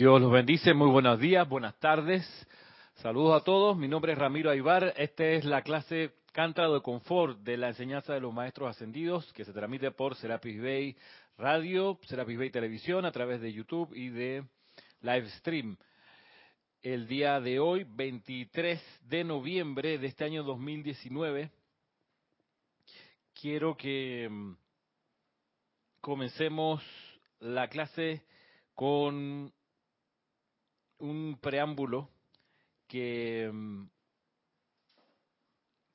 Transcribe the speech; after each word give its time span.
Dios 0.00 0.18
los 0.18 0.32
bendice, 0.32 0.72
muy 0.72 0.88
buenos 0.88 1.20
días, 1.20 1.46
buenas 1.46 1.78
tardes. 1.78 2.26
Saludos 3.02 3.38
a 3.38 3.44
todos, 3.44 3.76
mi 3.76 3.86
nombre 3.86 4.14
es 4.14 4.18
Ramiro 4.18 4.48
Aybar, 4.48 4.94
esta 4.96 5.26
es 5.26 5.44
la 5.44 5.60
clase 5.60 6.14
Cántaro 6.32 6.72
de 6.72 6.80
Confort 6.80 7.40
de 7.40 7.58
la 7.58 7.68
enseñanza 7.68 8.14
de 8.14 8.20
los 8.20 8.32
maestros 8.32 8.70
ascendidos 8.70 9.30
que 9.34 9.44
se 9.44 9.52
transmite 9.52 9.90
por 9.90 10.16
Serapis 10.16 10.58
Bay 10.58 10.96
Radio, 11.36 11.98
Serapis 12.06 12.38
Bay 12.38 12.48
Televisión 12.48 13.04
a 13.04 13.12
través 13.12 13.42
de 13.42 13.52
YouTube 13.52 13.94
y 13.94 14.08
de 14.08 14.44
Livestream. 15.02 15.76
El 16.80 17.06
día 17.06 17.38
de 17.38 17.60
hoy, 17.60 17.84
23 17.84 18.82
de 19.02 19.22
noviembre 19.22 19.98
de 19.98 20.06
este 20.06 20.24
año 20.24 20.44
2019, 20.44 21.50
quiero 23.38 23.76
que 23.76 24.30
mm, 24.30 24.52
comencemos 26.00 26.82
la 27.40 27.68
clase 27.68 28.24
con 28.74 29.52
un 31.00 31.38
preámbulo 31.40 32.08
que, 32.86 33.50
mm, 33.52 33.84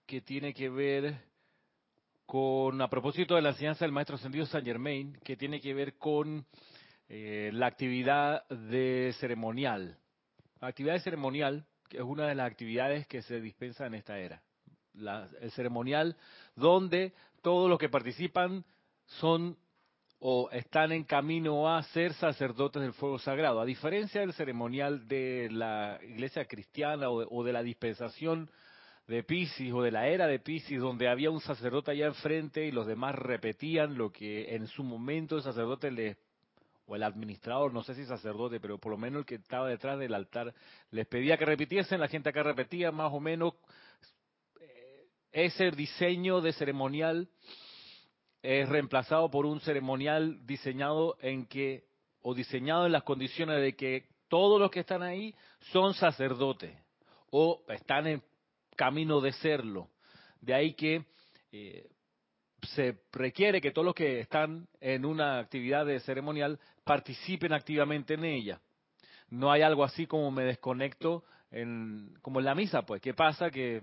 que 0.06 0.22
tiene 0.22 0.54
que 0.54 0.70
ver 0.70 1.18
con, 2.26 2.82
a 2.82 2.90
propósito 2.90 3.36
de 3.36 3.42
la 3.42 3.50
enseñanza 3.50 3.86
del 3.86 3.92
maestro 3.92 4.16
ascendido 4.16 4.46
San 4.46 4.66
Germain, 4.66 5.18
que 5.24 5.38
tiene 5.38 5.62
que 5.62 5.74
ver 5.74 5.98
con 5.98 6.46
eh, 7.08 7.52
la 7.54 7.68
actividad 7.68 8.48
de 8.50 9.14
ceremonial. 9.20 9.98
La 10.60 10.68
actividad 10.68 10.94
de 10.94 11.02
ceremonial, 11.02 11.66
que 11.88 11.98
es 11.98 12.04
una 12.04 12.28
de 12.28 12.36
las 12.36 12.50
actividades 12.50 13.08
que 13.08 13.22
se 13.22 13.40
dispensa 13.40 13.86
en 13.86 13.96
esta 13.96 14.18
era. 14.18 14.42
el 15.42 15.52
ceremonial 15.52 16.18
donde 16.56 17.14
todos 17.42 17.70
los 17.70 17.78
que 17.78 17.90
participan 17.90 18.66
son 19.06 19.58
o 20.20 20.50
están 20.52 20.92
en 20.92 21.04
camino 21.04 21.70
a 21.74 21.84
ser 21.84 22.14
sacerdotes 22.14 22.82
del 22.82 22.94
fuego 22.94 23.20
sagrado. 23.20 23.60
A 23.60 23.66
diferencia 23.66 24.22
del 24.22 24.34
ceremonial 24.34 25.08
de 25.08 25.50
la 25.52 26.00
iglesia 26.04 26.46
cristiana 26.46 27.10
o 27.10 27.44
de, 27.44 27.54
la 27.54 27.64
dispensación 27.64 28.50
de 29.08 29.24
Pisces 29.24 29.72
o 29.74 29.82
de 29.82 29.92
la 29.92 30.08
era 30.08 30.26
de 30.28 30.40
Pisces, 30.40 30.80
donde 30.80 31.10
había 31.10 31.30
un 31.30 31.42
sacerdote 31.42 31.92
allá 31.92 32.08
enfrente 32.08 32.66
y 32.66 32.72
los 32.72 32.88
demás 32.88 33.16
repetían 33.16 33.98
lo 33.98 34.12
que 34.12 34.56
en 34.56 34.68
su 34.68 34.84
momento 34.84 35.38
el 35.38 35.44
sacerdote 35.44 35.92
les, 35.92 36.18
o 36.88 36.96
el 36.96 37.04
administrador, 37.04 37.74
no 37.74 37.84
sé 37.84 37.94
si 37.94 38.06
sacerdote, 38.06 38.60
pero 38.60 38.78
por 38.78 38.92
lo 38.92 38.98
menos 38.98 39.20
el 39.20 39.26
que 39.26 39.36
estaba 39.36 39.68
detrás 39.68 40.00
del 40.00 40.14
altar, 40.14 40.54
les 40.92 41.06
pedía 41.08 41.38
que 41.38 41.46
repitiesen, 41.46 42.00
la 42.00 42.08
gente 42.08 42.30
acá 42.30 42.42
repetía 42.42 42.92
más 42.92 43.12
o 43.14 43.20
menos 43.20 43.54
eh, 44.60 45.06
ese 45.32 45.72
diseño 45.72 46.42
de 46.42 46.54
ceremonial 46.54 47.28
es 48.46 48.70
reemplazado 48.70 49.32
por 49.32 49.48
un 49.48 49.60
ceremonial 49.62 50.46
diseñado 50.46 51.18
en 51.20 51.48
que, 51.48 51.86
o 52.22 52.36
diseñado 52.36 52.86
en 52.86 52.92
las 52.92 53.04
condiciones 53.04 53.60
de 53.60 53.76
que 53.76 54.08
todos 54.28 54.60
los 54.60 54.70
que 54.70 54.82
están 54.82 55.02
ahí 55.02 55.34
son 55.72 55.96
sacerdotes 55.96 56.78
o 57.32 57.64
están 57.70 58.06
en 58.06 58.24
camino 58.76 59.20
de 59.20 59.32
serlo. 59.34 59.90
De 60.42 60.54
ahí 60.54 60.74
que 60.76 61.06
eh, 61.52 61.90
se 62.62 63.00
requiere 63.12 63.62
que 63.62 63.72
todos 63.72 63.86
los 63.86 63.96
que 63.96 64.20
están 64.20 64.68
en 64.80 65.06
una 65.06 65.40
actividad 65.40 65.86
de 65.86 66.00
ceremonial 66.02 66.60
participen 66.84 67.52
activamente 67.52 68.14
en 68.14 68.26
ella. 68.26 68.62
No 69.30 69.52
hay 69.52 69.64
algo 69.64 69.84
así 69.84 70.06
como 70.06 70.30
me 70.30 70.44
desconecto 70.44 71.24
en, 71.50 72.14
como 72.22 72.40
en 72.40 72.46
la 72.46 72.54
misa, 72.54 72.84
pues. 72.84 73.02
¿Qué 73.02 73.16
pasa? 73.16 73.50
Que 73.50 73.82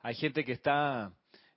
hay 0.00 0.14
gente 0.14 0.44
que 0.44 0.52
está 0.52 1.12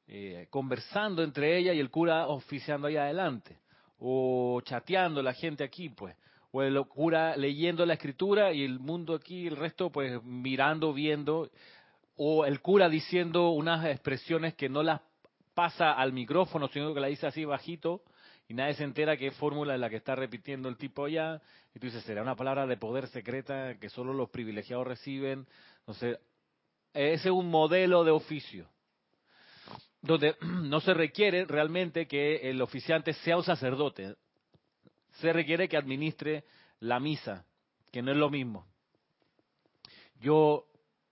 eh, 0.08 0.48
conversando 0.52 1.24
entre 1.24 1.58
ella 1.58 1.74
y 1.74 1.80
el 1.80 1.90
cura 1.90 2.28
oficiando 2.28 2.88
ahí 2.88 2.96
adelante, 2.96 3.58
o 3.98 4.62
chateando 4.62 5.24
la 5.24 5.34
gente 5.34 5.64
aquí, 5.64 5.90
pues, 5.90 6.16
o 6.52 6.62
el 6.62 6.80
cura 6.86 7.36
leyendo 7.36 7.86
la 7.88 7.96
escritura 7.96 8.54
y 8.54 8.64
el 8.64 8.80
mundo 8.80 9.16
aquí, 9.16 9.48
el 9.48 9.56
resto, 9.58 9.90
pues, 9.90 10.24
mirando, 10.24 10.94
viendo, 10.94 11.50
o 12.18 12.46
el 12.46 12.62
cura 12.62 12.88
diciendo 12.88 13.50
unas 13.50 13.84
expresiones 13.86 14.54
que 14.54 14.70
no 14.70 14.84
las 14.84 15.02
pasa 15.56 15.92
al 15.94 16.14
micrófono, 16.14 16.68
sino 16.68 16.94
que 16.94 17.00
la 17.00 17.08
dice 17.08 17.26
así 17.26 17.44
bajito, 17.44 18.04
y 18.48 18.54
nadie 18.54 18.76
se 18.76 18.84
entera 18.84 19.18
qué 19.18 19.32
fórmula 19.32 19.74
es 19.74 19.80
la 19.80 19.90
que 19.90 19.96
está 19.96 20.16
repitiendo 20.16 20.70
el 20.70 20.78
tipo 20.78 21.06
allá, 21.06 21.42
y 21.74 21.80
tú 21.80 21.88
dices, 21.88 22.04
será 22.04 22.22
una 22.22 22.36
palabra 22.36 22.68
de 22.68 22.78
poder 22.78 23.08
secreta 23.08 23.80
que 23.80 23.90
solo 23.90 24.14
los 24.14 24.30
privilegiados 24.30 24.86
reciben, 24.86 25.48
no 25.88 25.94
ese 25.94 26.20
es 26.94 27.26
un 27.26 27.50
modelo 27.50 28.04
de 28.04 28.12
oficio 28.12 28.70
donde 30.06 30.36
no 30.42 30.80
se 30.80 30.94
requiere 30.94 31.46
realmente 31.46 32.08
que 32.08 32.50
el 32.50 32.62
oficiante 32.62 33.14
sea 33.14 33.38
un 33.38 33.44
sacerdote, 33.44 34.16
se 35.20 35.34
requiere 35.34 35.68
que 35.68 35.78
administre 35.78 36.44
la 36.80 37.00
misa, 37.00 37.46
que 37.92 38.02
no 38.02 38.12
es 38.12 38.18
lo 38.18 38.30
mismo. 38.30 38.66
Yo 40.20 40.68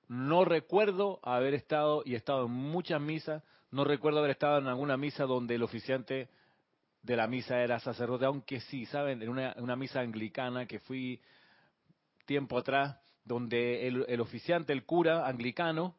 no 0.08 0.46
recuerdo 0.46 1.20
haber 1.24 1.54
estado, 1.54 2.04
y 2.06 2.14
he 2.14 2.18
estado 2.18 2.46
en 2.46 2.52
muchas 2.52 3.02
misas, 3.02 3.44
no 3.72 3.84
recuerdo 3.84 4.20
haber 4.20 4.32
estado 4.32 4.60
en 4.60 4.68
alguna 4.68 4.98
misa 4.98 5.26
donde 5.26 5.56
el 5.56 5.64
oficiante 5.64 6.30
de 7.02 7.16
la 7.16 7.28
misa 7.28 7.62
era 7.62 7.80
sacerdote, 7.80 8.26
aunque 8.26 8.60
sí, 8.62 8.86
¿saben? 8.86 9.22
En 9.22 9.30
una, 9.30 9.76
misa 9.76 10.02
anglicana 10.02 10.68
que 10.68 10.80
fui 10.80 11.20
tiempo 12.26 12.58
atrás, 12.58 12.98
donde 13.26 13.88
el 13.88 14.22
oficiante, 14.22 14.74
el 14.74 14.86
cura 14.86 15.28
anglicano, 15.28 15.96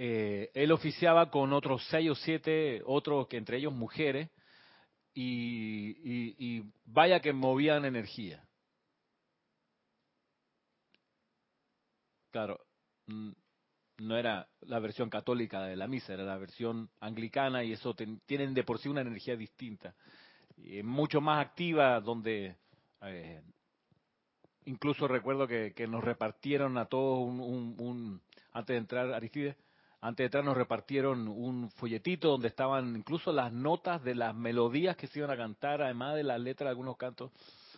eh, 0.00 0.52
él 0.54 0.70
oficiaba 0.70 1.28
con 1.28 1.52
otros 1.52 1.84
seis 1.90 2.08
o 2.08 2.14
siete, 2.14 2.82
otros 2.86 3.26
que 3.26 3.36
entre 3.36 3.56
ellos 3.56 3.72
mujeres, 3.72 4.30
y, 5.12 6.62
vaya 6.84 7.18
que 7.18 7.32
movían 7.32 7.84
energía. 7.84 8.46
Claro, 12.30 12.60
mm, 13.06 13.32
no 13.98 14.16
era 14.16 14.48
la 14.60 14.78
versión 14.78 15.10
católica 15.10 15.64
de 15.64 15.74
la 15.74 15.88
misa, 15.88 16.14
era 16.14 16.22
la 16.22 16.38
versión 16.38 16.88
anglicana 17.00 17.64
y 17.64 17.72
eso 17.72 17.96
tienen 18.24 18.54
de 18.54 18.62
por 18.62 18.78
sí 18.78 18.88
una 18.88 19.00
energía 19.00 19.34
distinta, 19.34 19.96
y 20.56 20.80
mucho 20.84 21.20
más 21.20 21.44
activa, 21.44 22.00
donde 22.00 22.56
eh, 23.02 23.42
incluso 24.66 25.08
recuerdo 25.08 25.48
que, 25.48 25.74
nos 25.88 26.04
repartieron 26.04 26.78
a 26.78 26.84
todos 26.84 27.18
un, 27.18 28.22
antes 28.52 28.74
de 28.74 28.78
entrar 28.78 29.12
Aristides, 29.12 29.56
antes 30.00 30.18
de 30.18 30.24
entrar 30.26 30.44
nos 30.44 30.56
repartieron 30.56 31.26
un 31.28 31.70
folletito 31.70 32.28
donde 32.28 32.48
estaban 32.48 32.96
incluso 32.96 33.32
las 33.32 33.52
notas 33.52 34.02
de 34.04 34.14
las 34.14 34.34
melodías 34.34 34.96
que 34.96 35.08
se 35.08 35.18
iban 35.18 35.30
a 35.30 35.36
cantar, 35.36 35.82
además 35.82 36.14
de 36.14 36.22
las 36.22 36.40
letras 36.40 36.66
de 36.66 36.70
algunos 36.70 36.96
cantos. 36.96 37.32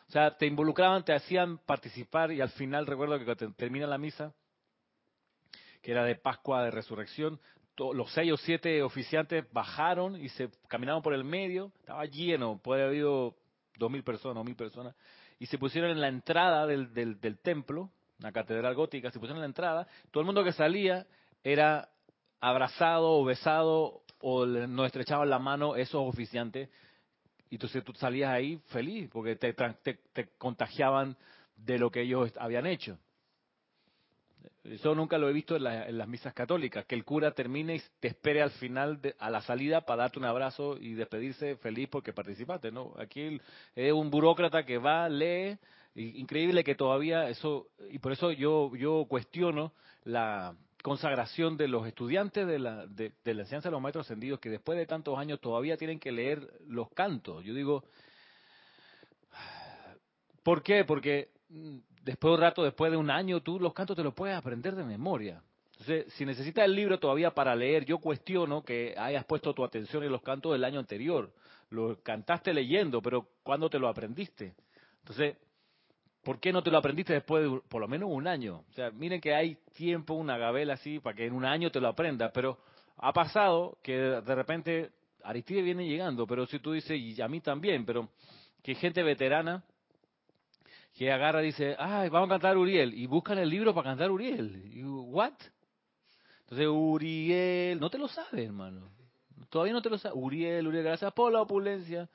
O 0.08 0.12
sea, 0.12 0.36
te 0.36 0.46
involucraban, 0.46 1.04
te 1.04 1.14
hacían 1.14 1.58
participar 1.58 2.32
y 2.32 2.40
al 2.40 2.50
final 2.50 2.86
recuerdo 2.86 3.18
que 3.18 3.24
cuando 3.24 3.52
termina 3.54 3.86
la 3.86 3.96
misa, 3.96 4.34
que 5.80 5.92
era 5.92 6.04
de 6.04 6.16
Pascua 6.16 6.64
de 6.64 6.70
Resurrección, 6.70 7.40
los 7.94 8.12
seis 8.12 8.30
o 8.32 8.36
siete 8.36 8.82
oficiantes 8.82 9.50
bajaron 9.52 10.16
y 10.16 10.28
se 10.30 10.50
caminaron 10.68 11.00
por 11.00 11.14
el 11.14 11.24
medio, 11.24 11.72
estaba 11.78 12.04
lleno, 12.04 12.58
puede 12.58 12.82
haber 12.82 12.90
habido 12.90 13.36
dos 13.78 13.90
mil 13.90 14.02
personas 14.02 14.42
o 14.42 14.44
mil 14.44 14.56
personas, 14.56 14.94
y 15.38 15.46
se 15.46 15.56
pusieron 15.56 15.90
en 15.90 16.00
la 16.00 16.08
entrada 16.08 16.66
del, 16.66 16.92
del, 16.92 17.18
del 17.18 17.38
templo, 17.38 17.90
la 18.18 18.32
catedral 18.32 18.74
gótica, 18.74 19.10
se 19.10 19.18
pusieron 19.18 19.38
en 19.38 19.42
la 19.42 19.46
entrada, 19.46 19.88
todo 20.10 20.20
el 20.20 20.26
mundo 20.26 20.44
que 20.44 20.52
salía 20.52 21.06
era 21.42 21.88
abrazado 22.40 23.12
o 23.12 23.24
besado 23.24 24.02
o 24.20 24.46
nos 24.46 24.86
estrechaban 24.86 25.30
la 25.30 25.38
mano 25.38 25.76
esos 25.76 26.06
oficiantes 26.06 26.68
y 27.50 27.56
entonces 27.56 27.82
tú 27.84 27.92
salías 27.94 28.30
ahí 28.30 28.60
feliz 28.68 29.10
porque 29.12 29.36
te, 29.36 29.52
te, 29.52 30.28
contagiaban 30.38 31.16
de 31.56 31.78
lo 31.78 31.90
que 31.90 32.02
ellos 32.02 32.32
habían 32.38 32.66
hecho. 32.66 32.96
Eso 34.62 34.94
nunca 34.94 35.18
lo 35.18 35.28
he 35.28 35.32
visto 35.32 35.56
en, 35.56 35.64
las 35.98 36.06
misas 36.06 36.32
católicas, 36.32 36.84
que 36.84 36.94
el 36.94 37.04
cura 37.04 37.32
termine 37.32 37.76
y 37.76 37.82
te 37.98 38.08
espere 38.08 38.40
al 38.40 38.52
final, 38.52 39.00
de, 39.00 39.16
a 39.18 39.30
la 39.30 39.40
salida, 39.40 39.80
para 39.80 40.02
darte 40.02 40.18
un 40.18 40.26
abrazo 40.26 40.76
y 40.78 40.94
despedirse 40.94 41.56
feliz 41.56 41.88
porque 41.90 42.12
participaste. 42.12 42.70
¿no? 42.70 42.94
Aquí 42.98 43.40
es 43.74 43.92
un 43.92 44.10
burócrata 44.10 44.64
que 44.64 44.78
va, 44.78 45.08
lee, 45.08 45.58
increíble 45.94 46.62
que 46.62 46.76
todavía 46.76 47.28
eso, 47.28 47.66
y 47.90 47.98
por 47.98 48.12
eso 48.12 48.30
yo, 48.30 48.70
yo 48.76 49.06
cuestiono 49.08 49.72
la, 50.04 50.54
consagración 50.82 51.56
de 51.56 51.68
los 51.68 51.86
estudiantes 51.86 52.46
de 52.46 52.58
la, 52.58 52.86
de, 52.86 53.12
la 53.24 53.42
enseñanza 53.42 53.68
de 53.68 53.72
los 53.72 53.80
maestros 53.80 54.06
ascendidos 54.06 54.40
que 54.40 54.50
después 54.50 54.78
de 54.78 54.86
tantos 54.86 55.18
años 55.18 55.40
todavía 55.40 55.76
tienen 55.76 55.98
que 56.00 56.12
leer 56.12 56.48
los 56.66 56.90
cantos. 56.90 57.44
Yo 57.44 57.54
digo, 57.54 57.84
¿por 60.42 60.62
qué? 60.62 60.84
Porque 60.84 61.30
mm, 61.48 61.78
después 62.02 62.30
de 62.30 62.34
un 62.34 62.40
rato, 62.40 62.64
después 62.64 62.90
de 62.90 62.96
un 62.96 63.10
año, 63.10 63.40
tú 63.40 63.60
los 63.60 63.74
cantos 63.74 63.96
te 63.96 64.02
los 64.02 64.14
puedes 64.14 64.36
aprender 64.36 64.74
de 64.74 64.84
memoria. 64.84 65.42
Entonces, 65.72 66.12
si 66.14 66.26
necesitas 66.26 66.64
el 66.64 66.74
libro 66.74 66.98
todavía 66.98 67.30
para 67.30 67.54
leer, 67.54 67.84
yo 67.86 67.98
cuestiono 67.98 68.62
que 68.62 68.94
hayas 68.98 69.24
puesto 69.24 69.54
tu 69.54 69.64
atención 69.64 70.02
en 70.04 70.12
los 70.12 70.22
cantos 70.22 70.52
del 70.52 70.64
año 70.64 70.78
anterior. 70.78 71.32
Lo 71.70 72.02
cantaste 72.02 72.52
leyendo, 72.52 73.00
pero 73.00 73.28
¿cuándo 73.42 73.70
te 73.70 73.78
lo 73.78 73.88
aprendiste? 73.88 74.54
Entonces, 74.98 75.36
¿Por 76.22 76.38
qué 76.38 76.52
no 76.52 76.62
te 76.62 76.70
lo 76.70 76.78
aprendiste 76.78 77.14
después 77.14 77.44
de 77.44 77.60
por 77.68 77.80
lo 77.80 77.88
menos 77.88 78.10
un 78.12 78.26
año? 78.26 78.64
O 78.68 78.72
sea, 78.74 78.90
miren 78.90 79.20
que 79.20 79.34
hay 79.34 79.56
tiempo, 79.74 80.14
una 80.14 80.36
gabela 80.36 80.74
así, 80.74 81.00
para 81.00 81.16
que 81.16 81.26
en 81.26 81.32
un 81.32 81.44
año 81.44 81.70
te 81.70 81.80
lo 81.80 81.88
aprendas, 81.88 82.30
pero 82.34 82.58
ha 82.98 83.12
pasado 83.12 83.78
que 83.82 83.96
de 83.96 84.34
repente 84.34 84.90
Aristide 85.24 85.62
viene 85.62 85.88
llegando, 85.88 86.26
pero 86.26 86.46
si 86.46 86.58
tú 86.58 86.72
dices, 86.72 86.98
y 86.98 87.20
a 87.22 87.28
mí 87.28 87.40
también, 87.40 87.86
pero 87.86 88.10
que 88.62 88.74
gente 88.74 89.02
veterana, 89.02 89.64
que 90.94 91.10
agarra 91.10 91.42
y 91.42 91.46
dice, 91.46 91.76
ay, 91.78 92.10
vamos 92.10 92.28
a 92.28 92.34
cantar 92.34 92.58
Uriel, 92.58 92.92
y 92.92 93.06
buscan 93.06 93.38
el 93.38 93.48
libro 93.48 93.74
para 93.74 93.90
cantar 93.90 94.10
Uriel. 94.10 94.70
Y, 94.74 94.82
¿What? 94.82 95.32
Entonces, 96.42 96.66
Uriel, 96.68 97.80
no 97.80 97.88
te 97.88 97.96
lo 97.96 98.08
sabes, 98.08 98.44
hermano. 98.46 98.90
Todavía 99.48 99.72
no 99.72 99.82
te 99.82 99.88
lo 99.88 99.98
sabes. 99.98 100.18
Uriel, 100.20 100.66
Uriel, 100.66 100.84
gracias 100.84 101.12
por 101.12 101.32
la 101.32 101.40
opulencia. 101.42 102.08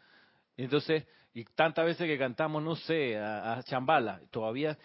entonces, 0.58 1.06
y 1.36 1.44
tantas 1.44 1.86
veces 1.86 2.08
que 2.08 2.18
cantamos, 2.18 2.64
no 2.64 2.78
sé, 2.78 3.18
a, 3.18 3.62
Chambala, 3.66 4.22
todavía, 4.32 4.78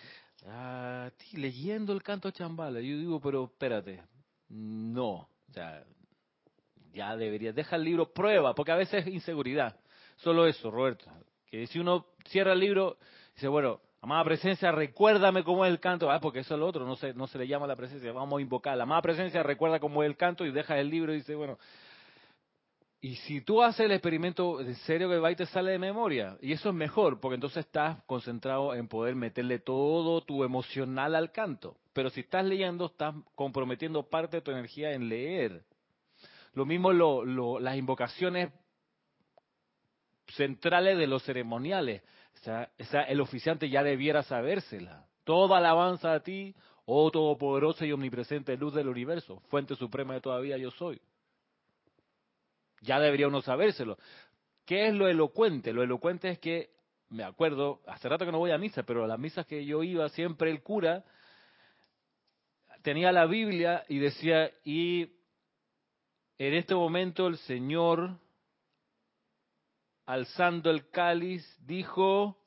ah, 0.48 1.08
leyendo 1.32 1.92
el 1.92 2.02
canto 2.02 2.26
a 2.26 2.32
Chambala. 2.32 2.80
Yo 2.80 2.98
digo, 2.98 3.20
pero 3.20 3.44
espérate, 3.44 4.02
no, 4.48 5.10
o 5.10 5.52
sea, 5.52 5.84
ya 6.92 7.16
deberías, 7.16 7.54
deja 7.54 7.76
el 7.76 7.84
libro, 7.84 8.12
prueba, 8.12 8.52
porque 8.52 8.72
a 8.72 8.76
veces 8.76 9.06
es 9.06 9.14
inseguridad. 9.14 9.78
Solo 10.16 10.44
eso, 10.48 10.72
Roberto. 10.72 11.08
Que 11.46 11.68
si 11.68 11.78
uno 11.78 12.06
cierra 12.26 12.52
el 12.52 12.58
libro, 12.58 12.98
dice, 13.36 13.46
bueno, 13.46 13.80
amada 14.02 14.24
presencia, 14.24 14.72
recuérdame 14.72 15.44
cómo 15.44 15.64
es 15.64 15.70
el 15.70 15.78
canto. 15.78 16.10
Ah, 16.10 16.20
porque 16.20 16.40
eso 16.40 16.54
es 16.54 16.60
lo 16.60 16.66
otro, 16.66 16.84
no 16.84 16.96
se, 16.96 17.14
no 17.14 17.28
se 17.28 17.38
le 17.38 17.46
llama 17.46 17.68
la 17.68 17.76
presencia, 17.76 18.10
vamos 18.10 18.40
a 18.40 18.42
invocar. 18.42 18.76
La 18.76 18.82
amada 18.82 19.02
presencia 19.02 19.44
recuerda 19.44 19.78
cómo 19.78 20.02
es 20.02 20.08
el 20.08 20.16
canto 20.16 20.44
y 20.44 20.50
deja 20.50 20.76
el 20.80 20.90
libro 20.90 21.12
y 21.12 21.18
dice, 21.18 21.36
bueno, 21.36 21.58
y 23.02 23.16
si 23.16 23.40
tú 23.40 23.62
haces 23.62 23.86
el 23.86 23.92
experimento 23.92 24.60
en 24.60 24.74
serio 24.74 25.08
que 25.08 25.18
va 25.18 25.30
y 25.30 25.36
te 25.36 25.46
sale 25.46 25.70
de 25.70 25.78
memoria, 25.78 26.36
y 26.42 26.52
eso 26.52 26.68
es 26.68 26.74
mejor, 26.74 27.18
porque 27.18 27.36
entonces 27.36 27.64
estás 27.64 28.02
concentrado 28.04 28.74
en 28.74 28.88
poder 28.88 29.14
meterle 29.14 29.58
todo 29.58 30.20
tu 30.20 30.44
emocional 30.44 31.14
al 31.14 31.32
canto. 31.32 31.78
Pero 31.94 32.10
si 32.10 32.20
estás 32.20 32.44
leyendo, 32.44 32.86
estás 32.86 33.14
comprometiendo 33.34 34.02
parte 34.02 34.36
de 34.36 34.42
tu 34.42 34.50
energía 34.50 34.92
en 34.92 35.08
leer. 35.08 35.64
Lo 36.52 36.66
mismo 36.66 36.92
lo, 36.92 37.58
las 37.58 37.76
invocaciones 37.76 38.52
centrales 40.28 40.98
de 40.98 41.06
los 41.06 41.22
ceremoniales. 41.22 42.02
O 42.34 42.84
sea, 42.84 43.04
el 43.08 43.20
oficiante 43.22 43.70
ya 43.70 43.82
debiera 43.82 44.22
sabérsela. 44.22 45.06
Toda 45.24 45.56
alabanza 45.56 46.12
a 46.12 46.20
ti, 46.20 46.54
oh 46.84 47.10
todopoderosa 47.10 47.86
y 47.86 47.92
omnipresente 47.92 48.58
luz 48.58 48.74
del 48.74 48.88
universo, 48.88 49.40
fuente 49.48 49.74
suprema 49.74 50.14
de 50.14 50.20
todavía 50.20 50.58
yo 50.58 50.70
soy. 50.70 51.00
Ya 52.80 52.98
debería 52.98 53.28
uno 53.28 53.42
sabérselo. 53.42 53.98
¿Qué 54.64 54.88
es 54.88 54.94
lo 54.94 55.08
elocuente? 55.08 55.72
Lo 55.72 55.82
elocuente 55.82 56.30
es 56.30 56.38
que, 56.38 56.70
me 57.08 57.24
acuerdo, 57.24 57.80
hace 57.86 58.08
rato 58.08 58.24
que 58.24 58.32
no 58.32 58.38
voy 58.38 58.52
a 58.52 58.58
misa, 58.58 58.82
pero 58.84 59.04
a 59.04 59.08
las 59.08 59.18
misas 59.18 59.46
que 59.46 59.64
yo 59.64 59.82
iba, 59.82 60.08
siempre 60.10 60.50
el 60.50 60.62
cura 60.62 61.04
tenía 62.82 63.12
la 63.12 63.26
Biblia 63.26 63.84
y 63.88 63.98
decía, 63.98 64.50
y 64.64 65.12
en 66.38 66.54
este 66.54 66.74
momento 66.74 67.26
el 67.26 67.36
Señor, 67.38 68.18
alzando 70.06 70.70
el 70.70 70.88
cáliz, 70.90 71.44
dijo, 71.66 72.38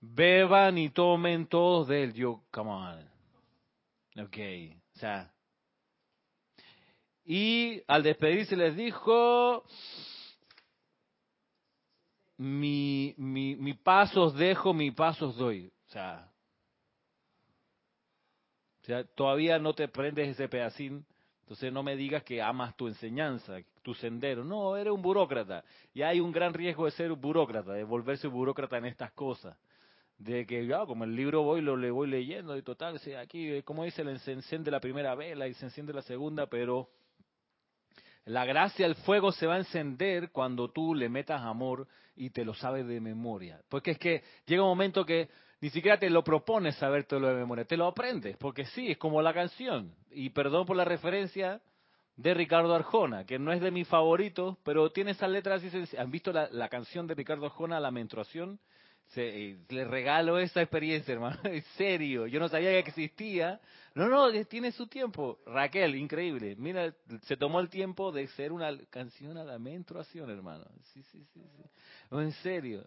beban 0.00 0.76
y 0.78 0.90
tomen 0.90 1.46
todos 1.46 1.88
de 1.88 2.04
él. 2.04 2.14
Yo, 2.14 2.42
come 2.50 2.70
on. 2.70 3.10
Ok, 4.18 4.36
o 4.94 4.98
sea. 4.98 5.33
Y 7.24 7.82
al 7.86 8.02
despedirse 8.02 8.56
les 8.56 8.76
dijo, 8.76 9.64
mi, 12.36 13.14
mi, 13.16 13.56
mi 13.56 13.74
pasos 13.74 14.34
dejo, 14.34 14.74
mi 14.74 14.90
pasos 14.90 15.36
doy. 15.36 15.72
O 15.88 15.90
sea, 15.90 16.30
o 18.82 18.86
sea, 18.86 19.04
todavía 19.04 19.58
no 19.58 19.72
te 19.72 19.88
prendes 19.88 20.28
ese 20.28 20.46
pedacín, 20.46 21.06
entonces 21.40 21.72
no 21.72 21.82
me 21.82 21.96
digas 21.96 22.22
que 22.22 22.42
amas 22.42 22.76
tu 22.76 22.86
enseñanza, 22.86 23.56
tu 23.82 23.94
sendero. 23.94 24.44
No, 24.44 24.76
eres 24.76 24.92
un 24.92 25.00
burócrata. 25.00 25.64
Y 25.94 26.02
hay 26.02 26.20
un 26.20 26.32
gran 26.32 26.52
riesgo 26.52 26.84
de 26.84 26.90
ser 26.90 27.10
un 27.10 27.20
burócrata, 27.20 27.72
de 27.72 27.84
volverse 27.84 28.28
burócrata 28.28 28.76
en 28.76 28.86
estas 28.86 29.12
cosas. 29.12 29.56
De 30.18 30.46
que, 30.46 30.66
ya, 30.66 30.84
como 30.84 31.04
el 31.04 31.16
libro 31.16 31.42
voy, 31.42 31.62
lo 31.62 31.76
le 31.76 31.90
voy 31.90 32.08
leyendo 32.08 32.56
y 32.56 32.62
total, 32.62 33.00
aquí, 33.18 33.62
como 33.62 33.84
dice, 33.84 34.18
se 34.18 34.32
enciende 34.32 34.70
la 34.70 34.80
primera 34.80 35.14
vela 35.14 35.48
y 35.48 35.54
se 35.54 35.64
enciende 35.64 35.92
la 35.94 36.02
segunda, 36.02 36.46
pero 36.46 36.90
la 38.24 38.44
gracia, 38.44 38.86
el 38.86 38.94
fuego 38.94 39.32
se 39.32 39.46
va 39.46 39.54
a 39.54 39.58
encender 39.58 40.30
cuando 40.30 40.70
tú 40.70 40.94
le 40.94 41.08
metas 41.08 41.42
amor 41.42 41.86
y 42.16 42.30
te 42.30 42.44
lo 42.44 42.54
sabes 42.54 42.86
de 42.86 43.00
memoria. 43.00 43.60
Porque 43.68 43.92
es 43.92 43.98
que 43.98 44.22
llega 44.46 44.62
un 44.62 44.68
momento 44.68 45.04
que 45.04 45.28
ni 45.60 45.70
siquiera 45.70 45.98
te 45.98 46.10
lo 46.10 46.22
propones 46.24 46.76
sabértelo 46.76 47.28
de 47.28 47.34
memoria, 47.34 47.64
te 47.64 47.76
lo 47.76 47.86
aprendes, 47.86 48.36
porque 48.36 48.64
sí, 48.66 48.90
es 48.90 48.98
como 48.98 49.22
la 49.22 49.32
canción. 49.32 49.94
Y 50.10 50.30
perdón 50.30 50.66
por 50.66 50.76
la 50.76 50.84
referencia 50.84 51.60
de 52.16 52.34
Ricardo 52.34 52.74
Arjona, 52.74 53.24
que 53.24 53.38
no 53.38 53.52
es 53.52 53.60
de 53.60 53.70
mis 53.70 53.88
favoritos, 53.88 54.56
pero 54.62 54.90
tiene 54.90 55.12
esas 55.12 55.30
letras 55.30 55.62
así. 55.62 55.96
¿Han 55.96 56.10
visto 56.10 56.32
la, 56.32 56.68
canción 56.68 57.06
de 57.06 57.14
Ricardo 57.14 57.46
Arjona, 57.46 57.80
La 57.80 57.90
menstruación? 57.90 58.60
Se, 59.08 59.50
eh, 59.50 59.58
le 59.68 59.84
regalo 59.84 60.38
esa 60.38 60.60
experiencia, 60.60 61.12
hermano. 61.12 61.38
En 61.44 61.62
serio, 61.76 62.26
yo 62.26 62.40
no 62.40 62.48
sabía 62.48 62.70
que 62.82 62.90
existía. 62.90 63.60
No, 63.94 64.08
no, 64.08 64.32
tiene 64.46 64.72
su 64.72 64.86
tiempo. 64.86 65.38
Raquel, 65.46 65.94
increíble. 65.94 66.56
Mira, 66.58 66.92
se 67.22 67.36
tomó 67.36 67.60
el 67.60 67.68
tiempo 67.68 68.10
de 68.10 68.26
ser 68.28 68.50
una 68.52 68.76
canción 68.90 69.38
a 69.38 69.44
la 69.44 69.58
menstruación, 69.58 70.30
hermano. 70.30 70.64
Sí, 70.92 71.02
sí, 71.04 71.24
sí. 71.32 71.40
sí. 71.40 71.62
en 72.10 72.32
serio. 72.32 72.84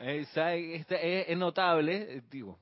Es, 0.00 1.36
notable, 1.36 2.16
eh, 2.16 2.22
digo, 2.30 2.58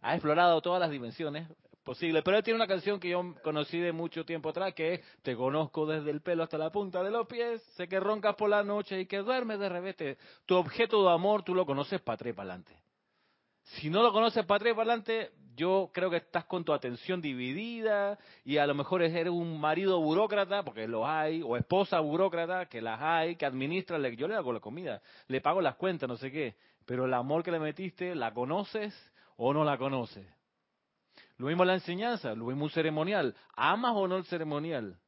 ha 0.00 0.14
explorado 0.14 0.60
todas 0.60 0.80
las 0.80 0.90
dimensiones 0.90 1.48
posibles, 1.84 2.22
pero 2.24 2.36
él 2.36 2.42
tiene 2.42 2.56
una 2.56 2.66
canción 2.66 2.98
que 2.98 3.10
yo 3.10 3.34
conocí 3.42 3.78
de 3.78 3.92
mucho 3.92 4.24
tiempo 4.24 4.48
atrás, 4.48 4.74
que 4.74 4.94
es 4.94 5.00
Te 5.22 5.36
conozco 5.36 5.86
desde 5.86 6.10
el 6.10 6.20
pelo 6.20 6.42
hasta 6.42 6.58
la 6.58 6.70
punta 6.70 7.02
de 7.02 7.10
los 7.10 7.26
pies, 7.26 7.62
sé 7.76 7.86
que 7.86 8.00
roncas 8.00 8.34
por 8.34 8.50
la 8.50 8.64
noche 8.64 9.00
y 9.00 9.06
que 9.06 9.18
duermes 9.18 9.58
de 9.60 9.68
revés. 9.68 9.94
Tu 10.46 10.56
objeto 10.56 11.04
de 11.04 11.12
amor 11.12 11.44
tú 11.44 11.54
lo 11.54 11.64
conoces 11.64 12.00
para 12.00 12.14
atrás 12.14 12.34
para 12.34 12.50
adelante. 12.50 12.76
Si 13.62 13.90
no 13.90 14.02
lo 14.02 14.12
conoces 14.12 14.44
para 14.44 14.56
atrás 14.56 14.74
para 14.74 14.92
adelante, 14.92 15.32
yo 15.56 15.90
creo 15.92 16.10
que 16.10 16.16
estás 16.16 16.44
con 16.44 16.64
tu 16.64 16.72
atención 16.72 17.20
dividida 17.20 18.18
y 18.44 18.56
a 18.58 18.66
lo 18.66 18.74
mejor 18.74 19.02
eres 19.02 19.28
un 19.28 19.60
marido 19.60 20.00
burócrata, 20.00 20.64
porque 20.64 20.88
los 20.88 21.06
hay, 21.06 21.42
o 21.42 21.56
esposa 21.56 22.00
burócrata, 22.00 22.66
que 22.66 22.82
las 22.82 23.00
hay, 23.00 23.36
que 23.36 23.46
administra, 23.46 23.98
yo 24.10 24.28
le 24.28 24.34
hago 24.34 24.52
la 24.52 24.60
comida, 24.60 25.00
le 25.28 25.40
pago 25.40 25.60
las 25.60 25.76
cuentas, 25.76 26.08
no 26.08 26.16
sé 26.16 26.30
qué, 26.32 26.56
pero 26.84 27.04
el 27.04 27.14
amor 27.14 27.42
que 27.42 27.52
le 27.52 27.60
metiste, 27.60 28.14
¿la 28.14 28.34
conoces 28.34 28.94
o 29.36 29.52
no 29.52 29.64
la 29.64 29.78
conoces? 29.78 30.26
Lo 31.36 31.46
mismo 31.46 31.64
la 31.64 31.74
enseñanza, 31.74 32.34
lo 32.34 32.46
mismo 32.46 32.64
un 32.64 32.70
ceremonial, 32.70 33.34
¿amas 33.56 33.92
o 33.94 34.06
no 34.06 34.16
el 34.16 34.24
ceremonial? 34.24 34.98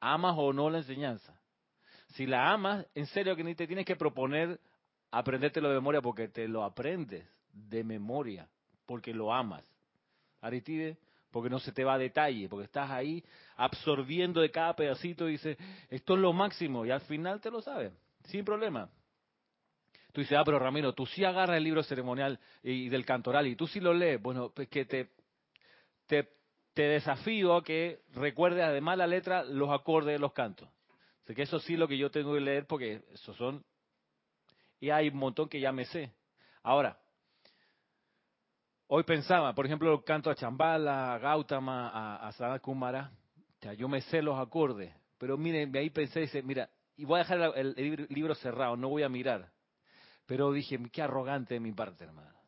¿Amas 0.00 0.34
o 0.36 0.52
no 0.52 0.70
la 0.70 0.78
enseñanza? 0.78 1.38
Si 2.14 2.26
la 2.26 2.52
amas, 2.52 2.86
en 2.94 3.06
serio 3.06 3.36
que 3.36 3.44
ni 3.44 3.54
te 3.54 3.66
tienes 3.66 3.84
que 3.84 3.96
proponer 3.96 4.58
aprendértelo 5.10 5.68
de 5.68 5.74
memoria 5.74 6.00
porque 6.00 6.28
te 6.28 6.48
lo 6.48 6.64
aprendes 6.64 7.26
de 7.52 7.84
memoria, 7.84 8.48
porque 8.86 9.12
lo 9.12 9.32
amas. 9.32 9.64
Aritide, 10.40 10.98
porque 11.30 11.50
no 11.50 11.58
se 11.58 11.72
te 11.72 11.84
va 11.84 11.94
a 11.94 11.98
detalle, 11.98 12.48
porque 12.48 12.66
estás 12.66 12.90
ahí 12.90 13.24
absorbiendo 13.56 14.40
de 14.40 14.50
cada 14.50 14.74
pedacito 14.74 15.28
y 15.28 15.32
dices, 15.32 15.58
esto 15.88 16.14
es 16.14 16.20
lo 16.20 16.32
máximo, 16.32 16.84
y 16.84 16.90
al 16.90 17.00
final 17.02 17.40
te 17.40 17.50
lo 17.50 17.60
sabes, 17.60 17.92
sin 18.26 18.44
problema. 18.44 18.88
Tú 20.12 20.20
dices, 20.20 20.38
ah, 20.38 20.44
pero 20.44 20.60
Ramiro, 20.60 20.92
tú 20.92 21.06
sí 21.06 21.24
agarras 21.24 21.56
el 21.56 21.64
libro 21.64 21.82
ceremonial 21.82 22.38
y 22.62 22.88
del 22.88 23.04
cantoral 23.04 23.48
y 23.48 23.56
tú 23.56 23.66
sí 23.66 23.80
lo 23.80 23.92
lees. 23.92 24.22
Bueno, 24.22 24.52
pues 24.54 24.68
que 24.68 24.84
te, 24.84 25.10
te, 26.06 26.28
desafío 26.74 27.56
a 27.56 27.64
que 27.64 28.02
recuerdes 28.12 28.64
además 28.64 28.98
la 28.98 29.06
letra, 29.06 29.44
los 29.44 29.70
acordes 29.70 30.14
de 30.14 30.18
los 30.18 30.32
cantos. 30.32 30.68
Así 31.24 31.34
que 31.34 31.42
eso 31.42 31.58
sí 31.60 31.76
lo 31.76 31.88
que 31.88 31.96
yo 31.96 32.10
tengo 32.10 32.34
que 32.34 32.40
leer 32.40 32.66
porque 32.66 33.02
esos 33.12 33.36
son... 33.36 33.64
Y 34.80 34.90
hay 34.90 35.08
un 35.08 35.16
montón 35.16 35.48
que 35.48 35.60
ya 35.60 35.72
me 35.72 35.84
sé. 35.86 36.12
Ahora, 36.62 36.98
Hoy 38.86 39.02
pensaba, 39.02 39.54
por 39.54 39.64
ejemplo, 39.64 40.04
canto 40.04 40.30
a 40.30 40.34
Chambala, 40.34 41.14
a 41.14 41.18
Gautama, 41.18 41.88
a, 41.88 42.28
a 42.28 42.58
Kumara. 42.58 43.10
O 43.66 43.72
yo 43.72 43.88
me 43.88 44.02
sé 44.02 44.20
los 44.20 44.38
acordes, 44.38 44.94
pero 45.16 45.38
miren, 45.38 45.74
ahí 45.74 45.88
pensé, 45.88 46.20
dice, 46.20 46.42
mira, 46.42 46.68
y 46.96 47.06
voy 47.06 47.16
a 47.16 47.22
dejar 47.22 47.52
el, 47.56 48.06
libro 48.10 48.34
cerrado, 48.34 48.76
no 48.76 48.90
voy 48.90 49.02
a 49.02 49.08
mirar. 49.08 49.50
Pero 50.26 50.52
dije, 50.52 50.78
qué 50.92 51.00
arrogante 51.00 51.54
de 51.54 51.60
mi 51.60 51.72
parte, 51.72 52.04
hermano. 52.04 52.38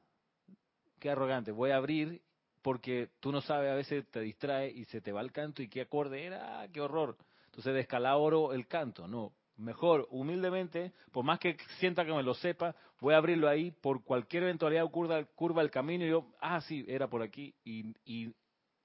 Qué 0.99 1.11
arrogante. 1.11 1.53
Voy 1.53 1.71
a 1.71 1.77
abrir 1.77 2.23
porque 2.67 3.11
tú 3.21 3.31
no 3.31 3.41
sabes, 3.43 3.71
a 3.71 3.77
veces 3.77 4.11
te 4.11 4.19
distrae 4.19 4.69
y 4.69 4.87
se 4.87 5.01
te 5.01 5.13
va 5.13 5.21
el 5.21 5.31
canto 5.31 5.63
y 5.63 5.69
qué 5.69 5.83
acorde 5.83 6.25
era, 6.25 6.63
ah, 6.63 6.67
qué 6.67 6.81
horror. 6.81 7.17
Entonces 7.45 7.73
descalabro 7.73 8.53
el 8.53 8.67
canto. 8.67 9.07
No, 9.07 9.33
mejor, 9.57 10.09
humildemente, 10.11 10.91
por 11.13 11.25
más 11.25 11.39
que 11.39 11.57
sienta 11.79 12.05
que 12.05 12.13
me 12.13 12.25
lo 12.25 12.35
sepa, 12.35 12.75
voy 13.01 13.15
a 13.15 13.19
abrirlo 13.19 13.49
ahí, 13.49 13.71
por 13.71 14.03
cualquier 14.03 14.43
eventualidad 14.43 14.85
curva, 14.91 15.25
curva 15.37 15.63
el 15.63 15.71
camino 15.71 16.05
y 16.05 16.09
yo, 16.09 16.27
ah, 16.41 16.61
sí, 16.61 16.85
era 16.89 17.07
por 17.07 17.23
aquí, 17.23 17.55
y, 17.63 17.95
y 18.05 18.35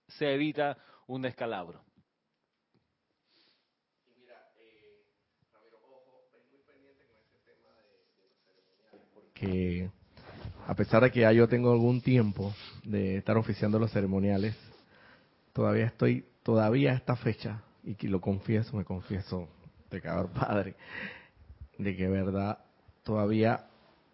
se 0.10 0.32
evita 0.32 0.78
un 1.08 1.24
descalabro. 1.24 1.82
Que 9.34 9.90
a 10.68 10.76
pesar 10.76 11.02
de 11.02 11.12
que 11.12 11.22
ya 11.22 11.32
yo 11.32 11.48
tengo 11.48 11.72
algún 11.72 12.00
tiempo 12.00 12.54
de 12.84 13.18
estar 13.18 13.38
oficiando 13.38 13.80
los 13.80 13.92
ceremoniales, 13.92 14.56
todavía 15.54 15.86
estoy, 15.86 16.26
todavía 16.44 16.92
a 16.92 16.96
esta 16.96 17.16
fecha, 17.16 17.64
y 17.84 17.96
que 17.96 18.08
lo 18.08 18.22
confieso, 18.22 18.76
me 18.78 18.86
confieso 18.86 19.48
pecador 19.90 20.30
padre, 20.34 20.76
de 21.78 21.96
que 21.96 22.08
verdad 22.08 22.60
todavía 23.04 23.68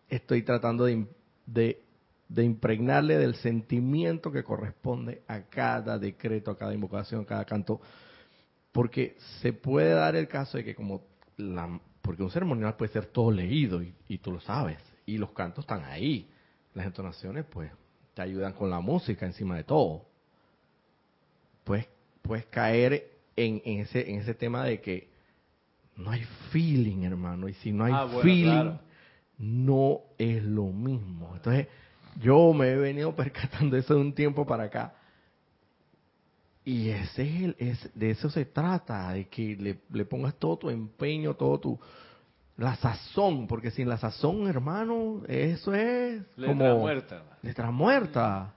estoy 0.10 0.44
tratando 0.44 0.86
de, 0.86 1.06
de, 1.46 1.82
de 2.30 2.44
impregnarle 2.44 3.18
del 3.18 3.36
sentimiento 3.36 4.32
que 4.32 4.44
corresponde 4.44 5.22
a 5.28 5.42
cada 5.42 5.98
decreto, 5.98 6.52
a 6.52 6.58
cada 6.58 6.74
invocación, 6.74 7.22
a 7.22 7.26
cada 7.26 7.46
canto, 7.46 7.82
porque 8.72 9.18
se 9.42 9.54
puede 9.54 9.92
dar 9.92 10.16
el 10.16 10.28
caso 10.28 10.58
de 10.58 10.64
que 10.64 10.76
como 10.76 11.04
la, 11.38 11.80
porque 12.02 12.24
un 12.24 12.32
ceremonial 12.32 12.76
puede 12.76 12.94
ser 12.94 13.08
todo 13.08 13.32
leído 13.32 13.82
y, 13.82 13.94
y 14.08 14.18
tú 14.20 14.32
lo 14.32 14.40
sabes, 14.40 14.78
y 15.06 15.18
los 15.18 15.32
cantos 15.32 15.64
están 15.64 15.84
ahí, 15.84 16.30
las 16.74 16.86
entonaciones 16.86 17.46
pues 17.46 17.72
te 18.18 18.24
ayudan 18.24 18.54
con 18.54 18.72
la 18.72 18.80
música 18.80 19.28
encima 19.28 19.56
de 19.58 19.64
todo. 19.64 20.02
Puedes, 21.64 21.88
puedes 22.24 22.48
caer 22.48 23.12
en, 23.36 23.62
en, 23.64 23.82
ese, 23.82 24.10
en 24.10 24.22
ese 24.22 24.34
tema 24.34 24.64
de 24.64 24.82
que 24.82 25.08
no 25.96 26.10
hay 26.10 26.24
feeling, 26.52 27.04
hermano, 27.04 27.48
y 27.48 27.54
si 27.54 27.72
no 27.72 27.86
hay 27.86 27.94
Ah, 27.96 28.06
bueno, 28.06 28.22
feeling, 28.22 28.44
claro. 28.46 28.80
no 29.38 30.00
es 30.18 30.44
lo 30.44 30.64
mismo. 30.66 31.32
Entonces, 31.36 31.68
yo 32.20 32.54
me 32.54 32.70
he 32.72 32.76
venido 32.76 33.16
percatando 33.16 33.78
eso 33.78 33.94
de 33.94 34.02
un 34.02 34.14
tiempo 34.14 34.48
para 34.48 34.64
acá. 34.64 34.96
Y 36.66 36.90
ese 36.90 37.22
es 37.22 37.44
el, 37.44 37.56
es, 37.60 37.90
de 37.94 38.10
eso 38.10 38.32
se 38.32 38.46
trata, 38.46 39.12
de 39.14 39.28
que 39.28 39.56
le, 39.58 39.78
le 39.94 40.06
pongas 40.06 40.34
todo 40.40 40.58
tu 40.58 40.70
empeño, 40.72 41.36
todo 41.36 41.60
tu, 41.60 41.80
la 42.58 42.76
sazón, 42.76 43.48
porque 43.48 43.72
sin 43.72 43.88
la 43.88 43.98
sazón, 43.98 44.48
hermano, 44.48 45.22
eso 45.28 45.74
es 45.74 46.22
Letra 46.36 46.48
como 46.48 46.80
muerta. 46.80 47.24
letra 47.42 47.72
muerta. 47.72 48.54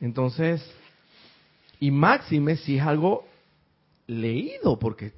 Entonces, 0.00 0.64
y 1.78 1.90
máxime 1.90 2.56
si 2.56 2.78
es 2.78 2.82
algo 2.82 3.26
leído, 4.06 4.78
porque 4.78 5.12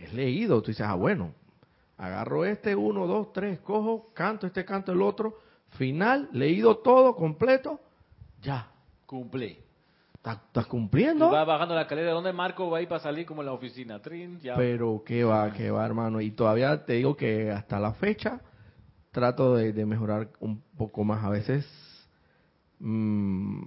es 0.00 0.12
leído, 0.12 0.60
tú 0.62 0.72
dices, 0.72 0.86
ah, 0.86 0.94
bueno, 0.94 1.32
agarro 1.96 2.44
este, 2.44 2.74
uno, 2.74 3.06
dos, 3.06 3.32
tres, 3.32 3.60
cojo, 3.60 4.10
canto 4.14 4.46
este, 4.46 4.64
canto 4.64 4.92
el 4.92 5.02
otro, 5.02 5.38
final, 5.78 6.28
leído 6.32 6.78
todo, 6.78 7.14
completo, 7.14 7.80
ya, 8.42 8.68
Cumplí. 9.12 9.58
Estás 10.24 10.66
cumpliendo. 10.66 11.30
va 11.30 11.44
bajando 11.44 11.74
la 11.74 11.82
escalera. 11.82 12.12
¿Dónde 12.12 12.32
Marco 12.32 12.70
va 12.70 12.78
a 12.78 12.82
ir 12.82 12.88
para 12.88 13.02
salir 13.02 13.26
como 13.26 13.42
en 13.42 13.46
la 13.46 13.52
oficina? 13.52 14.00
Trin, 14.00 14.38
ya. 14.40 14.56
Pero 14.56 15.02
qué 15.04 15.24
va, 15.24 15.52
qué 15.52 15.70
va, 15.70 15.84
hermano. 15.84 16.20
Y 16.20 16.30
todavía 16.30 16.84
te 16.84 16.94
digo 16.94 17.16
que 17.16 17.50
hasta 17.50 17.80
la 17.80 17.92
fecha 17.94 18.40
trato 19.10 19.56
de, 19.56 19.72
de 19.72 19.84
mejorar 19.84 20.28
un 20.40 20.62
poco 20.76 21.04
más. 21.04 21.24
A 21.24 21.28
veces 21.30 21.66
mm, 22.78 23.62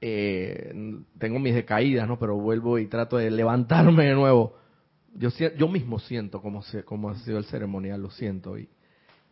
eh, 0.00 0.72
tengo 1.18 1.38
mis 1.38 1.54
decaídas, 1.54 2.06
¿no? 2.08 2.18
Pero 2.18 2.36
vuelvo 2.36 2.78
y 2.78 2.86
trato 2.86 3.16
de 3.16 3.30
levantarme 3.30 4.06
de 4.06 4.14
nuevo. 4.14 4.54
Yo, 5.14 5.28
yo 5.56 5.68
mismo 5.68 5.98
siento 5.98 6.40
cómo, 6.40 6.62
se, 6.62 6.84
cómo 6.84 7.10
ha 7.10 7.16
sido 7.16 7.38
el 7.38 7.44
ceremonial, 7.44 8.00
lo 8.00 8.10
siento. 8.10 8.56
Y, 8.56 8.68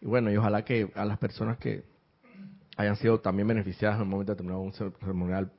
y 0.01 0.07
bueno, 0.07 0.31
y 0.31 0.37
ojalá 0.37 0.65
que 0.65 0.91
a 0.95 1.05
las 1.05 1.19
personas 1.19 1.57
que 1.59 1.85
hayan 2.77 2.97
sido 2.97 3.21
también 3.21 3.47
beneficiadas 3.49 3.97
en 3.97 4.03
un 4.03 4.09
momento 4.11 4.33
determinado 4.33 4.61
un 4.61 4.73
cer- 4.73 4.93
ceremonial 5.01 5.53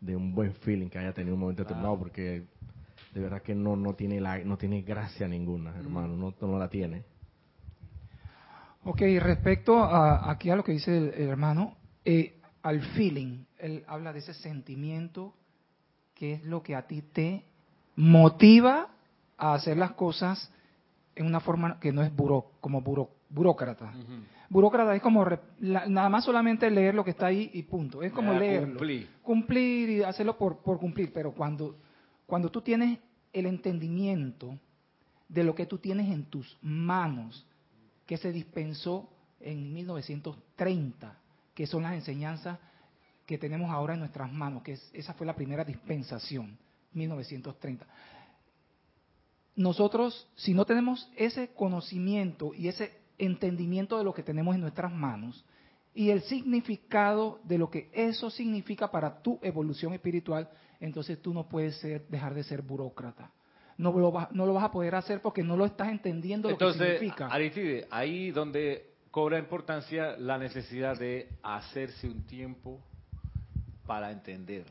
de 0.00 0.14
un 0.16 0.34
buen 0.34 0.52
feeling 0.54 0.88
que 0.88 0.98
haya 0.98 1.12
tenido 1.12 1.34
un 1.34 1.40
momento 1.40 1.62
determinado, 1.62 1.98
porque 1.98 2.46
de 3.14 3.20
verdad 3.20 3.42
que 3.42 3.54
no 3.54 3.74
no 3.76 3.94
tiene 3.94 4.20
la 4.20 4.38
no 4.38 4.56
tiene 4.56 4.82
gracia 4.82 5.26
ninguna, 5.28 5.76
hermano, 5.78 6.14
no, 6.16 6.34
no 6.46 6.58
la 6.58 6.68
tiene. 6.68 7.04
Ok, 8.84 9.00
respecto 9.20 9.78
a, 9.82 10.30
aquí 10.30 10.50
a 10.50 10.56
lo 10.56 10.64
que 10.64 10.72
dice 10.72 10.96
el, 10.96 11.08
el 11.14 11.28
hermano, 11.28 11.76
eh, 12.04 12.40
al 12.62 12.80
feeling, 12.80 13.44
él 13.58 13.84
habla 13.86 14.12
de 14.12 14.20
ese 14.20 14.34
sentimiento 14.34 15.34
que 16.14 16.34
es 16.34 16.44
lo 16.44 16.62
que 16.62 16.74
a 16.74 16.86
ti 16.86 17.02
te 17.02 17.44
motiva 17.96 18.88
a 19.36 19.54
hacer 19.54 19.76
las 19.76 19.92
cosas 19.92 20.50
en 21.16 21.26
una 21.26 21.40
forma 21.40 21.78
que 21.80 21.92
no 21.92 22.02
es 22.02 22.14
buro, 22.14 22.52
como 22.60 22.82
buro- 22.82 23.10
burócrata. 23.30 23.86
Ujú. 23.86 24.22
Burócrata 24.50 24.94
es 24.96 25.02
como 25.02 25.24
re- 25.24 25.40
la- 25.60 25.86
nada 25.86 26.08
más 26.08 26.24
solamente 26.24 26.70
leer 26.70 26.94
lo 26.94 27.04
que 27.04 27.10
está 27.10 27.26
ahí 27.26 27.50
y 27.52 27.62
punto. 27.64 28.02
Es 28.02 28.12
como 28.12 28.32
leerlo. 28.32 28.68
cumplí. 28.78 29.06
Cumplir 29.22 29.90
y 29.90 30.02
hacerlo 30.02 30.38
por, 30.38 30.58
por 30.62 30.78
cumplir. 30.78 31.12
Pero 31.12 31.32
cuando, 31.32 31.76
cuando 32.26 32.50
tú 32.50 32.60
tienes 32.62 32.98
el 33.32 33.46
entendimiento 33.46 34.58
de 35.28 35.44
lo 35.44 35.54
que 35.54 35.66
tú 35.66 35.78
tienes 35.78 36.08
en 36.10 36.24
tus 36.24 36.56
manos, 36.62 37.46
que 38.06 38.16
se 38.16 38.32
dispensó 38.32 39.10
en 39.40 39.72
1930, 39.74 41.14
que 41.54 41.66
son 41.66 41.82
las 41.82 41.92
enseñanzas 41.92 42.58
que 43.26 43.36
tenemos 43.36 43.70
ahora 43.70 43.92
en 43.94 44.00
nuestras 44.00 44.32
manos, 44.32 44.62
que 44.62 44.72
es- 44.72 44.90
esa 44.94 45.12
fue 45.12 45.26
la 45.26 45.36
primera 45.36 45.62
dispensación, 45.64 46.56
1930 46.94 47.86
nosotros, 49.56 50.28
si 50.36 50.54
no 50.54 50.64
tenemos 50.64 51.10
ese 51.16 51.48
conocimiento 51.48 52.54
y 52.54 52.68
ese 52.68 52.97
entendimiento 53.18 53.98
de 53.98 54.04
lo 54.04 54.14
que 54.14 54.22
tenemos 54.22 54.54
en 54.54 54.60
nuestras 54.60 54.92
manos 54.92 55.44
y 55.94 56.10
el 56.10 56.22
significado 56.22 57.40
de 57.42 57.58
lo 57.58 57.70
que 57.70 57.90
eso 57.92 58.30
significa 58.30 58.90
para 58.90 59.20
tu 59.20 59.38
evolución 59.42 59.92
espiritual, 59.94 60.48
entonces 60.80 61.20
tú 61.20 61.34
no 61.34 61.48
puedes 61.48 61.76
ser, 61.78 62.06
dejar 62.08 62.34
de 62.34 62.44
ser 62.44 62.62
burócrata. 62.62 63.32
No 63.76 63.92
lo, 63.92 64.12
vas, 64.12 64.30
no 64.32 64.46
lo 64.46 64.54
vas 64.54 64.64
a 64.64 64.70
poder 64.70 64.94
hacer 64.94 65.20
porque 65.20 65.42
no 65.42 65.56
lo 65.56 65.64
estás 65.64 65.88
entendiendo 65.88 66.50
lo 66.50 66.58
que 66.58 66.64
Entonces, 66.64 66.98
significa. 67.00 67.28
Aristide, 67.28 67.86
ahí 67.90 68.30
donde 68.30 68.90
cobra 69.10 69.38
importancia 69.38 70.16
la 70.16 70.38
necesidad 70.38 70.98
de 70.98 71.28
hacerse 71.42 72.08
un 72.08 72.24
tiempo 72.26 72.80
para 73.86 74.12
entender. 74.12 74.66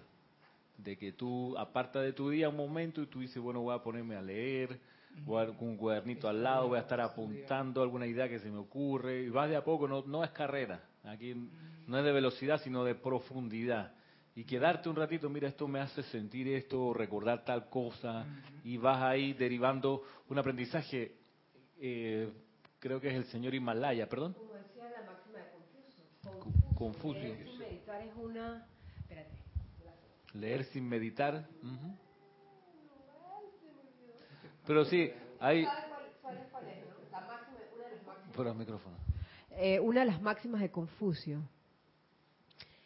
De 0.78 0.98
que 0.98 1.12
tú 1.12 1.58
aparta 1.58 2.02
de 2.02 2.14
tu 2.14 2.30
día 2.30 2.50
un 2.50 2.56
momento 2.56 3.02
y 3.02 3.08
tú 3.08 3.20
dices, 3.20 3.42
bueno, 3.42 3.62
voy 3.62 3.76
a 3.76 3.80
ponerme 3.80 4.16
a 4.16 4.22
leer, 4.22 4.80
voy 5.26 5.46
a 5.46 5.50
un 5.50 5.78
cuadernito 5.78 6.28
al 6.28 6.44
lado, 6.44 6.70
voy 6.70 6.78
a 6.78 6.82
estar 6.82 7.02
apuntando 7.02 7.82
alguna 7.82 8.06
idea 8.06 8.30
que 8.30 8.40
se 8.40 8.50
me 8.50 8.58
ocurre, 8.58 9.24
y 9.24 9.30
vas 9.30 9.50
de 9.50 9.56
a 9.56 9.64
poco, 9.64 9.88
no, 9.88 10.04
no 10.06 10.24
es 10.24 10.32
carrera, 10.32 10.84
aquí 11.04 11.34
no 11.88 11.98
es 11.98 12.06
de 12.06 12.12
velocidad, 12.12 12.62
sino 12.64 12.84
de 12.84 12.96
profundidad. 12.96 13.94
Y 14.36 14.44
quedarte 14.44 14.88
un 14.88 14.96
ratito, 14.96 15.30
mira, 15.30 15.48
esto 15.48 15.68
me 15.68 15.80
hace 15.80 16.04
sentir 16.04 16.48
esto, 16.50 16.94
recordar 16.94 17.44
tal 17.44 17.70
cosa, 17.70 18.26
y 18.64 18.78
vas 18.78 19.02
ahí 19.02 19.34
derivando 19.34 20.04
un 20.30 20.38
aprendizaje, 20.38 21.16
eh, 21.80 22.32
creo 22.80 23.02
que 23.02 23.10
es 23.10 23.16
el 23.16 23.26
señor 23.26 23.56
Himalaya, 23.56 24.08
perdón. 24.08 24.34
Como 24.34 24.54
decía 24.54 24.90
la 24.92 25.12
máxima 25.12 25.40
de 25.40 25.46
Confucio. 26.30 26.76
Confucio. 26.76 27.24
Leer 27.24 27.48
sin 27.48 27.58
meditar 27.58 28.02
es 28.02 28.14
una... 28.16 28.68
Espérate. 29.00 29.38
Leer 30.34 30.64
sin 30.66 30.88
meditar. 30.88 31.48
ujú. 31.64 31.98
Pero 32.24 32.70
sí, 32.70 32.80
hay... 33.24 33.24
¿Sabes 33.24 33.24
cuál, 33.24 33.46
sabes 33.46 33.64
cuál 33.64 33.86
es, 33.98 34.06
no? 34.10 34.10
La 34.10 34.24
máxima, 34.24 34.44
una 34.44 34.57
de 34.68 35.16
las 37.92 38.06
máximas. 38.06 38.36
Por 38.36 38.48
el 38.48 38.56
micrófono. 38.56 38.96
Eh, 39.52 39.80
una 39.80 40.02
de 40.02 40.06
las 40.08 40.22
máximas 40.22 40.62
de 40.62 40.70
Confucio, 40.70 41.42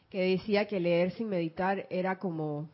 que 0.09 0.21
decía 0.21 0.67
que 0.67 0.79
leer 0.79 1.11
sin 1.11 1.29
meditar 1.29 1.87
era 1.89 2.17
como... 2.17 2.69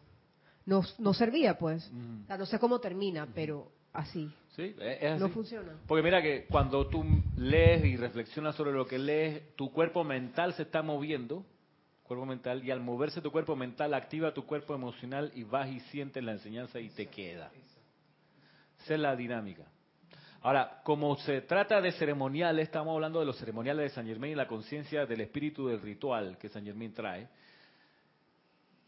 No, 0.65 0.81
no 0.99 1.13
servía, 1.13 1.57
pues. 1.57 1.87
Ujú. 1.87 2.23
O 2.23 2.27
sea, 2.27 2.37
no 2.37 2.45
sé 2.45 2.59
cómo 2.59 2.79
termina, 2.79 3.27
pero 3.33 3.71
así. 3.93 4.29
Sí, 4.55 4.75
es 4.79 5.01
es 5.01 5.11
así. 5.11 5.21
No 5.21 5.29
funciona. 5.29 5.71
Porque 5.87 6.03
mira 6.03 6.21
que 6.21 6.45
cuando 6.49 6.87
tú 6.87 7.05
lees 7.37 7.85
y 7.85 7.95
reflexionas 7.95 8.55
sobre 8.55 8.73
lo 8.73 8.85
que 8.85 8.99
lees, 8.99 9.55
tu 9.55 9.71
cuerpo 9.71 10.03
mental 10.03 10.53
se 10.53 10.63
está 10.63 10.81
moviendo, 10.81 11.45
cuerpo 12.03 12.25
mental, 12.25 12.65
y 12.65 12.71
al 12.71 12.81
moverse 12.81 13.21
tu 13.21 13.31
cuerpo 13.31 13.55
mental 13.55 13.93
activa 13.93 14.33
tu 14.33 14.45
cuerpo 14.45 14.75
emocional 14.75 15.31
y 15.35 15.43
vas 15.43 15.69
y 15.69 15.79
sientes 15.91 16.23
la 16.23 16.33
enseñanza 16.33 16.79
y 16.79 16.89
te 16.89 17.05
queda. 17.07 17.49
Esa 18.87 18.93
es 18.93 19.01
la 19.01 19.17
dinámica. 19.17 19.63
Ahora, 20.43 20.79
como 20.85 21.17
se 21.17 21.41
trata 21.41 21.81
de 21.81 21.91
ceremoniales, 21.91 22.63
estamos 22.69 22.93
hablando 22.95 23.19
de 23.19 23.25
los 23.25 23.37
ceremoniales 23.37 23.83
de 23.83 23.89
San 23.89 24.07
Germain 24.07 24.31
y 24.31 24.35
la 24.35 24.47
conciencia 24.47 25.05
del 25.05 25.19
espíritu 25.19 25.67
del 25.67 25.81
ritual 25.81 26.37
que 26.37 26.47
San 26.47 26.63
Germain 26.63 26.93
trae. 26.93 27.27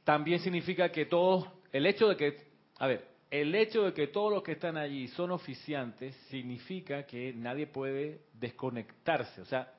También 0.05 0.39
significa 0.39 0.89
que 0.89 1.07
todos, 1.07 1.49
el 1.73 1.85
hecho 1.85 2.07
de 2.07 2.15
que, 2.15 2.37
a 2.77 2.87
ver, 2.87 3.09
el 3.29 3.53
hecho 3.53 3.83
de 3.83 3.93
que 3.93 4.07
todos 4.07 4.31
los 4.31 4.41
que 4.41 4.53
están 4.53 4.77
allí 4.77 5.09
son 5.09 5.31
oficiantes 5.31 6.15
significa 6.29 7.03
que 7.05 7.33
nadie 7.33 7.67
puede 7.67 8.21
desconectarse. 8.35 9.41
O 9.41 9.45
sea, 9.45 9.69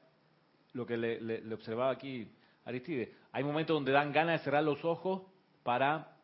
lo 0.74 0.84
que 0.84 0.98
le- 0.98 1.18
le 1.40 1.54
observaba 1.54 1.92
aquí 1.92 2.30
Aristide, 2.66 3.14
hay 3.32 3.42
momentos 3.42 3.72
donde 3.74 3.90
dan 3.92 4.12
ganas 4.12 4.38
de 4.40 4.44
cerrar 4.44 4.64
los 4.64 4.84
ojos 4.84 5.22
para, 5.62 6.14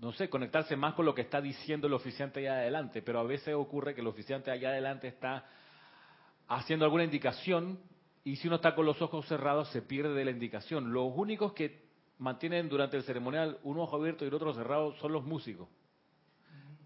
no 0.00 0.12
sé, 0.12 0.28
conectarse 0.28 0.76
más 0.76 0.94
con 0.94 1.04
lo 1.04 1.14
que 1.14 1.22
está 1.22 1.40
diciendo 1.40 1.86
el 1.86 1.94
oficiante 1.94 2.40
allá 2.40 2.54
adelante, 2.54 3.02
pero 3.02 3.20
a 3.20 3.22
veces 3.22 3.54
ocurre 3.54 3.94
que 3.94 4.00
el 4.00 4.06
oficiante 4.06 4.50
allá 4.50 4.68
adelante 4.68 5.08
está 5.08 5.44
haciendo 6.48 6.84
alguna 6.84 7.04
indicación 7.04 7.78
y 8.24 8.36
si 8.36 8.48
uno 8.48 8.56
está 8.56 8.74
con 8.74 8.86
los 8.86 9.00
ojos 9.02 9.26
cerrados 9.26 9.68
se 9.68 9.82
pierde 9.82 10.14
de 10.14 10.24
la 10.24 10.30
indicación. 10.30 10.92
Los 10.92 11.12
únicos 11.14 11.52
que 11.52 11.84
mantienen 12.18 12.68
durante 12.68 12.96
el 12.96 13.02
ceremonial 13.04 13.58
un 13.62 13.78
ojo 13.78 13.96
abierto 13.96 14.24
y 14.24 14.28
el 14.28 14.34
otro 14.34 14.54
cerrado 14.54 14.94
son 14.96 15.12
los 15.12 15.24
músicos. 15.24 15.68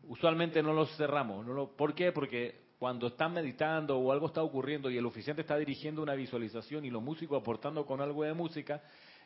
Usualmente 0.05 0.62
no 0.62 0.73
los 0.73 0.95
cerramos. 0.97 1.47
No 1.47 1.53
lo, 1.53 1.77
¿Por 1.77 1.95
qué? 1.95 2.12
Porque 2.12 2.69
cuando 2.79 3.09
están 3.09 3.35
meditando 3.35 3.99
o 3.99 4.12
algo 4.12 4.27
está 4.27 4.43
ocurriendo 4.43 4.91
y 4.91 4.97
el 4.97 5.07
oficiante 5.07 5.43
está 5.43 5.57
dirigiendo 5.57 6.03
una 6.03 6.15
visualización 6.15 6.85
y 6.85 6.91
los 6.91 7.03
músicos 7.03 7.41
aportando 7.41 7.85
con 7.85 8.00
algo 8.00 8.25
de 8.25 8.33
música, 8.33 8.83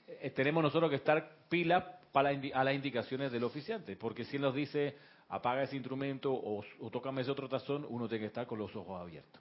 eh, 0.07 0.31
tenemos 0.31 0.63
nosotros 0.63 0.91
que 0.91 0.97
estar 0.97 1.47
pila 1.49 1.99
a 2.13 2.65
las 2.65 2.75
indicaciones 2.75 3.33
del 3.33 3.45
oficiante. 3.45 3.97
Porque 3.97 4.25
si 4.25 4.37
él 4.37 4.43
nos 4.43 4.55
dice 4.55 4.97
apaga 5.29 5.63
ese 5.63 5.77
instrumento 5.77 6.33
o, 6.33 6.63
o 6.81 6.91
tócame 6.91 7.23
ese 7.23 7.31
otro 7.31 7.49
tazón, 7.49 7.87
uno 7.89 8.07
tiene 8.07 8.21
que 8.23 8.27
estar 8.27 8.47
con 8.47 8.59
los 8.59 8.75
ojos 8.77 9.01
abiertos. 9.01 9.41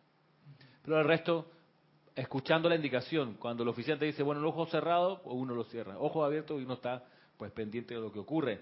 Pero 0.83 0.99
el 0.99 1.05
resto, 1.05 1.51
escuchando 2.15 2.69
la 2.69 2.75
indicación. 2.75 3.35
Cuando 3.35 3.63
el 3.63 3.69
oficial 3.69 3.99
te 3.99 4.05
dice, 4.05 4.23
bueno, 4.23 4.39
el 4.39 4.47
ojo 4.47 4.65
cerrado, 4.67 5.21
pues 5.21 5.35
uno 5.35 5.53
lo 5.53 5.63
cierra. 5.65 5.97
Ojo 5.99 6.23
abierto 6.23 6.59
y 6.59 6.63
uno 6.63 6.75
está 6.75 7.05
pues 7.37 7.51
pendiente 7.51 7.93
de 7.93 7.99
lo 7.99 8.11
que 8.11 8.19
ocurre. 8.19 8.61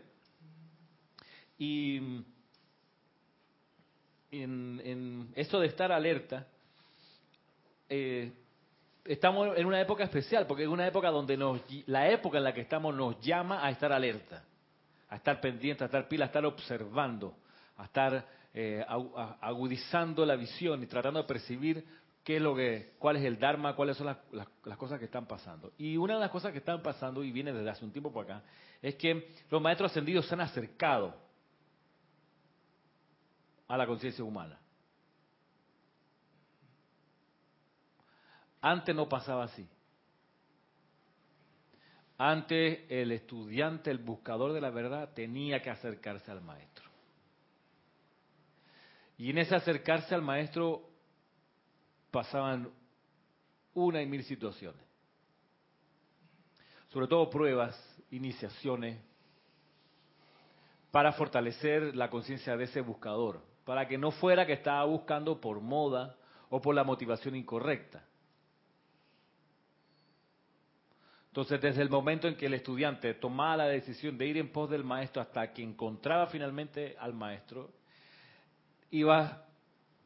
Y 1.57 1.97
en, 4.31 4.81
en 4.83 5.31
esto 5.35 5.59
de 5.59 5.67
estar 5.67 5.91
alerta, 5.91 6.47
eh, 7.89 8.31
estamos 9.13 9.57
en 9.57 9.65
una 9.65 9.81
época 9.81 10.03
especial, 10.03 10.45
porque 10.45 10.63
es 10.63 10.69
una 10.69 10.87
época 10.87 11.09
donde 11.09 11.35
nos, 11.35 11.59
la 11.87 12.07
época 12.09 12.37
en 12.37 12.43
la 12.43 12.53
que 12.53 12.61
estamos 12.61 12.95
nos 12.95 13.19
llama 13.19 13.65
a 13.65 13.71
estar 13.71 13.91
alerta, 13.91 14.43
a 15.09 15.15
estar 15.15 15.41
pendiente, 15.41 15.83
a 15.83 15.87
estar 15.87 16.07
pila, 16.07 16.25
a 16.25 16.27
estar 16.27 16.45
observando, 16.45 17.35
a 17.77 17.85
estar 17.85 18.25
eh, 18.53 18.85
agudizando 19.41 20.25
la 20.25 20.35
visión 20.35 20.83
y 20.83 20.85
tratando 20.85 21.21
de 21.21 21.27
percibir 21.27 21.83
qué 22.23 22.35
es 22.35 22.41
lo 22.41 22.55
que, 22.55 22.93
cuál 22.99 23.15
es 23.15 23.25
el 23.25 23.39
Dharma, 23.39 23.75
cuáles 23.75 23.97
son 23.97 24.05
las, 24.05 24.17
las, 24.31 24.77
cosas 24.77 24.99
que 24.99 25.05
están 25.05 25.25
pasando. 25.25 25.71
Y 25.79 25.97
una 25.97 26.13
de 26.13 26.19
las 26.19 26.29
cosas 26.29 26.51
que 26.51 26.59
están 26.59 26.83
pasando, 26.83 27.23
y 27.23 27.31
viene 27.31 27.51
desde 27.51 27.69
hace 27.69 27.83
un 27.83 27.91
tiempo 27.91 28.11
por 28.11 28.25
acá, 28.25 28.43
es 28.79 28.93
que 28.93 29.33
los 29.49 29.59
maestros 29.59 29.91
ascendidos 29.91 30.27
se 30.27 30.35
han 30.35 30.41
acercado 30.41 31.15
a 33.67 33.75
la 33.75 33.87
conciencia 33.87 34.23
humana. 34.23 34.59
Antes 38.61 38.95
no 38.95 39.07
pasaba 39.07 39.45
así. 39.45 39.67
Antes 42.17 42.79
el 42.89 43.13
estudiante, 43.13 43.89
el 43.89 43.99
buscador 43.99 44.51
de 44.51 44.59
la 44.59 44.69
verdad, 44.69 45.13
tenía 45.13 45.61
que 45.61 45.69
acercarse 45.69 46.29
al 46.29 46.41
maestro. 46.41 46.89
Y 49.17 49.29
en 49.29 49.37
ese 49.37 49.55
acercarse 49.55 50.13
al 50.13 50.21
maestro 50.21 50.89
pasaban 52.11 52.69
una 53.73 54.01
y 54.01 54.05
mil 54.05 54.23
situaciones. 54.23 54.81
Sobre 56.89 57.07
todo 57.07 57.29
pruebas, 57.29 57.77
iniciaciones, 58.11 58.99
para 60.91 61.13
fortalecer 61.13 61.95
la 61.95 62.09
conciencia 62.09 62.57
de 62.57 62.63
ese 62.65 62.81
buscador, 62.81 63.41
para 63.63 63.87
que 63.87 63.97
no 63.97 64.11
fuera 64.11 64.45
que 64.45 64.53
estaba 64.53 64.83
buscando 64.85 65.39
por 65.39 65.61
moda 65.61 66.17
o 66.49 66.59
por 66.59 66.73
la 66.73 66.83
motivación 66.83 67.35
incorrecta. 67.35 68.03
Entonces, 71.29 71.61
desde 71.61 71.83
el 71.83 71.89
momento 71.89 72.27
en 72.27 72.35
que 72.35 72.47
el 72.47 72.55
estudiante 72.55 73.13
tomaba 73.13 73.57
la 73.57 73.67
decisión 73.67 74.17
de 74.17 74.25
ir 74.25 74.37
en 74.37 74.51
pos 74.51 74.69
del 74.69 74.83
maestro 74.83 75.21
hasta 75.21 75.53
que 75.53 75.61
encontraba 75.61 76.25
finalmente 76.27 76.95
al 76.99 77.13
maestro, 77.13 77.69
iba 78.89 79.45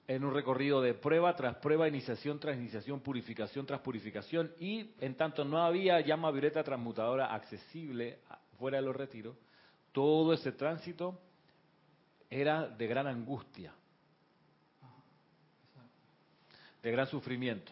en 0.06 0.26
un 0.26 0.34
recorrido 0.34 0.82
de 0.82 0.94
prueba 0.94 1.34
tras 1.34 1.56
prueba, 1.56 1.88
iniciación 1.88 2.42
tras 2.42 2.58
iniciación, 2.58 3.00
purificación 3.00 3.66
tras 3.66 3.80
purificación, 3.80 4.52
y 4.60 4.92
en 5.00 5.16
tanto 5.16 5.46
no 5.46 5.64
había 5.64 6.02
llama 6.02 6.30
violeta 6.30 6.62
transmutadora 6.62 7.34
accesible 7.34 8.20
fuera 8.60 8.78
de 8.78 8.84
los 8.84 8.96
retiros, 8.96 9.38
todo 9.94 10.34
ese 10.34 10.52
tránsito 10.52 11.18
era 12.30 12.68
de 12.68 12.86
gran 12.86 13.08
angustia, 13.08 13.74
de 16.82 16.92
gran 16.92 17.08
sufrimiento 17.08 17.72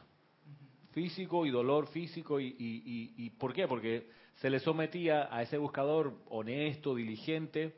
físico 0.92 1.46
y 1.46 1.52
dolor 1.52 1.88
físico. 1.88 2.40
Y, 2.40 2.56
y, 2.58 3.30
¿Por 3.32 3.54
qué? 3.54 3.68
Porque 3.68 4.08
se 4.36 4.50
le 4.50 4.60
sometía 4.60 5.28
a 5.32 5.42
ese 5.42 5.58
buscador 5.58 6.14
honesto, 6.30 6.96
diligente, 6.96 7.76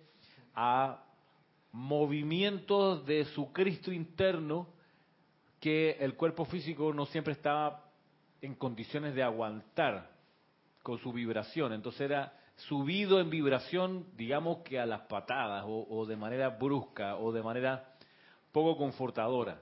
a 0.56 1.04
movimientos 1.72 3.06
de 3.06 3.26
su 3.26 3.52
Cristo 3.52 3.92
interno 3.92 4.68
que 5.60 5.92
el 6.00 6.16
cuerpo 6.16 6.46
físico 6.46 6.94
no 6.94 7.06
siempre 7.06 7.34
estaba 7.34 7.86
en 8.42 8.56
condiciones 8.56 9.16
de 9.16 9.24
aguantar 9.24 10.12
con 10.84 11.00
su 11.00 11.12
vibración. 11.12 11.74
Entonces 11.74 12.02
era 12.02 12.38
subido 12.56 13.20
en 13.20 13.30
vibración, 13.30 14.06
digamos 14.16 14.60
que 14.60 14.80
a 14.80 14.86
las 14.86 15.02
patadas 15.02 15.64
o 15.66 16.06
de 16.06 16.16
manera 16.16 16.50
brusca 16.50 17.18
o 17.18 17.32
de 17.32 17.42
manera 17.42 17.96
poco 18.52 18.78
confortadora. 18.78 19.60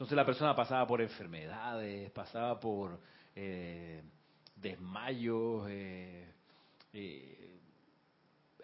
Entonces 0.00 0.16
la 0.16 0.24
persona 0.24 0.56
pasaba 0.56 0.86
por 0.86 1.02
enfermedades, 1.02 2.10
pasaba 2.12 2.58
por 2.58 2.98
eh, 3.36 4.02
desmayos, 4.56 5.66
eh, 5.68 6.26
eh, 6.94 7.60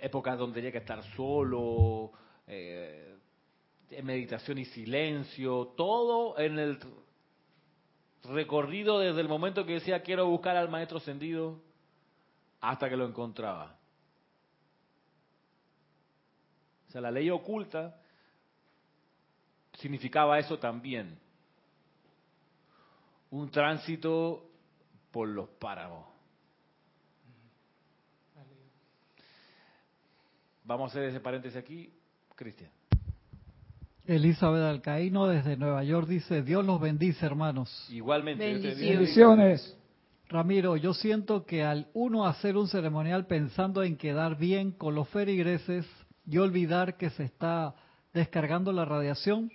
épocas 0.00 0.38
donde 0.38 0.54
tenía 0.54 0.72
que 0.72 0.78
estar 0.78 1.04
solo, 1.14 2.10
en 2.46 3.20
meditación 4.02 4.56
y 4.56 4.64
silencio, 4.64 5.74
todo 5.76 6.38
en 6.38 6.58
el 6.58 6.78
recorrido 8.24 9.00
desde 9.00 9.20
el 9.20 9.28
momento 9.28 9.66
que 9.66 9.74
decía 9.74 10.02
quiero 10.02 10.26
buscar 10.26 10.56
al 10.56 10.70
maestro 10.70 10.96
ascendido 10.96 11.60
hasta 12.62 12.88
que 12.88 12.96
lo 12.96 13.04
encontraba. 13.04 13.76
O 16.88 16.92
sea, 16.92 17.02
la 17.02 17.10
ley 17.10 17.28
oculta 17.28 18.00
significaba 19.74 20.38
eso 20.38 20.58
también 20.58 21.25
un 23.30 23.50
tránsito 23.50 24.44
por 25.10 25.28
los 25.28 25.48
páramos. 25.48 26.06
Vamos 30.64 30.90
a 30.90 30.98
hacer 30.98 31.10
ese 31.10 31.20
paréntesis 31.20 31.56
aquí, 31.56 31.92
Cristian. 32.34 32.70
Elizabeth 34.04 34.62
Alcaíno 34.62 35.26
desde 35.26 35.56
Nueva 35.56 35.82
York 35.84 36.08
dice, 36.08 36.42
Dios 36.42 36.64
los 36.64 36.80
bendice, 36.80 37.24
hermanos. 37.24 37.88
Igualmente. 37.90 38.44
Bendiciones. 38.44 39.76
Ramiro, 40.28 40.76
yo 40.76 40.92
siento 40.92 41.44
que 41.44 41.62
al 41.62 41.88
uno 41.92 42.26
hacer 42.26 42.56
un 42.56 42.66
ceremonial 42.68 43.26
pensando 43.26 43.84
en 43.84 43.96
quedar 43.96 44.36
bien 44.36 44.72
con 44.72 44.94
los 44.94 45.08
ferigreses 45.08 45.86
y 46.26 46.38
olvidar 46.38 46.96
que 46.96 47.10
se 47.10 47.24
está 47.24 47.76
descargando 48.12 48.72
la 48.72 48.84
radiación, 48.84 49.52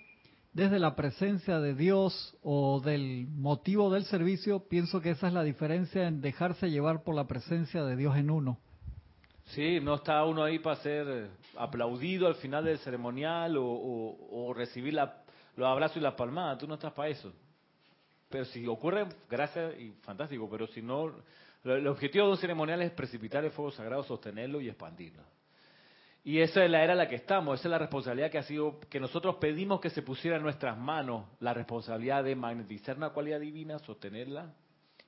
desde 0.52 0.78
la 0.78 0.94
presencia 0.94 1.60
de 1.60 1.74
Dios 1.74 2.36
o 2.42 2.80
del 2.80 3.26
motivo 3.28 3.90
del 3.90 4.04
servicio, 4.04 4.68
pienso 4.68 5.00
que 5.00 5.10
esa 5.10 5.28
es 5.28 5.32
la 5.32 5.42
diferencia 5.42 6.06
en 6.06 6.20
dejarse 6.20 6.70
llevar 6.70 7.02
por 7.02 7.14
la 7.14 7.26
presencia 7.26 7.82
de 7.84 7.96
Dios 7.96 8.16
en 8.16 8.30
uno. 8.30 8.58
Sí, 9.46 9.80
no 9.80 9.96
está 9.96 10.24
uno 10.24 10.44
ahí 10.44 10.58
para 10.58 10.76
ser 10.76 11.30
aplaudido 11.56 12.26
al 12.26 12.36
final 12.36 12.64
del 12.64 12.78
ceremonial 12.78 13.56
o, 13.58 14.52
recibir 14.54 14.94
los 14.94 15.66
abrazos 15.66 15.96
y 15.96 16.00
las 16.00 16.14
palmadas, 16.14 16.58
tú 16.58 16.66
no 16.66 16.74
estás 16.74 16.92
para 16.92 17.08
eso. 17.08 17.32
Pero 18.28 18.44
si 18.46 18.66
ocurre, 18.66 19.06
gracias 19.28 19.78
y 19.78 19.92
fantástico, 20.02 20.48
pero 20.50 20.66
si 20.68 20.80
no, 20.80 21.12
el 21.64 21.86
objetivo 21.86 22.26
de 22.26 22.32
un 22.32 22.38
ceremonial 22.38 22.80
es 22.82 22.92
precipitar 22.92 23.44
el 23.44 23.50
fuego 23.50 23.70
sagrado, 23.70 24.02
sostenerlo 24.04 24.60
y 24.60 24.68
expandirlo. 24.68 25.22
Y 26.24 26.38
esa 26.38 26.64
es 26.64 26.70
la 26.70 26.84
era 26.84 26.92
en 26.92 26.98
la 26.98 27.08
que 27.08 27.16
estamos, 27.16 27.58
esa 27.58 27.68
es 27.68 27.70
la 27.72 27.78
responsabilidad 27.78 28.30
que 28.30 28.38
ha 28.38 28.44
sido, 28.44 28.78
que 28.88 29.00
nosotros 29.00 29.36
pedimos 29.36 29.80
que 29.80 29.90
se 29.90 30.02
pusiera 30.02 30.36
en 30.36 30.42
nuestras 30.42 30.78
manos, 30.78 31.26
la 31.40 31.52
responsabilidad 31.52 32.22
de 32.22 32.36
magnetizar 32.36 32.96
una 32.96 33.10
cualidad 33.10 33.40
divina, 33.40 33.80
sostenerla 33.80 34.54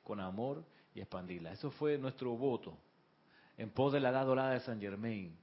con 0.03 0.19
amor 0.19 0.65
y 0.93 1.01
expandirla. 1.01 1.53
Eso 1.53 1.71
fue 1.71 1.99
nuestro 1.99 2.37
voto 2.37 2.77
en 3.57 3.71
pos 3.71 3.93
de 3.93 4.01
la 4.01 4.11
edad 4.11 4.27
dorada 4.27 4.51
de 4.51 4.61
San 4.61 4.81
Germain. 4.81 5.37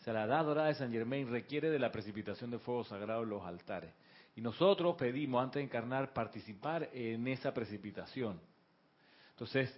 O 0.00 0.02
sea, 0.02 0.12
la 0.12 0.24
edad 0.24 0.44
dorada 0.44 0.68
de 0.68 0.74
San 0.74 0.90
Germain 0.90 1.30
requiere 1.30 1.70
de 1.70 1.78
la 1.78 1.92
precipitación 1.92 2.50
de 2.50 2.58
fuego 2.58 2.82
sagrado 2.82 3.22
en 3.22 3.28
los 3.28 3.44
altares. 3.44 3.92
Y 4.34 4.40
nosotros 4.40 4.96
pedimos, 4.96 5.42
antes 5.42 5.60
de 5.60 5.64
encarnar, 5.64 6.12
participar 6.12 6.90
en 6.92 7.28
esa 7.28 7.54
precipitación. 7.54 8.40
Entonces, 9.30 9.72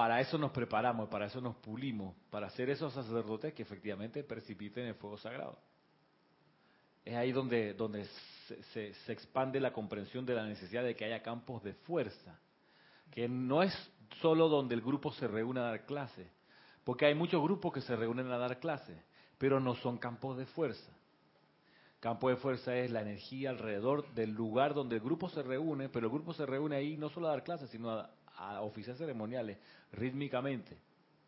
para 0.00 0.18
eso 0.18 0.38
nos 0.38 0.50
preparamos, 0.50 1.10
para 1.10 1.26
eso 1.26 1.42
nos 1.42 1.56
pulimos, 1.56 2.16
para 2.30 2.48
ser 2.48 2.70
esos 2.70 2.90
sacerdotes 2.94 3.52
que 3.52 3.60
efectivamente 3.60 4.24
precipiten 4.24 4.86
el 4.86 4.94
fuego 4.94 5.18
sagrado. 5.18 5.58
Es 7.04 7.14
ahí 7.16 7.32
donde, 7.32 7.74
donde 7.74 8.06
se, 8.72 8.94
se, 8.94 9.12
expande 9.12 9.60
la 9.60 9.74
comprensión 9.74 10.24
de 10.24 10.34
la 10.34 10.46
necesidad 10.46 10.84
de 10.84 10.96
que 10.96 11.04
haya 11.04 11.22
campos 11.22 11.62
de 11.62 11.74
fuerza, 11.74 12.40
que 13.10 13.28
no 13.28 13.62
es 13.62 13.74
solo 14.22 14.48
donde 14.48 14.74
el 14.74 14.80
grupo 14.80 15.12
se 15.12 15.28
reúne 15.28 15.60
a 15.60 15.64
dar 15.64 15.84
clase, 15.84 16.30
porque 16.82 17.04
hay 17.04 17.14
muchos 17.14 17.42
grupos 17.42 17.70
que 17.74 17.82
se 17.82 17.94
reúnen 17.94 18.32
a 18.32 18.38
dar 18.38 18.58
clase, 18.58 19.02
pero 19.36 19.60
no 19.60 19.74
son 19.74 19.98
campos 19.98 20.38
de 20.38 20.46
fuerza. 20.46 20.90
Campo 22.00 22.30
de 22.30 22.36
fuerza 22.36 22.74
es 22.74 22.90
la 22.90 23.02
energía 23.02 23.50
alrededor 23.50 24.10
del 24.14 24.30
lugar 24.30 24.72
donde 24.72 24.96
el 24.96 25.02
grupo 25.02 25.28
se 25.28 25.42
reúne, 25.42 25.90
pero 25.90 26.06
el 26.06 26.12
grupo 26.12 26.32
se 26.32 26.46
reúne 26.46 26.76
ahí 26.76 26.96
no 26.96 27.10
solo 27.10 27.28
a 27.28 27.32
dar 27.32 27.44
clases, 27.44 27.68
sino 27.68 27.90
a, 27.90 28.08
a 28.40 28.62
oficiar 28.62 28.96
ceremoniales 28.96 29.58
rítmicamente, 29.92 30.76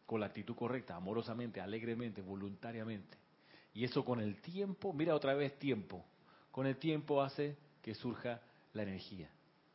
con 0.06 0.20
la 0.20 0.26
actitud 0.26 0.54
correcta, 0.54 0.96
amorosamente, 0.96 1.60
alegremente, 1.60 2.22
voluntariamente. 2.22 3.16
Y 3.74 3.84
eso 3.84 4.04
con 4.04 4.20
el 4.20 4.40
tiempo, 4.40 4.92
mira 4.92 5.14
otra 5.14 5.34
vez 5.34 5.58
tiempo, 5.58 6.04
con 6.50 6.66
el 6.66 6.76
tiempo 6.76 7.22
hace 7.22 7.56
que 7.82 7.94
surja 7.94 8.40
la 8.72 8.82
energía, 8.82 9.30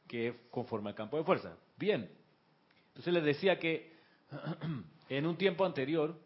que 0.08 0.48
conforma 0.52 0.90
el 0.90 0.96
campo 0.96 1.18
de 1.18 1.24
fuerza. 1.24 1.56
Bien, 1.78 2.10
entonces 2.90 3.14
les 3.14 3.24
decía 3.24 3.60
que 3.60 3.94
en 5.10 5.26
un 5.26 5.38
tiempo 5.38 5.66
anterior 5.66 6.20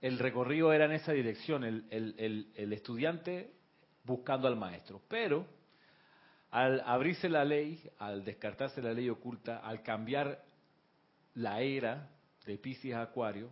el 0.00 0.18
recorrido 0.18 0.72
era 0.72 0.84
en 0.84 0.92
esa 0.92 1.12
dirección, 1.12 1.64
el, 1.64 1.84
el 1.90 2.72
estudiante 2.72 3.52
buscando 4.04 4.46
al 4.46 4.56
maestro. 4.56 5.02
Pero 5.08 5.46
al 6.50 6.80
abrirse 6.80 7.28
la 7.28 7.44
ley, 7.44 7.82
al 7.98 8.24
descartarse 8.24 8.80
la 8.82 8.92
ley 8.92 9.08
oculta, 9.10 9.58
al 9.58 9.82
cambiar 9.82 10.42
la 11.34 11.60
era 11.60 12.08
de 12.46 12.56
Pisces 12.58 12.94
a 12.94 13.02
Acuario, 13.02 13.50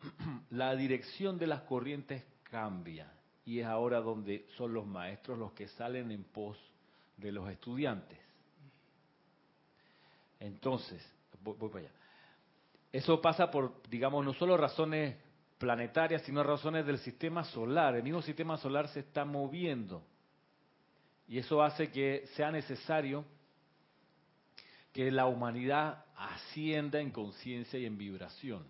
la 0.50 0.74
dirección 0.74 1.38
de 1.38 1.46
las 1.46 1.62
corrientes 1.62 2.24
cambia 2.44 3.12
y 3.44 3.60
es 3.60 3.66
ahora 3.66 4.00
donde 4.00 4.46
son 4.56 4.74
los 4.74 4.86
maestros 4.86 5.38
los 5.38 5.52
que 5.52 5.68
salen 5.68 6.10
en 6.10 6.24
pos 6.24 6.58
de 7.16 7.32
los 7.32 7.48
estudiantes. 7.50 8.18
Entonces, 10.40 11.02
voy, 11.42 11.56
para 11.56 11.84
allá. 11.86 11.94
Eso 12.92 13.20
pasa 13.20 13.50
por, 13.50 13.82
digamos, 13.88 14.24
no 14.24 14.32
solo 14.34 14.56
razones 14.56 15.16
planetarias, 15.58 16.22
sino 16.22 16.42
razones 16.42 16.86
del 16.86 16.98
sistema 16.98 17.44
solar. 17.44 17.96
El 17.96 18.02
mismo 18.02 18.22
sistema 18.22 18.56
solar 18.56 18.88
se 18.88 19.00
está 19.00 19.24
moviendo. 19.24 20.02
Y 21.28 21.38
eso 21.38 21.62
hace 21.62 21.90
que 21.90 22.26
sea 22.34 22.50
necesario 22.50 23.24
que 24.92 25.10
la 25.10 25.26
humanidad 25.26 26.06
ascienda 26.16 27.00
en 27.00 27.10
conciencia 27.10 27.78
y 27.78 27.84
en 27.86 27.98
vibración. 27.98 28.66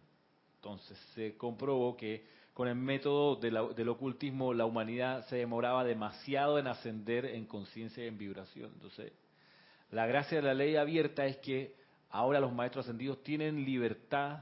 Entonces 0.56 0.98
se 1.14 1.36
comprobó 1.36 1.96
que 1.96 2.26
con 2.52 2.66
el 2.66 2.74
método 2.74 3.36
del 3.36 3.88
ocultismo 3.88 4.52
la 4.52 4.66
humanidad 4.66 5.24
se 5.28 5.36
demoraba 5.36 5.84
demasiado 5.84 6.58
en 6.58 6.66
ascender 6.66 7.24
en 7.24 7.46
conciencia 7.46 8.04
y 8.04 8.08
en 8.08 8.18
vibración. 8.18 8.72
Entonces, 8.74 9.12
la 9.92 10.06
gracia 10.06 10.38
de 10.38 10.42
la 10.42 10.54
ley 10.54 10.74
abierta 10.74 11.24
es 11.26 11.36
que 11.36 11.76
ahora 12.10 12.40
los 12.40 12.52
maestros 12.52 12.86
ascendidos 12.86 13.22
tienen 13.22 13.64
libertad 13.64 14.40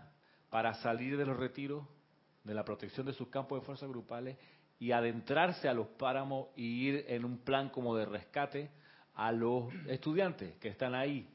para 0.48 0.72
salir 0.74 1.18
de 1.18 1.26
los 1.26 1.36
retiros, 1.36 1.86
de 2.42 2.54
la 2.54 2.64
protección 2.64 3.04
de 3.04 3.12
sus 3.12 3.28
campos 3.28 3.60
de 3.60 3.66
fuerzas 3.66 3.90
grupales 3.90 4.38
y 4.78 4.92
adentrarse 4.92 5.68
a 5.68 5.74
los 5.74 5.86
páramos 5.88 6.48
y 6.56 6.88
ir 6.88 7.04
en 7.08 7.24
un 7.24 7.38
plan 7.38 7.70
como 7.70 7.96
de 7.96 8.04
rescate 8.04 8.70
a 9.14 9.32
los 9.32 9.72
estudiantes 9.86 10.56
que 10.58 10.68
están 10.68 10.94
ahí 10.94 11.28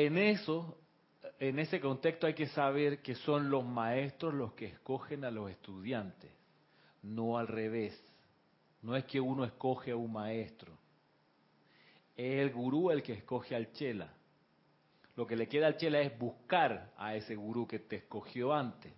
En 0.00 0.16
eso, 0.16 0.78
en 1.40 1.58
ese 1.58 1.80
contexto 1.80 2.28
hay 2.28 2.34
que 2.34 2.46
saber 2.46 3.02
que 3.02 3.16
son 3.16 3.50
los 3.50 3.64
maestros 3.64 4.32
los 4.32 4.52
que 4.52 4.66
escogen 4.66 5.24
a 5.24 5.30
los 5.32 5.50
estudiantes, 5.50 6.30
no 7.02 7.36
al 7.36 7.48
revés. 7.48 8.00
No 8.82 8.94
es 8.94 9.04
que 9.06 9.20
uno 9.20 9.44
escoge 9.44 9.90
a 9.90 9.96
un 9.96 10.12
maestro. 10.12 10.72
Es 12.16 12.40
el 12.40 12.50
gurú 12.50 12.92
el 12.92 13.02
que 13.02 13.14
escoge 13.14 13.56
al 13.56 13.72
chela. 13.72 14.12
Lo 15.18 15.26
que 15.26 15.34
le 15.34 15.48
queda 15.48 15.66
al 15.66 15.76
chela 15.76 16.00
es 16.00 16.16
buscar 16.16 16.92
a 16.96 17.16
ese 17.16 17.34
gurú 17.34 17.66
que 17.66 17.80
te 17.80 17.96
escogió 17.96 18.54
antes. 18.54 18.92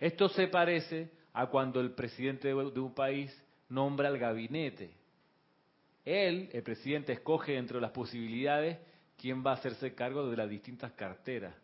Esto 0.00 0.28
se 0.30 0.48
parece 0.48 1.12
a 1.32 1.46
cuando 1.46 1.80
el 1.80 1.92
presidente 1.92 2.48
de 2.48 2.80
un 2.80 2.92
país 2.92 3.30
nombra 3.68 4.08
al 4.08 4.18
gabinete. 4.18 4.90
Él, 6.04 6.50
el 6.52 6.62
presidente, 6.64 7.12
escoge 7.12 7.56
entre 7.56 7.80
las 7.80 7.92
posibilidades 7.92 8.78
quién 9.16 9.46
va 9.46 9.52
a 9.52 9.54
hacerse 9.54 9.94
cargo 9.94 10.28
de 10.28 10.36
las 10.36 10.50
distintas 10.50 10.90
carteras. 10.94 11.54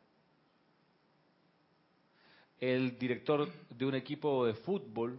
El 2.60 2.96
director 2.96 3.50
de 3.70 3.86
un 3.86 3.96
equipo 3.96 4.46
de 4.46 4.54
fútbol 4.54 5.18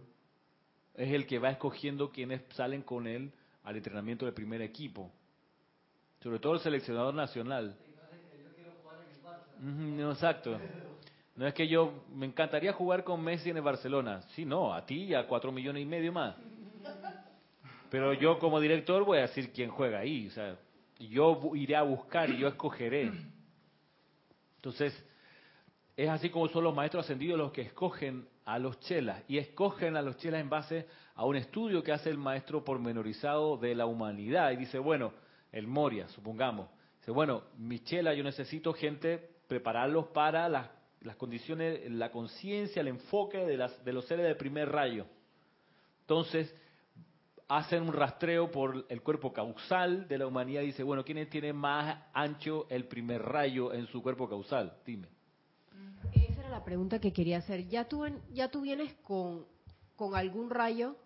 es 0.94 1.12
el 1.12 1.26
que 1.26 1.38
va 1.38 1.50
escogiendo 1.50 2.10
quiénes 2.10 2.40
salen 2.54 2.80
con 2.80 3.06
él 3.06 3.30
al 3.64 3.76
entrenamiento 3.76 4.24
del 4.24 4.32
primer 4.32 4.62
equipo. 4.62 5.12
Sobre 6.22 6.38
todo 6.38 6.54
el 6.54 6.60
seleccionador 6.60 7.12
nacional. 7.12 7.76
No, 9.60 10.12
exacto. 10.12 10.58
No 11.34 11.46
es 11.46 11.54
que 11.54 11.68
yo 11.68 12.04
me 12.14 12.26
encantaría 12.26 12.72
jugar 12.72 13.04
con 13.04 13.22
Messi 13.22 13.50
en 13.50 13.56
el 13.56 13.62
Barcelona. 13.62 14.22
Sí, 14.34 14.44
no, 14.44 14.72
a 14.72 14.84
ti 14.86 15.04
y 15.04 15.14
a 15.14 15.26
cuatro 15.26 15.52
millones 15.52 15.82
y 15.82 15.86
medio 15.86 16.12
más. 16.12 16.34
Pero 17.90 18.14
yo 18.14 18.38
como 18.38 18.60
director 18.60 19.04
voy 19.04 19.18
a 19.18 19.22
decir 19.22 19.52
quién 19.52 19.70
juega 19.70 19.98
ahí. 19.98 20.28
O 20.28 20.30
sea, 20.30 20.56
yo 20.98 21.52
iré 21.54 21.76
a 21.76 21.82
buscar 21.82 22.30
y 22.30 22.38
yo 22.38 22.48
escogeré. 22.48 23.12
Entonces, 24.56 24.94
es 25.96 26.08
así 26.08 26.30
como 26.30 26.48
son 26.48 26.64
los 26.64 26.74
maestros 26.74 27.04
ascendidos 27.04 27.38
los 27.38 27.52
que 27.52 27.62
escogen 27.62 28.26
a 28.44 28.58
los 28.58 28.78
chelas 28.80 29.22
y 29.28 29.38
escogen 29.38 29.96
a 29.96 30.02
los 30.02 30.16
chelas 30.18 30.40
en 30.40 30.48
base 30.48 30.86
a 31.14 31.24
un 31.24 31.36
estudio 31.36 31.82
que 31.82 31.92
hace 31.92 32.10
el 32.10 32.18
maestro 32.18 32.64
pormenorizado 32.64 33.56
de 33.56 33.74
la 33.74 33.86
humanidad 33.86 34.52
y 34.52 34.56
dice, 34.56 34.78
bueno, 34.78 35.12
el 35.52 35.66
Moria, 35.66 36.08
supongamos, 36.08 36.68
dice, 36.98 37.10
bueno, 37.10 37.42
mi 37.58 37.80
chela, 37.80 38.14
yo 38.14 38.22
necesito 38.22 38.72
gente, 38.72 39.35
prepararlos 39.46 40.06
para 40.08 40.48
las, 40.48 40.68
las 41.00 41.16
condiciones, 41.16 41.90
la 41.90 42.10
conciencia, 42.10 42.80
el 42.80 42.88
enfoque 42.88 43.38
de, 43.38 43.56
las, 43.56 43.84
de 43.84 43.92
los 43.92 44.06
seres 44.06 44.26
del 44.26 44.36
primer 44.36 44.70
rayo. 44.70 45.06
Entonces, 46.00 46.54
hacen 47.48 47.82
un 47.82 47.92
rastreo 47.92 48.50
por 48.50 48.86
el 48.88 49.02
cuerpo 49.02 49.32
causal 49.32 50.08
de 50.08 50.18
la 50.18 50.26
humanidad 50.26 50.62
y 50.62 50.66
dice, 50.66 50.82
bueno, 50.82 51.04
¿quién 51.04 51.28
tiene 51.28 51.52
más 51.52 52.04
ancho 52.12 52.66
el 52.70 52.84
primer 52.86 53.22
rayo 53.22 53.72
en 53.72 53.86
su 53.86 54.02
cuerpo 54.02 54.28
causal? 54.28 54.76
Dime. 54.84 55.08
Esa 56.12 56.40
era 56.40 56.50
la 56.50 56.64
pregunta 56.64 56.98
que 57.00 57.12
quería 57.12 57.38
hacer. 57.38 57.68
¿Ya 57.68 57.88
tú, 57.88 58.04
ya 58.32 58.50
tú 58.50 58.62
vienes 58.62 58.94
con, 59.02 59.46
con 59.94 60.14
algún 60.14 60.50
rayo 60.50 60.96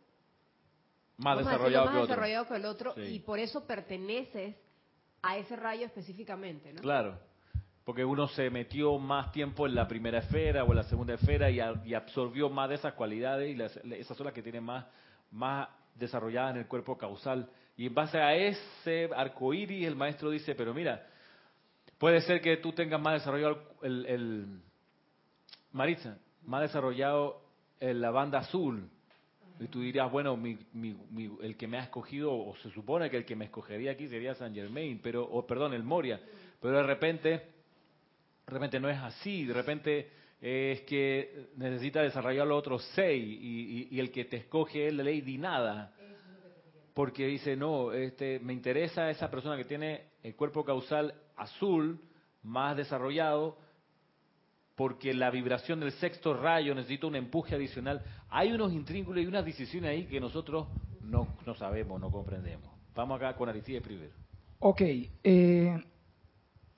más 1.18 1.38
desarrollado, 1.38 1.87
más 1.87 1.94
que, 1.94 2.00
desarrollado 2.03 2.48
que 2.48 2.57
el 2.57 2.64
otro 2.64 2.94
y 2.96 3.18
por 3.20 3.38
eso 3.38 3.66
perteneces 3.66 4.57
a 5.22 5.37
ese 5.37 5.55
rayo 5.57 5.85
específicamente, 5.85 6.72
¿no? 6.72 6.81
Claro, 6.81 7.18
porque 7.85 8.05
uno 8.05 8.29
se 8.29 8.51
metió 8.51 8.99
más 8.99 9.33
tiempo 9.33 9.66
en 9.66 9.75
la 9.75 9.88
primera 9.88 10.19
esfera 10.19 10.64
o 10.64 10.71
en 10.71 10.77
la 10.77 10.83
segunda 10.85 11.14
esfera 11.14 11.51
y, 11.51 11.61
absorbió 11.95 12.51
más 12.51 12.69
de 12.69 12.77
esas 12.77 12.95
cualidades 12.95 13.57
y 13.57 13.95
esas 13.95 14.16
son 14.16 14.27
las 14.27 14.35
que 14.35 14.43
tienen 14.43 14.64
más, 14.64 14.87
más 15.31 15.69
desarrollada 15.95 16.51
en 16.51 16.57
el 16.59 16.66
cuerpo 16.66 16.97
causal. 16.97 17.49
Y 17.77 17.87
en 17.87 17.95
base 17.95 18.19
a 18.19 18.35
ese 18.35 19.09
arco 19.16 19.55
iris, 19.55 19.87
el 19.87 19.97
maestro 19.97 20.31
dice: 20.31 20.55
Pero 20.55 20.75
mira, 20.75 21.07
puede 21.99 22.21
ser 22.21 22.40
que 22.40 22.59
tú 22.59 22.73
tengas 22.73 23.01
más 23.01 23.14
desarrollado 23.14 23.62
el, 23.83 24.07
el 24.07 24.61
Maritza, 25.73 26.19
más 26.45 26.62
desarrollado 26.62 27.43
la 27.81 28.11
banda 28.11 28.38
azul. 28.38 28.88
Y 29.59 29.69
tú 29.69 29.81
dirías, 29.81 30.11
bueno, 30.11 30.37
mi, 30.38 30.59
el 31.43 31.57
que 31.57 31.66
me 31.66 31.79
ha 31.79 31.83
escogido, 31.83 32.33
o 32.33 32.57
se 32.57 32.71
supone 32.71 33.11
que 33.11 33.19
el 33.19 33.27
que 33.27 33.37
me 33.37 33.45
escogería 33.47 33.93
aquí 33.93 34.09
sería 34.09 34.35
San 34.35 34.55
Germain, 34.55 35.01
pero, 35.03 35.23
o 35.23 35.47
perdón, 35.47 35.75
el 35.75 35.83
Moria. 35.83 36.19
Pero 36.61 36.79
de 36.79 36.83
repente, 36.83 37.43
de 38.50 38.54
repente 38.54 38.80
no 38.80 38.90
es 38.90 38.98
así, 38.98 39.44
de 39.44 39.54
repente 39.54 40.10
es 40.40 40.80
que 40.82 41.50
necesita 41.56 42.02
desarrollar 42.02 42.46
los 42.46 42.58
otros 42.58 42.84
seis 42.94 43.24
y, 43.24 44.00
el 44.00 44.10
que 44.10 44.24
te 44.24 44.38
escoge 44.38 44.88
es 44.88 44.94
la 44.94 45.04
ley 45.04 45.22
nada. 45.38 45.94
Porque 46.94 47.26
dice, 47.26 47.56
no, 47.56 47.92
este, 47.92 48.40
me 48.40 48.52
interesa 48.52 49.08
esa 49.08 49.30
persona 49.30 49.56
que 49.56 49.64
tiene 49.64 50.08
el 50.24 50.34
cuerpo 50.34 50.64
causal 50.64 51.14
azul 51.36 52.00
más 52.42 52.76
desarrollado 52.76 53.56
porque 54.74 55.14
la 55.14 55.30
vibración 55.30 55.78
del 55.78 55.92
sexto 55.92 56.34
rayo 56.34 56.74
necesita 56.74 57.06
un 57.06 57.14
empuje 57.14 57.54
adicional. 57.54 58.02
Hay 58.30 58.50
unos 58.50 58.72
intrínculos 58.72 59.22
y 59.22 59.26
unas 59.26 59.44
decisiones 59.44 59.90
ahí 59.90 60.06
que 60.06 60.18
nosotros 60.18 60.66
no, 61.02 61.36
no 61.46 61.54
sabemos, 61.54 62.00
no 62.00 62.10
comprendemos. 62.10 62.68
Vamos 62.94 63.16
acá 63.16 63.36
con 63.36 63.48
Aristide 63.48 63.80
primero. 63.80 64.12
Ok, 64.58 64.80
eh, 65.22 65.84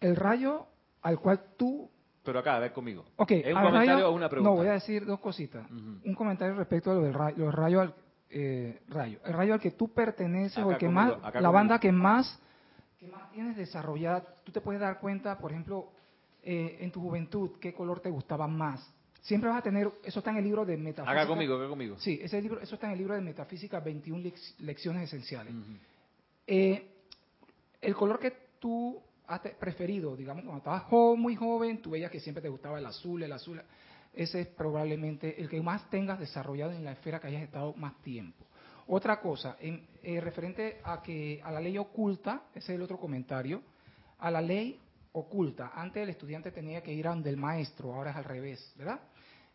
el 0.01 0.17
rayo 0.17 0.67
al 1.03 1.19
cual 1.19 1.41
tú 1.57 1.91
pero 2.25 2.39
acá, 2.39 2.57
a 2.57 2.61
ver 2.61 2.73
conmigo. 2.73 3.05
Ok, 3.17 3.33
¿Es 3.33 3.55
un 3.55 3.63
comentario 3.63 4.09
o 4.09 4.13
una 4.13 4.29
pregunta? 4.29 4.51
No, 4.51 4.57
voy 4.57 4.69
a 4.69 4.73
decir 4.75 5.05
dos 5.05 5.19
cositas. 5.21 5.69
Un 5.71 6.15
comentario 6.15 6.55
respecto 6.55 6.91
a 6.93 6.95
lo 6.95 7.03
del 7.03 7.15
rayo, 7.15 7.47
los 7.47 7.55
rayos 7.55 7.83
al, 7.83 7.95
eh, 8.31 8.81
rayo. 8.89 9.19
El 9.25 9.33
rayo 9.33 9.55
al 9.55 9.61
que 9.61 9.73
tú 9.73 9.93
perteneces 9.93 10.63
o 10.63 10.71
el 10.71 10.79
que 10.79 10.89
más, 10.89 11.15
la 11.35 11.51
banda 11.51 11.79
que 11.79 11.91
más, 11.91 12.41
que 12.99 13.09
más 13.09 13.31
tienes 13.33 13.57
desarrollada, 13.57 14.25
tú 14.45 14.53
te 14.53 14.61
puedes 14.61 14.81
dar 14.81 15.01
cuenta, 15.01 15.39
por 15.39 15.51
ejemplo, 15.51 15.91
eh, 16.45 16.79
en 16.81 16.93
tu 16.93 17.01
juventud, 17.01 17.53
qué 17.61 17.75
color 17.75 18.01
te 18.01 18.11
gustaba 18.11 18.47
más. 18.47 18.93
Siempre 19.23 19.51
vas 19.51 19.59
a 19.59 19.63
tener, 19.63 19.91
eso 20.05 20.19
está 20.19 20.31
en 20.31 20.39
el 20.39 20.45
libro 20.45 20.65
de 20.65 20.77
Metafísica. 20.77 21.21
Acá 21.21 21.29
conmigo, 21.29 21.57
acá 21.57 21.69
conmigo. 21.69 21.97
Sí, 21.99 22.21
ese 22.23 22.41
libro, 22.41 22.61
eso 22.61 22.75
está 22.75 22.87
en 22.89 22.93
el 22.93 22.99
libro 22.99 23.15
de 23.15 23.21
Metafísica 23.21 23.81
21 23.81 24.31
lecciones 24.61 25.05
esenciales. 25.05 25.55
Eh, 26.47 26.89
el 27.81 27.95
color 27.95 28.19
que 28.19 28.33
tú 28.59 29.01
preferido, 29.59 30.17
digamos, 30.17 30.45
cuando 30.45 30.59
estabas 30.59 31.19
muy 31.19 31.37
joven, 31.37 31.81
tú 31.81 31.91
veías 31.91 32.11
que 32.11 32.21
siempre 32.21 32.43
te 32.43 32.49
gustaba 32.49 32.79
el 32.79 32.87
azul, 32.87 33.23
el 33.23 33.33
azul, 33.33 33.63
ese 34.13 34.41
es 34.41 34.47
probablemente 34.49 35.41
el 35.41 35.49
que 35.49 35.61
más 35.63 35.89
tengas 35.89 36.19
desarrollado 36.19 36.73
en 36.73 36.85
la 36.85 36.93
esfera 36.93 37.19
que 37.19 37.29
hayas 37.29 37.43
estado 37.43 37.73
más 37.75 38.01
tiempo. 38.03 38.45
Otra 38.87 39.21
cosa, 39.21 39.57
en, 39.61 39.87
eh, 40.03 40.21
referente 40.21 40.81
a 40.85 41.03
que 41.03 41.41
a 41.43 41.51
la 41.51 41.61
ley 41.61 41.79
oculta, 41.79 42.43
ese 42.55 42.73
es 42.73 42.77
el 42.77 42.83
otro 42.83 42.99
comentario, 42.99 43.63
a 44.19 44.31
la 44.31 44.41
ley 44.41 44.79
oculta, 45.13 45.73
antes 45.75 46.03
el 46.03 46.11
estudiante 46.11 46.51
tenía 46.51 46.83
que 46.83 46.93
ir 46.93 47.07
a 47.07 47.11
donde 47.11 47.31
el 47.31 47.37
maestro, 47.37 47.95
ahora 47.95 48.11
es 48.11 48.17
al 48.17 48.25
revés, 48.25 48.73
¿verdad? 48.77 49.01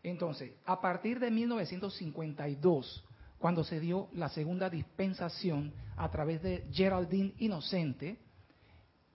Entonces, 0.04 0.54
a 0.66 0.80
partir 0.80 1.20
de 1.20 1.30
1952, 1.32 3.04
cuando 3.38 3.64
se 3.64 3.80
dio 3.80 4.08
la 4.14 4.30
segunda 4.30 4.70
dispensación 4.70 5.74
a 5.96 6.10
través 6.10 6.42
de 6.42 6.66
Geraldine 6.72 7.34
Inocente, 7.40 8.18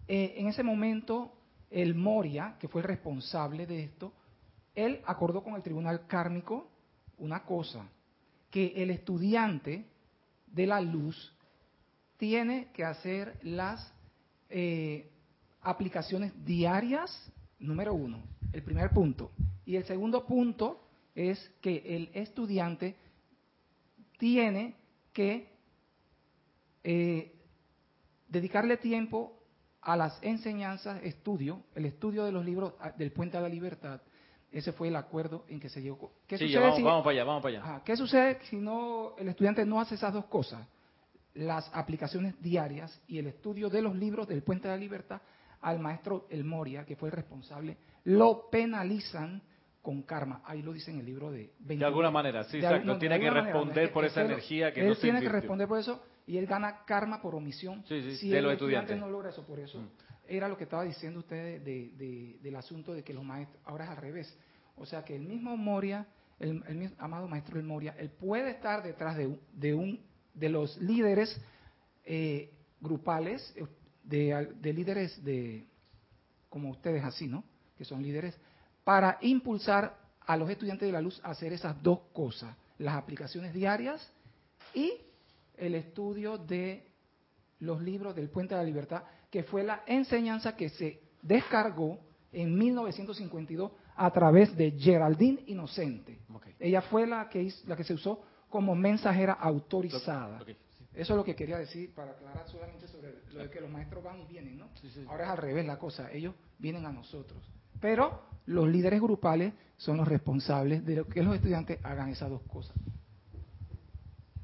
eh, 0.08 0.34
en 0.36 0.48
ese 0.48 0.62
momento, 0.62 1.32
el 1.70 1.94
Moria, 1.94 2.56
que 2.58 2.68
fue 2.68 2.82
el 2.82 2.88
responsable 2.88 3.66
de 3.66 3.84
esto, 3.84 4.12
él 4.74 5.00
acordó 5.04 5.42
con 5.42 5.54
el 5.54 5.62
tribunal 5.62 6.06
kármico 6.06 6.68
una 7.18 7.44
cosa, 7.44 7.88
que 8.50 8.72
el 8.76 8.90
estudiante 8.90 9.86
de 10.46 10.66
la 10.66 10.80
luz 10.80 11.34
tiene 12.16 12.68
que 12.72 12.84
hacer 12.84 13.38
las 13.42 13.92
eh, 14.50 15.10
aplicaciones 15.62 16.32
diarias, 16.44 17.32
número 17.58 17.94
uno, 17.94 18.22
el 18.52 18.62
primer 18.62 18.90
punto. 18.90 19.30
Y 19.64 19.76
el 19.76 19.84
segundo 19.84 20.26
punto 20.26 20.84
es 21.14 21.38
que 21.60 21.82
el 21.96 22.10
estudiante 22.14 22.96
tiene 24.18 24.74
que 25.12 25.48
eh, 26.84 27.32
dedicarle 28.28 28.76
tiempo 28.76 29.41
a 29.82 29.96
las 29.96 30.18
enseñanzas, 30.22 31.02
estudio, 31.02 31.62
el 31.74 31.86
estudio 31.86 32.24
de 32.24 32.32
los 32.32 32.44
libros 32.44 32.74
ah, 32.80 32.92
del 32.96 33.12
Puente 33.12 33.36
a 33.36 33.40
la 33.40 33.48
Libertad. 33.48 34.00
Ese 34.50 34.72
fue 34.72 34.88
el 34.88 34.96
acuerdo 34.96 35.44
en 35.48 35.58
que 35.58 35.68
se 35.68 35.82
llegó. 35.82 36.12
¿Qué 36.26 36.38
sí, 36.38 36.46
sucede 36.46 36.60
vamos, 36.60 36.76
si, 36.76 36.82
vamos 36.82 37.02
para 37.02 37.12
allá, 37.12 37.24
vamos 37.24 37.42
para 37.42 37.64
allá. 37.64 37.82
¿Qué 37.84 37.96
sucede 37.96 38.38
si 38.44 38.56
no 38.56 39.14
el 39.18 39.28
estudiante 39.28 39.64
no 39.64 39.80
hace 39.80 39.94
esas 39.94 40.12
dos 40.12 40.26
cosas? 40.26 40.66
Las 41.34 41.70
aplicaciones 41.74 42.40
diarias 42.40 43.02
y 43.08 43.18
el 43.18 43.26
estudio 43.26 43.70
de 43.70 43.82
los 43.82 43.96
libros 43.96 44.28
del 44.28 44.42
Puente 44.42 44.68
de 44.68 44.74
la 44.74 44.80
Libertad 44.80 45.20
al 45.62 45.78
maestro 45.78 46.26
El 46.28 46.44
Moria, 46.44 46.84
que 46.84 46.96
fue 46.96 47.08
el 47.08 47.12
responsable, 47.12 47.78
lo 48.04 48.50
penalizan 48.50 49.42
con 49.80 50.02
karma. 50.02 50.42
Ahí 50.44 50.62
lo 50.62 50.72
dice 50.72 50.90
en 50.90 51.00
el 51.00 51.06
libro 51.06 51.30
de 51.30 51.52
De 51.58 51.84
alguna 51.84 52.10
manera, 52.10 52.44
sí, 52.44 52.58
exacto. 52.58 52.86
No, 52.86 52.98
tiene 52.98 53.18
que 53.18 53.30
responder 53.30 53.92
por 53.92 54.04
esa 54.04 54.22
energía 54.22 54.72
que 54.72 54.82
él 54.82 54.88
no 54.88 54.96
tiene 54.96 55.20
que 55.20 55.28
responder 55.28 55.66
por 55.66 55.78
eso 55.78 56.02
y 56.26 56.36
él 56.38 56.46
gana 56.46 56.84
karma 56.84 57.20
por 57.20 57.34
omisión 57.34 57.84
sí, 57.88 58.00
sí, 58.02 58.16
si 58.16 58.28
de 58.30 58.38
el 58.38 58.44
los 58.44 58.52
estudiante 58.54 58.92
estudiantes. 58.92 58.98
no 59.00 59.10
logra 59.10 59.30
eso. 59.30 59.44
Por 59.46 59.58
eso 59.60 59.78
Mm. 59.78 59.88
era 60.28 60.48
lo 60.48 60.56
que 60.56 60.64
estaba 60.64 60.84
diciendo 60.84 61.18
usted 61.20 61.62
de, 61.62 61.90
de- 61.96 62.38
del 62.42 62.56
asunto 62.56 62.92
de 62.94 63.02
que 63.02 63.12
los 63.12 63.24
maestros, 63.24 63.60
ahora 63.64 63.84
es 63.84 63.90
al 63.90 63.96
revés. 63.96 64.38
O 64.76 64.86
sea 64.86 65.04
que 65.04 65.14
el 65.16 65.22
mismo 65.22 65.56
Moria, 65.56 66.06
el, 66.38 66.62
el 66.68 66.76
mismo 66.76 66.96
amado 66.98 67.28
maestro 67.28 67.56
del 67.56 67.66
Moria, 67.66 67.94
él 67.98 68.08
puede 68.10 68.50
estar 68.50 68.82
detrás 68.82 69.16
de, 69.16 69.38
de, 69.52 69.74
un, 69.74 70.00
de 70.34 70.48
los 70.48 70.76
líderes 70.78 71.40
eh, 72.04 72.50
grupales, 72.80 73.52
eh, 73.56 73.66
de, 74.04 74.48
de 74.60 74.72
líderes 74.72 75.22
de, 75.24 75.66
como 76.48 76.70
ustedes 76.70 77.04
así, 77.04 77.26
¿no? 77.26 77.44
Que 77.76 77.84
son 77.84 78.02
líderes, 78.02 78.36
para 78.84 79.18
impulsar 79.20 79.96
a 80.20 80.36
los 80.36 80.48
estudiantes 80.50 80.86
de 80.86 80.92
la 80.92 81.00
luz 81.00 81.20
a 81.24 81.30
hacer 81.30 81.52
esas 81.52 81.80
dos 81.82 82.00
cosas, 82.12 82.56
las 82.78 82.94
aplicaciones 82.94 83.52
diarias 83.54 84.08
y 84.74 84.92
el 85.56 85.74
estudio 85.74 86.38
de 86.38 86.86
los 87.60 87.80
libros 87.82 88.14
del 88.14 88.28
Puente 88.28 88.54
de 88.54 88.60
la 88.60 88.66
Libertad, 88.66 89.02
que 89.30 89.42
fue 89.44 89.62
la 89.62 89.82
enseñanza 89.86 90.56
que 90.56 90.68
se 90.68 91.00
descargó 91.22 91.98
en 92.32 92.56
1952 92.58 93.72
a 93.96 94.10
través 94.10 94.56
de 94.56 94.72
Geraldine 94.72 95.42
Inocente. 95.46 96.18
Ok. 96.32 96.46
Ella 96.58 96.82
fue 96.82 97.06
la 97.06 97.28
que, 97.28 97.42
hizo- 97.42 97.66
la 97.68 97.76
que 97.76 97.84
se 97.84 97.94
usó 97.94 98.22
como 98.48 98.74
mensajera 98.74 99.34
autorizada. 99.34 100.40
Eso 100.94 101.14
es 101.14 101.16
lo 101.16 101.24
que 101.24 101.34
quería 101.34 101.56
decir 101.58 101.94
para 101.94 102.10
aclarar 102.12 102.46
solamente 102.48 102.86
sobre 102.88 103.14
lo 103.32 103.40
de 103.40 103.48
que 103.50 103.60
los 103.60 103.70
maestros 103.70 104.04
van 104.04 104.20
y 104.20 104.26
vienen, 104.26 104.58
¿no? 104.58 104.68
Sí, 104.80 104.90
sí. 104.90 105.04
Ahora 105.08 105.24
es 105.24 105.30
al 105.30 105.38
revés 105.38 105.64
la 105.66 105.78
cosa, 105.78 106.10
ellos 106.12 106.34
vienen 106.58 106.84
a 106.84 106.92
nosotros. 106.92 107.42
Pero 107.80 108.22
los 108.46 108.68
líderes 108.68 109.00
grupales 109.00 109.54
son 109.78 109.96
los 109.96 110.06
responsables 110.06 110.84
de 110.84 111.04
que 111.04 111.22
los 111.22 111.34
estudiantes 111.34 111.78
hagan 111.82 112.10
esas 112.10 112.28
dos 112.28 112.42
cosas. 112.42 112.76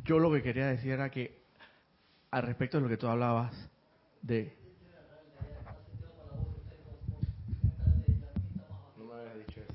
Yo 0.08 0.18
lo 0.18 0.32
que 0.32 0.42
quería 0.42 0.66
decir 0.68 0.92
era 0.92 1.10
que, 1.10 1.42
al 2.30 2.44
respecto 2.44 2.78
de 2.78 2.82
lo 2.82 2.88
que 2.88 2.96
tú 2.96 3.08
hablabas, 3.08 3.52
de... 4.22 4.56
No 8.96 9.04
me 9.04 9.20
habías 9.20 9.36
dicho 9.46 9.60
eso. 9.60 9.74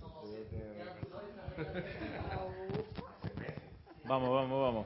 Vamos, 4.06 4.32
vamos, 4.32 4.62
vamos. 4.62 4.86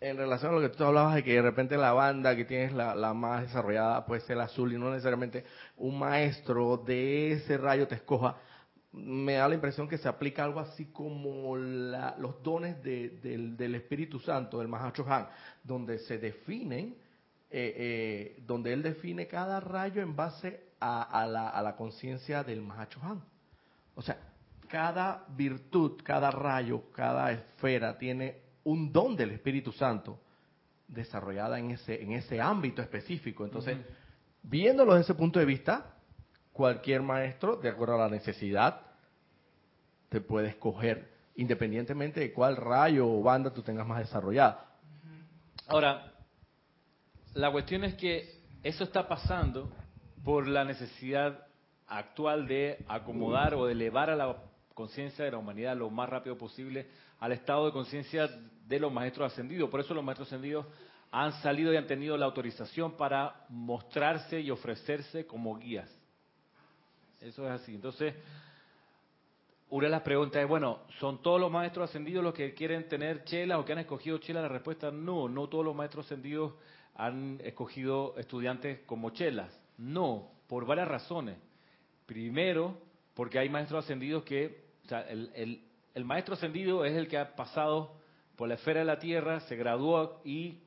En 0.00 0.16
relación 0.16 0.52
a 0.52 0.54
lo 0.58 0.60
que 0.60 0.68
tú 0.76 0.84
hablabas 0.84 1.16
de 1.16 1.24
que 1.24 1.34
de 1.34 1.42
repente 1.42 1.76
la 1.76 1.92
banda 1.92 2.36
que 2.36 2.44
tienes 2.44 2.72
la, 2.72 2.94
la 2.94 3.12
más 3.14 3.42
desarrollada 3.42 4.06
puede 4.06 4.20
ser 4.20 4.36
la 4.36 4.44
azul 4.44 4.72
y 4.72 4.78
no 4.78 4.90
necesariamente 4.90 5.44
un 5.76 5.98
maestro 5.98 6.76
de 6.76 7.32
ese 7.32 7.58
rayo 7.58 7.88
te 7.88 7.96
escoja, 7.96 8.36
me 8.92 9.34
da 9.34 9.48
la 9.48 9.54
impresión 9.54 9.88
que 9.88 9.96
se 9.98 10.08
aplica 10.08 10.44
algo 10.44 10.60
así 10.60 10.86
como 10.92 11.56
la- 11.56 12.14
los 12.18 12.42
dones 12.42 12.82
de- 12.82 13.08
del, 13.22 13.56
del 13.56 13.74
Espíritu 13.74 14.18
Santo, 14.20 14.58
del 14.58 14.68
Mahacho 14.68 15.06
Han, 15.08 15.28
donde 15.64 15.98
se 16.00 16.18
definen, 16.18 16.94
eh, 17.50 17.74
eh, 17.76 18.42
donde 18.46 18.72
él 18.72 18.82
define 18.82 19.26
cada 19.26 19.60
rayo 19.60 20.02
en 20.02 20.14
base 20.14 20.60
a, 20.80 21.02
a 21.02 21.26
la, 21.26 21.48
a 21.48 21.62
la 21.62 21.74
conciencia 21.76 22.42
del 22.44 22.60
Mahacho 22.60 23.00
Han. 23.02 23.22
O 23.94 24.02
sea, 24.02 24.18
cada 24.68 25.24
virtud, 25.36 26.00
cada 26.02 26.30
rayo, 26.30 26.84
cada 26.92 27.30
esfera 27.32 27.96
tiene 27.98 28.36
un 28.64 28.92
don 28.92 29.16
del 29.16 29.30
Espíritu 29.30 29.72
Santo 29.72 30.18
desarrollada 30.88 31.58
en 31.58 31.70
ese, 31.72 32.02
en 32.02 32.12
ese 32.12 32.40
ámbito 32.40 32.82
específico. 32.82 33.44
Entonces, 33.44 33.78
viéndolo 34.42 34.92
desde 34.94 35.04
ese 35.12 35.14
punto 35.14 35.38
de 35.38 35.44
vista, 35.46 35.91
cualquier 36.52 37.02
maestro, 37.02 37.56
de 37.56 37.68
acuerdo 37.68 37.94
a 37.94 37.98
la 37.98 38.08
necesidad, 38.08 38.82
te 40.08 40.20
puede 40.20 40.48
escoger, 40.48 41.10
independientemente 41.36 42.20
de 42.20 42.32
cuál 42.32 42.56
rayo 42.56 43.08
o 43.08 43.22
banda 43.22 43.52
tú 43.52 43.62
tengas 43.62 43.86
más 43.86 44.00
desarrollada. 44.00 44.66
Ahora, 45.68 46.12
la 47.34 47.50
cuestión 47.50 47.84
es 47.84 47.94
que 47.94 48.42
eso 48.62 48.84
está 48.84 49.08
pasando 49.08 49.70
por 50.22 50.46
la 50.46 50.64
necesidad 50.64 51.46
actual 51.86 52.46
de 52.46 52.84
acomodar 52.88 53.54
o 53.54 53.66
de 53.66 53.72
elevar 53.72 54.10
a 54.10 54.16
la 54.16 54.36
conciencia 54.74 55.24
de 55.24 55.30
la 55.30 55.38
humanidad 55.38 55.76
lo 55.76 55.90
más 55.90 56.08
rápido 56.08 56.36
posible 56.36 56.86
al 57.20 57.32
estado 57.32 57.66
de 57.66 57.72
conciencia 57.72 58.28
de 58.66 58.80
los 58.80 58.92
maestros 58.92 59.32
ascendidos. 59.32 59.70
Por 59.70 59.80
eso 59.80 59.94
los 59.94 60.04
maestros 60.04 60.28
ascendidos 60.28 60.66
han 61.10 61.32
salido 61.42 61.72
y 61.72 61.76
han 61.76 61.86
tenido 61.86 62.16
la 62.16 62.26
autorización 62.26 62.96
para 62.96 63.44
mostrarse 63.48 64.40
y 64.40 64.50
ofrecerse 64.50 65.26
como 65.26 65.56
guías. 65.58 65.88
Eso 67.22 67.44
es 67.46 67.52
así. 67.60 67.74
Entonces, 67.74 68.14
una 69.70 69.84
de 69.86 69.90
las 69.90 70.02
preguntas 70.02 70.42
es, 70.42 70.48
bueno, 70.48 70.80
¿son 70.98 71.22
todos 71.22 71.40
los 71.40 71.50
maestros 71.50 71.88
ascendidos 71.88 72.22
los 72.22 72.34
que 72.34 72.52
quieren 72.54 72.88
tener 72.88 73.24
chelas 73.24 73.58
o 73.58 73.64
que 73.64 73.72
han 73.72 73.78
escogido 73.78 74.18
chelas? 74.18 74.42
La 74.42 74.48
respuesta 74.48 74.88
es 74.88 74.94
no, 74.94 75.28
no 75.28 75.48
todos 75.48 75.64
los 75.64 75.74
maestros 75.74 76.06
ascendidos 76.06 76.52
han 76.94 77.40
escogido 77.42 78.14
estudiantes 78.18 78.80
como 78.86 79.10
chelas. 79.10 79.50
No, 79.78 80.30
por 80.46 80.66
varias 80.66 80.88
razones. 80.88 81.38
Primero, 82.06 82.76
porque 83.14 83.38
hay 83.38 83.48
maestros 83.48 83.84
ascendidos 83.84 84.24
que, 84.24 84.64
o 84.84 84.88
sea, 84.88 85.02
el- 85.02 85.62
el 85.94 86.04
maestro 86.04 86.34
ascendido 86.34 86.84
es 86.84 86.94
el 86.94 87.08
que 87.08 87.18
ha 87.18 87.34
pasado 87.36 87.94
por 88.36 88.48
la 88.48 88.54
esfera 88.54 88.80
de 88.80 88.86
la 88.86 88.98
Tierra, 88.98 89.40
se 89.40 89.56
graduó 89.56 90.20
y 90.24 90.58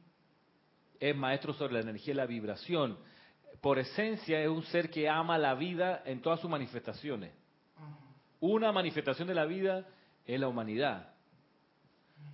es 1.00 1.16
maestro 1.16 1.54
sobre 1.54 1.74
la 1.74 1.80
energía 1.82 2.14
y 2.14 2.18
la 2.18 2.26
vibración. 2.26 2.98
Por 3.66 3.80
esencia 3.80 4.40
es 4.44 4.48
un 4.48 4.62
ser 4.62 4.92
que 4.92 5.10
ama 5.10 5.40
la 5.40 5.56
vida 5.56 6.04
en 6.06 6.22
todas 6.22 6.40
sus 6.40 6.48
manifestaciones. 6.48 7.34
Una 8.40 8.72
manifestación 8.72 9.28
de 9.28 9.34
la 9.34 9.46
vida 9.46 9.88
es 10.24 10.40
la 10.40 10.48
humanidad. 10.48 11.16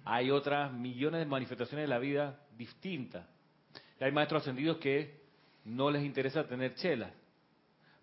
Hay 0.04 0.30
otras 0.30 0.74
millones 0.74 1.22
de 1.22 1.26
manifestaciones 1.26 1.86
de 1.86 1.88
la 1.88 2.00
vida 2.00 2.38
distintas. 2.58 3.26
Y 3.98 4.04
hay 4.04 4.12
maestros 4.12 4.42
ascendidos 4.42 4.76
que 4.80 5.22
no 5.64 5.90
les 5.90 6.04
interesa 6.04 6.46
tener 6.46 6.76
chelas. 6.76 7.14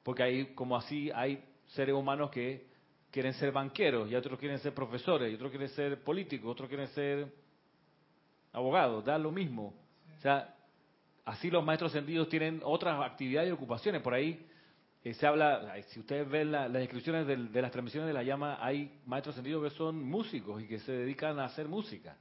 Porque 0.02 0.22
hay, 0.22 0.54
como 0.54 0.74
así, 0.74 1.10
hay 1.14 1.44
seres 1.66 1.94
humanos 1.94 2.30
que 2.30 2.66
quieren 3.10 3.34
ser 3.34 3.52
banqueros, 3.52 4.10
y 4.10 4.14
otros 4.14 4.38
quieren 4.38 4.58
ser 4.58 4.72
profesores, 4.72 5.30
y 5.30 5.34
otros 5.34 5.50
quieren 5.50 5.68
ser 5.68 6.02
políticos, 6.02 6.50
otros 6.50 6.66
quieren 6.66 6.88
ser 6.88 7.30
abogados, 8.54 9.04
da 9.04 9.18
lo 9.18 9.30
mismo. 9.30 9.74
O 10.16 10.20
sea, 10.22 10.54
así 11.30 11.50
los 11.50 11.64
maestros 11.64 11.92
ascendidos 11.92 12.28
tienen 12.28 12.60
otras 12.64 13.00
actividades 13.04 13.50
y 13.50 13.52
ocupaciones. 13.52 14.02
Por 14.02 14.14
ahí 14.14 14.46
eh, 15.04 15.14
se 15.14 15.26
habla, 15.26 15.74
si 15.88 16.00
ustedes 16.00 16.28
ven 16.28 16.50
la- 16.52 16.68
las 16.68 16.80
descripciones 16.80 17.26
del- 17.26 17.52
de 17.52 17.62
las 17.62 17.70
transmisiones 17.70 18.08
de 18.08 18.14
la 18.14 18.22
llama, 18.22 18.58
hay 18.60 19.00
maestros 19.06 19.34
ascendidos 19.34 19.62
que 19.62 19.76
son 19.76 20.02
músicos 20.02 20.62
y 20.62 20.66
que 20.66 20.78
se 20.80 20.92
dedican 20.92 21.38
a 21.38 21.44
hacer 21.44 21.68
música. 21.68 22.16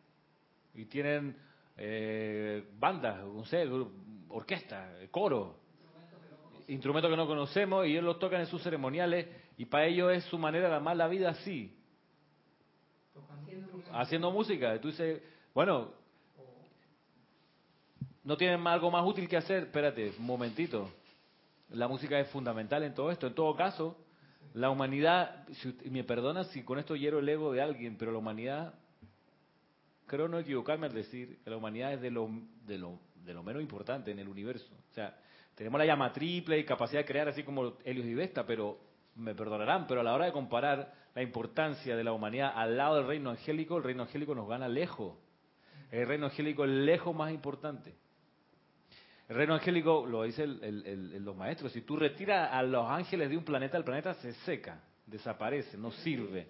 Y 0.76 0.86
tienen 0.86 1.36
eh, 1.80 2.64
bandas, 2.80 3.24
no 3.24 3.46
sé, 3.46 3.68
gru- 3.70 3.92
orquesta, 4.30 4.90
coro, 5.12 5.60
instrumentos 6.68 7.10
que 7.12 7.16
no 7.18 7.28
conocemos 7.28 7.86
y 7.86 7.92
ellos 7.92 8.04
los 8.04 8.20
tocan 8.20 8.42
en 8.42 8.48
sus 8.48 8.62
ceremoniales 8.64 9.28
y 9.58 9.66
para 9.66 9.86
ellos 9.86 10.12
es 10.12 10.24
su 10.26 10.38
manera 10.40 10.70
de 10.70 10.76
amar 10.76 10.98
la 10.98 11.08
vida 11.08 11.30
así, 11.30 11.72
haciendo 13.94 14.32
música. 14.32 14.80
Tú 14.82 14.88
dices, 14.90 15.22
bueno, 15.54 15.92
no 18.28 18.36
tienen 18.36 18.68
algo 18.68 18.92
más 18.92 19.06
útil 19.06 19.30
que 19.30 19.38
hacer. 19.38 19.64
Espérate, 19.64 20.12
un 20.20 20.26
momentito. 20.26 20.92
La 21.70 21.88
música 21.88 22.20
es 22.20 22.28
fundamental 22.28 22.84
en 22.84 22.94
todo 22.94 23.10
esto. 23.10 23.26
En 23.26 23.34
todo 23.34 23.56
caso, 23.56 23.98
la 24.54 24.70
humanidad, 24.70 25.48
si 25.54 25.90
me 25.90 26.04
perdona 26.04 26.44
si 26.44 26.62
con 26.64 26.78
esto 26.78 26.98
hiero 26.98 27.20
el 27.20 27.30
ego 27.30 27.54
de 27.54 27.62
alguien, 27.62 27.98
pero 27.98 28.12
la 28.12 28.18
humanidad, 28.18 28.74
creo 30.08 30.28
no 30.28 30.40
equivocarme 30.40 30.88
al 30.88 30.94
decir 30.94 31.40
que 31.42 31.50
la 31.50 31.56
humanidad 31.56 31.94
es 31.94 32.02
de 32.02 32.12
lo, 32.12 32.30
de 32.66 32.78
lo, 32.78 33.00
de 33.24 33.34
lo 33.34 33.44
menos 33.44 33.62
importante 33.62 34.12
en 34.12 34.20
el 34.20 34.28
universo. 34.28 34.76
O 34.92 34.94
sea, 34.94 35.18
tenemos 35.56 35.80
la 35.80 35.86
llama 35.86 36.12
triple 36.12 36.60
y 36.60 36.66
capacidad 36.66 37.00
de 37.00 37.06
crear 37.06 37.30
así 37.30 37.44
como 37.44 37.78
Helios 37.86 38.08
y 38.08 38.14
Vesta, 38.14 38.46
pero 38.46 38.78
me 39.16 39.36
perdonarán, 39.36 39.88
pero 39.88 40.02
a 40.02 40.04
la 40.04 40.14
hora 40.14 40.26
de 40.26 40.34
comparar 40.34 40.94
la 41.16 41.22
importancia 41.22 41.96
de 41.96 42.04
la 42.04 42.12
humanidad 42.12 42.52
al 42.54 42.76
lado 42.76 42.98
del 42.98 43.08
reino 43.08 43.30
angélico, 43.30 43.78
el 43.78 43.84
reino 43.84 44.04
angélico 44.04 44.36
nos 44.36 44.50
gana 44.50 44.68
lejos. 44.68 45.16
El 45.92 46.06
reino 46.06 46.26
angélico 46.26 46.66
es 46.66 46.72
lejos 46.72 47.16
más 47.16 47.32
importante. 47.32 47.96
El 49.30 49.36
reino 49.36 49.56
angélico, 49.56 50.06
lo 50.06 50.24
dicen 50.24 50.60
los 51.26 51.36
maestros, 51.36 51.74
si 51.74 51.82
tú 51.82 51.98
retiras 51.98 52.50
a 52.52 52.64
los 52.64 52.90
ángeles 52.90 53.30
de 53.30 53.36
un 53.36 53.44
planeta, 53.44 53.78
el 53.78 53.84
planeta 53.84 54.14
se 54.16 54.32
seca, 54.34 54.80
desaparece, 55.06 55.78
no 55.78 55.92
sirve. 55.92 56.48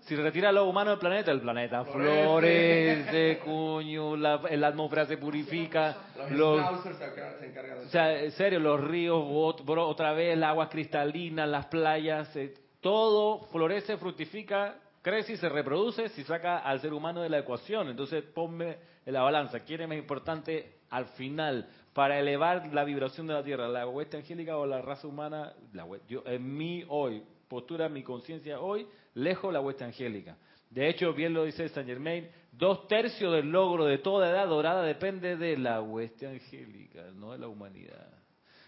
Si 0.00 0.16
retira 0.16 0.48
a 0.48 0.52
los 0.52 0.66
humanos 0.66 0.92
del 0.92 1.00
planeta, 1.00 1.30
el 1.30 1.42
planeta 1.42 1.84
florece, 1.84 3.40
cuño, 3.44 4.16
la, 4.16 4.40
atmósfera 4.66 5.04
se 5.04 5.18
purifica. 5.18 5.98
Los, 6.30 6.62
o 6.62 7.88
sea, 7.90 8.18
en 8.22 8.30
serio, 8.30 8.58
los 8.58 8.80
ríos, 8.80 9.22
otra 9.22 10.14
vez, 10.14 10.38
las 10.38 10.50
aguas 10.50 10.70
cristalinas, 10.70 11.46
las 11.46 11.66
playas, 11.66 12.34
eh, 12.36 12.54
todo 12.80 13.42
florece, 13.48 13.98
fructifica, 13.98 14.76
crece 15.02 15.34
y 15.34 15.36
se 15.36 15.50
reproduce 15.50 16.08
si 16.08 16.24
saca 16.24 16.60
al 16.60 16.80
ser 16.80 16.94
humano 16.94 17.20
de 17.20 17.28
la 17.28 17.40
ecuación. 17.40 17.90
Entonces, 17.90 18.24
ponme 18.24 18.78
en 19.04 19.12
la 19.12 19.20
balanza. 19.20 19.60
¿Quién 19.60 19.82
es 19.82 19.88
más 19.88 19.98
importante 19.98 20.77
al 20.90 21.06
final 21.06 21.68
para 21.92 22.18
elevar 22.18 22.72
la 22.72 22.84
vibración 22.84 23.26
de 23.26 23.34
la 23.34 23.42
Tierra? 23.42 23.68
¿La 23.68 23.86
hueste 23.86 24.16
angélica 24.16 24.56
o 24.56 24.66
la 24.66 24.82
raza 24.82 25.06
humana? 25.06 25.52
La, 25.72 25.86
yo, 26.08 26.22
en 26.26 26.56
mí 26.56 26.84
hoy, 26.88 27.22
postura, 27.48 27.88
mi 27.88 28.02
conciencia 28.02 28.60
hoy, 28.60 28.86
lejos 29.14 29.52
la 29.52 29.60
hueste 29.60 29.84
angélica. 29.84 30.36
De 30.70 30.88
hecho, 30.88 31.14
bien 31.14 31.32
lo 31.32 31.44
dice 31.44 31.68
Saint 31.70 31.88
Germain, 31.88 32.28
dos 32.52 32.86
tercios 32.88 33.32
del 33.32 33.50
logro 33.50 33.86
de 33.86 33.98
toda 33.98 34.30
edad 34.30 34.46
dorada 34.46 34.82
depende 34.82 35.36
de 35.36 35.56
la 35.56 35.80
hueste 35.80 36.26
angélica, 36.26 37.10
no 37.14 37.32
de 37.32 37.38
la 37.38 37.48
humanidad. 37.48 38.08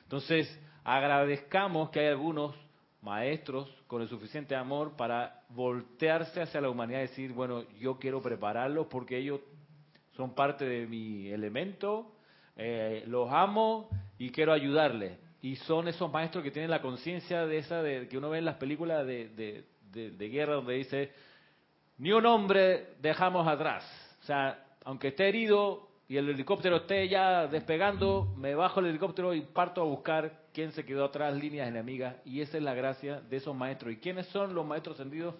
Entonces, 0.04 0.58
agradezcamos 0.82 1.90
que 1.90 2.00
hay 2.00 2.06
algunos 2.06 2.54
maestros 3.02 3.68
con 3.86 4.02
el 4.02 4.08
suficiente 4.08 4.54
amor 4.54 4.96
para 4.96 5.42
voltearse 5.50 6.40
hacia 6.40 6.60
la 6.60 6.70
humanidad 6.70 7.00
y 7.00 7.08
decir, 7.08 7.32
bueno, 7.32 7.64
yo 7.78 7.98
quiero 7.98 8.20
prepararlos 8.20 8.86
porque 8.86 9.18
ellos 9.18 9.40
son 10.20 10.34
parte 10.34 10.66
de 10.66 10.86
mi 10.86 11.28
elemento, 11.28 12.12
eh, 12.54 13.04
los 13.06 13.32
amo 13.32 13.88
y 14.18 14.28
quiero 14.28 14.52
ayudarles. 14.52 15.18
Y 15.40 15.56
son 15.56 15.88
esos 15.88 16.12
maestros 16.12 16.44
que 16.44 16.50
tienen 16.50 16.70
la 16.70 16.82
conciencia 16.82 17.46
de 17.46 17.56
esa 17.56 17.82
de 17.82 18.06
que 18.06 18.18
uno 18.18 18.28
ve 18.28 18.36
en 18.36 18.44
las 18.44 18.56
películas 18.56 19.06
de, 19.06 19.64
de, 19.90 20.28
guerra 20.28 20.56
donde 20.56 20.74
dice, 20.74 21.12
ni 21.96 22.12
un 22.12 22.26
hombre 22.26 22.96
dejamos 23.00 23.48
atrás. 23.48 23.82
O 24.20 24.24
sea, 24.24 24.62
aunque 24.84 25.08
esté 25.08 25.26
herido 25.26 25.88
y 26.06 26.18
el 26.18 26.28
helicóptero 26.28 26.76
esté 26.76 27.08
ya 27.08 27.46
despegando, 27.46 28.34
me 28.36 28.54
bajo 28.54 28.80
el 28.80 28.86
helicóptero 28.86 29.32
y 29.32 29.40
parto 29.40 29.80
a 29.80 29.84
buscar 29.84 30.42
quién 30.52 30.72
se 30.72 30.84
quedó 30.84 31.06
atrás, 31.06 31.34
líneas 31.34 31.66
enemigas. 31.66 32.16
Y 32.26 32.42
esa 32.42 32.58
es 32.58 32.62
la 32.62 32.74
gracia 32.74 33.22
de 33.22 33.38
esos 33.38 33.56
maestros. 33.56 33.94
¿Y 33.94 33.96
quiénes 33.96 34.26
son 34.26 34.54
los 34.54 34.66
maestros 34.66 34.96
ascendidos 35.00 35.34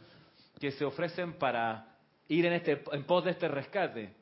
que 0.58 0.72
se 0.72 0.86
ofrecen 0.86 1.34
para 1.34 1.98
ir 2.28 2.46
en, 2.46 2.54
este, 2.54 2.82
en 2.92 3.04
pos 3.04 3.26
de 3.26 3.32
este 3.32 3.46
rescate? 3.46 4.19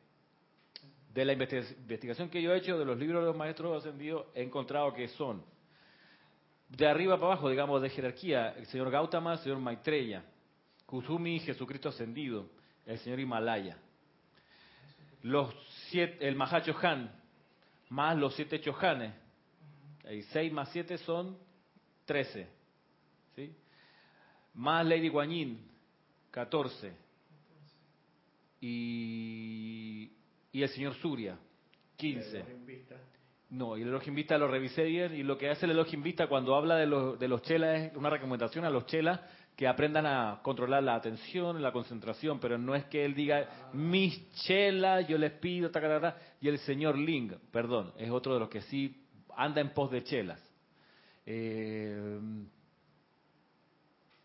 De 1.18 1.24
la 1.24 1.32
investigación 1.32 2.30
que 2.30 2.40
yo 2.40 2.54
he 2.54 2.58
hecho 2.58 2.78
de 2.78 2.84
los 2.84 2.96
libros 2.96 3.22
de 3.22 3.26
los 3.26 3.36
maestros 3.36 3.76
ascendidos, 3.76 4.26
he 4.36 4.42
encontrado 4.44 4.94
que 4.94 5.08
son 5.08 5.42
de 6.68 6.86
arriba 6.86 7.16
para 7.16 7.32
abajo, 7.32 7.50
digamos, 7.50 7.82
de 7.82 7.90
jerarquía, 7.90 8.50
el 8.50 8.66
señor 8.66 8.88
Gautama, 8.88 9.32
el 9.32 9.40
señor 9.40 9.58
Maitreya, 9.58 10.22
Kusumi, 10.86 11.40
Jesucristo 11.40 11.88
ascendido, 11.88 12.48
el 12.86 13.00
señor 13.00 13.18
Himalaya. 13.18 13.76
Los 15.22 15.52
siete, 15.88 16.28
el 16.28 16.36
Mahacho 16.36 16.76
Han, 16.80 17.10
más 17.88 18.16
los 18.16 18.36
siete 18.36 18.60
Chohanes. 18.60 19.12
Y 20.08 20.22
seis 20.22 20.52
más 20.52 20.68
siete 20.68 20.98
son 20.98 21.36
trece. 22.04 22.46
¿sí? 23.34 23.52
Más 24.54 24.86
Lady 24.86 25.08
Guanyin, 25.08 25.68
catorce. 26.30 26.92
Y, 28.60 30.12
y 30.52 30.62
el 30.62 30.68
señor 30.68 30.94
Surya, 30.94 31.38
quince. 31.96 32.44
No, 33.50 33.76
y 33.76 33.82
el 33.82 33.88
Elohim 33.88 34.14
Vista 34.14 34.36
lo 34.36 34.46
revisé 34.48 34.84
bien 34.84 35.14
y 35.14 35.22
lo 35.22 35.38
que 35.38 35.48
hace 35.48 35.64
el 35.64 35.72
Elohim 35.72 36.02
Vista 36.02 36.26
cuando 36.26 36.54
habla 36.54 36.76
de, 36.76 36.86
los, 36.86 37.18
de 37.18 37.28
los 37.28 37.40
chelas 37.42 37.80
es 37.80 37.96
una 37.96 38.10
recomendación 38.10 38.64
a 38.64 38.70
los 38.70 38.84
chelas 38.86 39.20
que 39.56 39.66
aprendan 39.66 40.06
a 40.06 40.40
controlar 40.42 40.82
la 40.84 40.94
atención, 40.94 41.60
la 41.60 41.72
concentración, 41.72 42.38
pero 42.38 42.58
no 42.58 42.76
es 42.76 42.84
que 42.84 43.04
él 43.04 43.14
diga, 43.14 43.70
mis 43.72 44.30
chelas, 44.44 45.08
yo 45.08 45.18
les 45.18 45.32
pido, 45.32 45.70
ta, 45.70 45.80
ta, 45.80 46.00
ta, 46.00 46.16
y 46.40 46.46
el 46.46 46.58
señor 46.58 46.96
Ling, 46.96 47.34
perdón, 47.50 47.92
es 47.98 48.08
otro 48.10 48.34
de 48.34 48.40
los 48.40 48.48
que 48.48 48.60
sí 48.62 49.04
anda 49.36 49.60
en 49.60 49.70
pos 49.70 49.90
de 49.90 50.04
chelas. 50.04 50.40
Eh, 51.26 52.20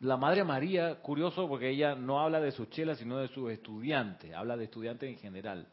la 0.01 0.17
Madre 0.17 0.43
María, 0.43 0.95
curioso 1.01 1.47
porque 1.47 1.69
ella 1.69 1.95
no 1.95 2.19
habla 2.19 2.39
de 2.39 2.51
sus 2.51 2.69
chelas, 2.69 2.99
sino 2.99 3.17
de 3.17 3.29
sus 3.29 3.49
estudiantes, 3.51 4.33
habla 4.33 4.55
de 4.55 4.65
estudiantes 4.65 5.09
en 5.09 5.17
general. 5.17 5.67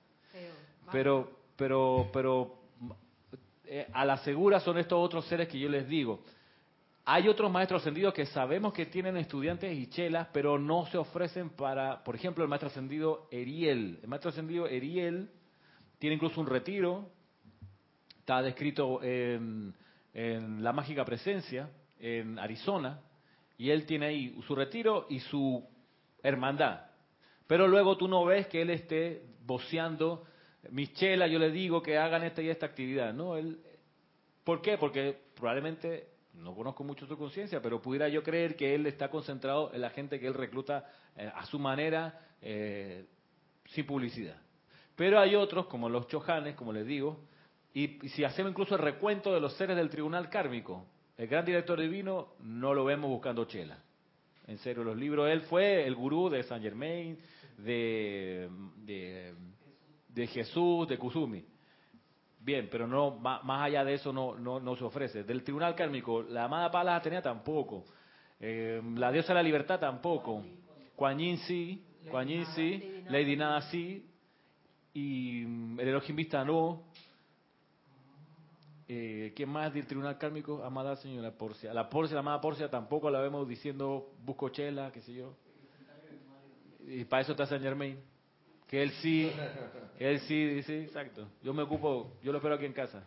Pero, 0.90 1.30
pero, 1.56 2.10
pero 2.12 2.60
eh, 3.64 3.86
a 3.92 4.04
la 4.04 4.16
segura 4.18 4.60
son 4.60 4.78
estos 4.78 4.98
otros 4.98 5.26
seres 5.26 5.48
que 5.48 5.58
yo 5.58 5.68
les 5.68 5.88
digo. 5.88 6.24
Hay 7.04 7.28
otros 7.28 7.50
maestros 7.50 7.82
ascendidos 7.82 8.12
que 8.12 8.26
sabemos 8.26 8.72
que 8.72 8.86
tienen 8.86 9.16
estudiantes 9.16 9.76
y 9.76 9.86
chelas, 9.88 10.28
pero 10.32 10.58
no 10.58 10.86
se 10.86 10.98
ofrecen 10.98 11.50
para, 11.50 12.04
por 12.04 12.14
ejemplo, 12.14 12.44
el 12.44 12.50
maestro 12.50 12.68
ascendido 12.68 13.28
Eriel. 13.30 13.98
El 14.02 14.08
maestro 14.08 14.30
ascendido 14.30 14.66
Eriel 14.66 15.30
tiene 15.98 16.16
incluso 16.16 16.40
un 16.40 16.46
retiro, 16.46 17.08
está 18.18 18.42
descrito 18.42 19.02
en, 19.02 19.74
en 20.14 20.62
La 20.62 20.72
Mágica 20.72 21.04
Presencia, 21.04 21.70
en 21.98 22.38
Arizona, 22.38 23.00
y 23.56 23.70
él 23.70 23.86
tiene 23.86 24.06
ahí 24.06 24.40
su 24.46 24.54
retiro 24.54 25.06
y 25.08 25.20
su 25.20 25.64
hermandad. 26.22 26.89
Pero 27.50 27.66
luego 27.66 27.96
tú 27.96 28.06
no 28.06 28.24
ves 28.24 28.46
que 28.46 28.62
él 28.62 28.70
esté 28.70 29.24
voceando 29.44 30.24
mis 30.70 30.92
chelas, 30.94 31.28
yo 31.28 31.40
les 31.40 31.52
digo 31.52 31.82
que 31.82 31.98
hagan 31.98 32.22
esta 32.22 32.40
y 32.42 32.48
esta 32.48 32.66
actividad. 32.66 33.12
No, 33.12 33.36
él, 33.36 33.58
¿Por 34.44 34.62
qué? 34.62 34.78
Porque 34.78 35.18
probablemente, 35.34 36.10
no 36.34 36.54
conozco 36.54 36.84
mucho 36.84 37.06
su 37.06 37.18
conciencia, 37.18 37.60
pero 37.60 37.82
pudiera 37.82 38.08
yo 38.08 38.22
creer 38.22 38.54
que 38.54 38.72
él 38.72 38.86
está 38.86 39.10
concentrado 39.10 39.74
en 39.74 39.80
la 39.80 39.90
gente 39.90 40.20
que 40.20 40.28
él 40.28 40.34
recluta 40.34 40.88
eh, 41.16 41.28
a 41.34 41.44
su 41.46 41.58
manera, 41.58 42.20
eh, 42.40 43.06
sin 43.66 43.84
publicidad. 43.84 44.36
Pero 44.94 45.18
hay 45.18 45.34
otros, 45.34 45.66
como 45.66 45.88
los 45.88 46.06
chojanes, 46.06 46.54
como 46.54 46.72
les 46.72 46.86
digo, 46.86 47.18
y, 47.74 47.98
si 48.10 48.22
hacemos 48.22 48.52
incluso 48.52 48.76
el 48.76 48.82
recuento 48.82 49.34
de 49.34 49.40
los 49.40 49.54
seres 49.54 49.76
del 49.76 49.90
tribunal 49.90 50.30
kármico, 50.30 50.86
el 51.16 51.26
gran 51.26 51.44
director 51.44 51.80
divino 51.80 52.34
no 52.38 52.74
lo 52.74 52.84
vemos 52.84 53.10
buscando 53.10 53.44
chela. 53.46 53.82
En 54.50 54.58
serio, 54.58 54.84
los 54.84 54.96
libros, 54.96 55.30
él 55.30 55.42
fue 55.42 55.86
el 55.86 55.94
gurú 55.94 56.28
de 56.28 56.42
Saint 56.42 56.62
Germain, 56.62 57.18
de 57.56 58.48
de 60.14 60.26
Jesús, 60.26 60.88
de 60.88 60.98
Kusumi. 60.98 61.44
Bien, 62.40 62.68
pero 62.70 62.86
no 62.86 63.12
más, 63.16 63.42
allá 63.62 63.84
de 63.84 63.94
eso 63.94 64.12
no, 64.12 64.38
no, 64.38 64.76
se 64.76 64.84
ofrece. 64.84 65.24
Del 65.24 65.42
tribunal 65.42 65.74
kármico, 65.74 66.22
la 66.22 66.44
amada 66.44 66.70
Palas 66.70 67.00
Atenea 67.00 67.22
tampoco. 67.22 67.84
Eh, 68.40 68.80
la 68.96 69.12
diosa 69.12 69.28
de 69.28 69.34
la 69.34 69.42
libertad 69.42 69.78
tampoco. 69.78 70.42
Kuan 70.96 71.18
sí, 71.38 71.84
Kuan 72.10 72.28
sí, 72.54 73.04
Lady 73.08 73.36
Nada 73.36 73.60
sí. 73.62 74.06
Y 74.94 75.44
mm, 75.46 75.80
el 75.80 75.88
Elohim 75.88 76.16
Vista 76.16 76.44
no. 76.44 76.84
Eh, 78.92 79.32
¿Quién 79.36 79.48
más 79.48 79.72
del 79.72 79.86
tribunal 79.86 80.18
kármico? 80.18 80.64
Amada 80.64 80.96
señora 80.96 81.30
Porcia. 81.30 81.72
La 81.72 81.88
Porcia, 81.88 82.14
la 82.14 82.22
amada 82.22 82.40
Porcia 82.40 82.68
tampoco 82.68 83.08
la 83.08 83.20
vemos 83.20 83.48
diciendo 83.48 84.10
busco 84.24 84.48
chela, 84.48 84.90
qué 84.90 85.00
sé 85.00 85.14
yo. 85.14 85.36
Y 86.88 87.04
para 87.04 87.22
eso 87.22 87.30
está 87.30 87.46
Saint 87.46 87.62
Germain. 87.62 88.00
Que 88.66 88.82
él 88.82 88.90
sí, 89.00 89.30
él 89.96 90.18
sí, 90.22 90.64
sí, 90.64 90.72
exacto. 90.72 91.28
Yo 91.40 91.54
me 91.54 91.62
ocupo, 91.62 92.14
yo 92.20 92.32
lo 92.32 92.38
espero 92.38 92.56
aquí 92.56 92.64
en 92.64 92.72
casa. 92.72 93.04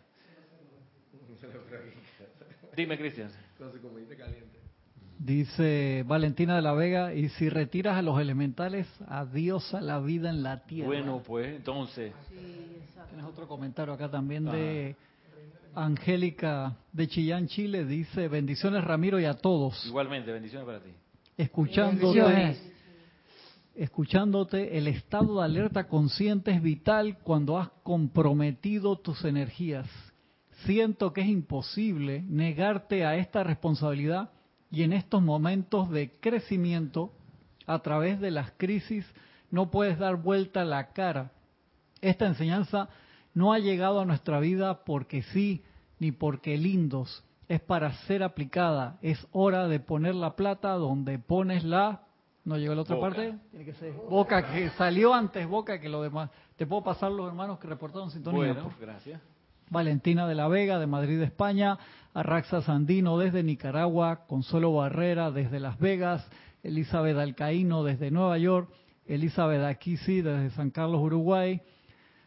Dime, 2.74 2.96
Cristian. 2.96 3.30
Dice 5.18 6.02
Valentina 6.06 6.56
de 6.56 6.62
la 6.62 6.72
Vega, 6.72 7.12
y 7.12 7.28
si 7.28 7.50
retiras 7.50 7.98
a 7.98 8.00
los 8.02 8.18
elementales, 8.18 8.86
adiós 9.06 9.74
a 9.74 9.82
la 9.82 10.00
vida 10.00 10.30
en 10.30 10.42
la 10.42 10.64
tierra. 10.64 10.86
Bueno, 10.86 11.22
pues 11.22 11.54
entonces. 11.54 12.14
Tienes 12.30 13.26
otro 13.26 13.46
comentario 13.46 13.92
acá 13.92 14.10
también 14.10 14.46
de 14.46 14.96
Angélica 15.74 16.76
de 16.92 17.08
Chillán, 17.08 17.48
Chile. 17.48 17.84
Dice, 17.84 18.28
bendiciones 18.28 18.84
Ramiro 18.84 19.20
y 19.20 19.24
a 19.24 19.34
todos. 19.34 19.84
Igualmente, 19.86 20.32
bendiciones 20.32 20.66
para 20.66 20.80
ti. 20.80 20.90
Escuchándote 21.36 22.56
escuchándote, 23.74 24.78
el 24.78 24.86
estado 24.86 25.38
de 25.38 25.44
alerta 25.44 25.88
consciente 25.88 26.52
es 26.52 26.62
vital 26.62 27.18
cuando 27.22 27.58
has 27.58 27.70
comprometido 27.82 28.96
tus 28.96 29.24
energías. 29.24 29.88
Siento 30.64 31.12
que 31.12 31.22
es 31.22 31.28
imposible 31.28 32.22
negarte 32.22 33.04
a 33.04 33.16
esta 33.16 33.42
responsabilidad 33.42 34.30
y 34.70 34.82
en 34.82 34.92
estos 34.92 35.22
momentos 35.22 35.90
de 35.90 36.12
crecimiento, 36.20 37.12
a 37.66 37.80
través 37.80 38.20
de 38.20 38.30
las 38.30 38.52
crisis, 38.52 39.04
no 39.50 39.70
puedes 39.70 39.98
dar 39.98 40.16
vuelta 40.16 40.64
la 40.64 40.92
cara. 40.92 41.32
Esta 42.00 42.26
enseñanza 42.26 42.88
no 43.34 43.52
ha 43.52 43.58
llegado 43.58 44.00
a 44.00 44.04
nuestra 44.04 44.40
vida 44.40 44.84
porque 44.84 45.22
sí, 45.22 45.62
ni 45.98 46.12
porque 46.12 46.56
lindos. 46.56 47.24
es 47.48 47.60
para 47.60 47.92
ser 48.06 48.22
aplicada. 48.22 48.98
Es 49.02 49.26
hora 49.32 49.68
de 49.68 49.80
poner 49.80 50.14
la 50.14 50.34
plata 50.36 50.72
donde 50.72 51.18
pones 51.18 51.64
la... 51.64 52.02
¿No 52.44 52.58
llegó 52.58 52.72
a 52.72 52.76
la 52.76 52.82
otra 52.82 52.96
Boca. 52.96 53.08
parte? 53.08 53.34
Tiene 53.50 53.64
que 53.64 53.72
ser 53.74 53.92
Boca, 53.92 54.52
que 54.52 54.68
salió 54.70 55.14
antes 55.14 55.46
Boca 55.48 55.80
que 55.80 55.88
lo 55.88 56.02
demás. 56.02 56.30
Te 56.56 56.66
puedo 56.66 56.82
pasar 56.82 57.10
los 57.10 57.26
hermanos 57.26 57.58
que 57.58 57.66
reportaron 57.66 58.10
sintonía. 58.10 58.52
Bueno, 58.52 58.68
por 58.68 58.78
gracias. 58.78 59.20
Valentina 59.70 60.26
de 60.28 60.34
la 60.34 60.46
Vega, 60.46 60.78
de 60.78 60.86
Madrid, 60.86 61.20
España, 61.22 61.78
Arraxa 62.12 62.60
Sandino 62.60 63.16
desde 63.18 63.42
Nicaragua, 63.42 64.26
Consuelo 64.26 64.74
Barrera 64.74 65.30
desde 65.30 65.58
Las 65.58 65.78
Vegas, 65.78 66.26
Elizabeth 66.62 67.16
Alcaíno 67.16 67.82
desde 67.82 68.10
Nueva 68.10 68.36
York, 68.36 68.70
Elizabeth 69.06 69.62
Aquisi 69.62 70.20
desde 70.20 70.50
San 70.50 70.70
Carlos, 70.70 71.00
Uruguay. 71.00 71.62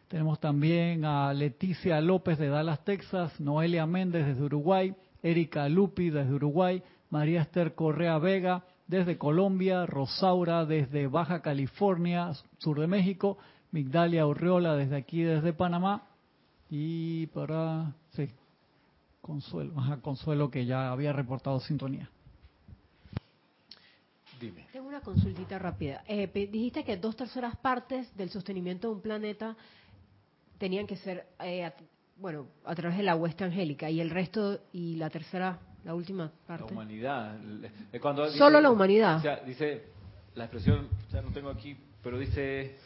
Tenemos 0.08 0.40
también 0.40 1.04
a 1.04 1.32
Leticia 1.34 2.00
López 2.00 2.38
de 2.38 2.48
Dallas, 2.48 2.82
Texas, 2.82 3.38
Noelia 3.38 3.86
Méndez 3.86 4.26
desde 4.26 4.42
Uruguay, 4.42 4.94
Erika 5.22 5.68
Lupi 5.68 6.08
desde 6.08 6.32
Uruguay, 6.32 6.82
María 7.10 7.42
Esther 7.42 7.74
Correa 7.74 8.18
Vega 8.18 8.64
desde 8.86 9.18
Colombia, 9.18 9.84
Rosaura 9.84 10.64
desde 10.64 11.08
Baja 11.08 11.42
California, 11.42 12.32
sur 12.56 12.80
de 12.80 12.86
México, 12.86 13.36
Migdalia 13.70 14.26
Urriola 14.26 14.76
desde 14.76 14.96
aquí, 14.96 15.22
desde 15.22 15.52
Panamá, 15.52 16.06
y 16.70 17.26
para, 17.28 17.92
sí, 18.12 18.30
Consuelo, 19.20 19.78
ajá, 19.78 20.00
Consuelo 20.00 20.50
que 20.50 20.64
ya 20.64 20.90
había 20.90 21.12
reportado 21.12 21.60
sintonía. 21.60 22.10
Dime. 24.40 24.66
Tengo 24.72 24.88
una 24.88 25.00
consultita 25.00 25.58
rápida. 25.58 26.02
Eh, 26.06 26.30
dijiste 26.50 26.84
que 26.84 26.96
dos 26.96 27.16
terceras 27.16 27.56
partes 27.56 28.16
del 28.16 28.30
sostenimiento 28.30 28.88
de 28.88 28.94
un 28.94 29.00
planeta 29.02 29.56
tenían 30.58 30.86
que 30.86 30.96
ser, 30.96 31.26
eh, 31.40 31.64
a- 31.64 31.74
bueno, 32.16 32.48
a 32.64 32.74
través 32.74 32.96
de 32.98 33.04
la 33.04 33.14
hueste 33.16 33.44
angélica 33.44 33.88
y 33.90 34.00
el 34.00 34.10
resto 34.10 34.60
y 34.72 34.96
la 34.96 35.08
tercera, 35.10 35.58
la 35.84 35.94
última 35.94 36.24
La 36.24 36.46
parte. 36.46 36.72
humanidad. 36.72 37.38
Cuando 38.00 38.24
dice- 38.26 38.38
Solo 38.38 38.60
la 38.60 38.70
humanidad. 38.70 39.16
O 39.18 39.20
sea, 39.20 39.36
dice, 39.40 39.84
la 40.34 40.44
expresión, 40.44 40.88
ya 41.12 41.22
no 41.22 41.30
tengo 41.32 41.50
aquí, 41.50 41.76
pero 42.02 42.18
dice, 42.18 42.76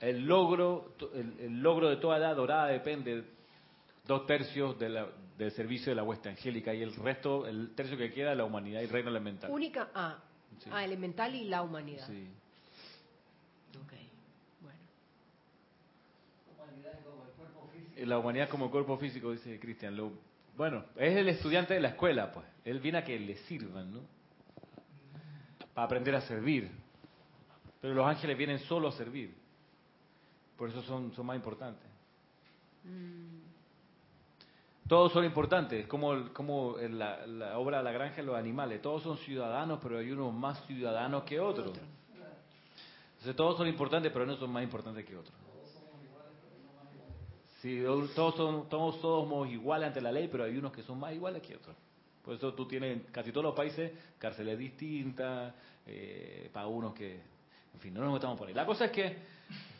el 0.00 0.26
logro, 0.26 0.94
el, 1.14 1.34
el 1.40 1.60
logro 1.62 1.88
de 1.88 1.96
toda 1.96 2.18
edad 2.18 2.34
dorada 2.36 2.66
depende 2.66 3.24
dos 4.06 4.26
tercios 4.26 4.78
de 4.78 4.88
la- 4.88 5.08
del 5.36 5.52
servicio 5.52 5.92
de 5.92 5.96
la 5.96 6.02
hueste 6.02 6.28
angélica 6.28 6.74
y 6.74 6.82
el 6.82 6.94
resto, 6.96 7.46
el 7.46 7.72
tercio 7.76 7.96
que 7.96 8.12
queda, 8.12 8.34
la 8.34 8.44
humanidad 8.44 8.80
y 8.80 8.84
el 8.84 8.90
reino 8.90 9.10
elemental. 9.10 9.50
Única, 9.50 9.88
ah, 9.94 10.18
Sí. 10.58 10.70
ah, 10.72 10.84
elemental 10.84 11.32
y 11.34 11.44
la 11.44 11.62
humanidad. 11.62 12.04
Sí. 12.08 12.26
Ok, 13.76 13.92
bueno. 14.62 14.78
Y 17.74 17.87
La 18.06 18.18
humanidad 18.18 18.48
como 18.48 18.70
cuerpo 18.70 18.96
físico, 18.96 19.32
dice 19.32 19.58
Cristian. 19.58 19.96
Lo, 19.96 20.12
bueno, 20.56 20.84
es 20.96 21.16
el 21.16 21.28
estudiante 21.28 21.74
de 21.74 21.80
la 21.80 21.88
escuela, 21.88 22.32
pues. 22.32 22.46
Él 22.64 22.80
viene 22.80 22.98
a 22.98 23.04
que 23.04 23.18
le 23.18 23.36
sirvan, 23.36 23.92
¿no? 23.92 24.00
Para 25.74 25.86
aprender 25.86 26.14
a 26.14 26.20
servir. 26.22 26.70
Pero 27.80 27.94
los 27.94 28.06
ángeles 28.06 28.36
vienen 28.36 28.58
solo 28.60 28.88
a 28.88 28.92
servir. 28.92 29.34
Por 30.56 30.68
eso 30.68 30.82
son, 30.82 31.12
son 31.14 31.26
más 31.26 31.36
importantes. 31.36 31.88
Todos 34.88 35.12
son 35.12 35.24
importantes, 35.24 35.86
como, 35.86 36.32
como 36.32 36.78
en 36.78 36.98
la, 36.98 37.26
la 37.26 37.58
obra 37.58 37.82
La 37.82 37.92
Granja 37.92 38.16
de 38.16 38.22
los 38.22 38.36
Animales. 38.36 38.80
Todos 38.80 39.02
son 39.02 39.18
ciudadanos, 39.18 39.78
pero 39.82 39.98
hay 39.98 40.10
unos 40.10 40.32
más 40.32 40.64
ciudadanos 40.66 41.24
que 41.24 41.38
otros. 41.38 41.78
Entonces 43.10 43.36
todos 43.36 43.56
son 43.56 43.68
importantes, 43.68 44.10
pero 44.12 44.24
no 44.24 44.36
son 44.36 44.50
más 44.50 44.62
importantes 44.62 45.04
que 45.04 45.16
otros. 45.16 45.37
Sí, 47.62 47.82
todos, 48.14 48.34
son, 48.36 48.68
todos 48.68 49.00
somos 49.00 49.48
iguales 49.48 49.88
ante 49.88 50.00
la 50.00 50.12
ley, 50.12 50.28
pero 50.30 50.44
hay 50.44 50.56
unos 50.56 50.72
que 50.72 50.82
son 50.82 50.98
más 51.00 51.12
iguales 51.12 51.42
que 51.42 51.56
otros. 51.56 51.76
Por 52.24 52.34
eso 52.34 52.54
tú 52.54 52.66
tienes 52.68 52.92
en 52.96 53.00
casi 53.10 53.32
todos 53.32 53.44
los 53.44 53.54
países 53.54 53.90
cárceles 54.18 54.58
distintas, 54.58 55.54
eh, 55.86 56.50
para 56.52 56.66
unos 56.66 56.94
que... 56.94 57.20
En 57.74 57.80
fin, 57.80 57.94
no 57.94 58.00
nos 58.00 58.14
metamos 58.14 58.36
por 58.38 58.48
ahí. 58.48 58.54
La 58.54 58.66
cosa 58.66 58.86
es 58.86 58.90
que 58.90 59.16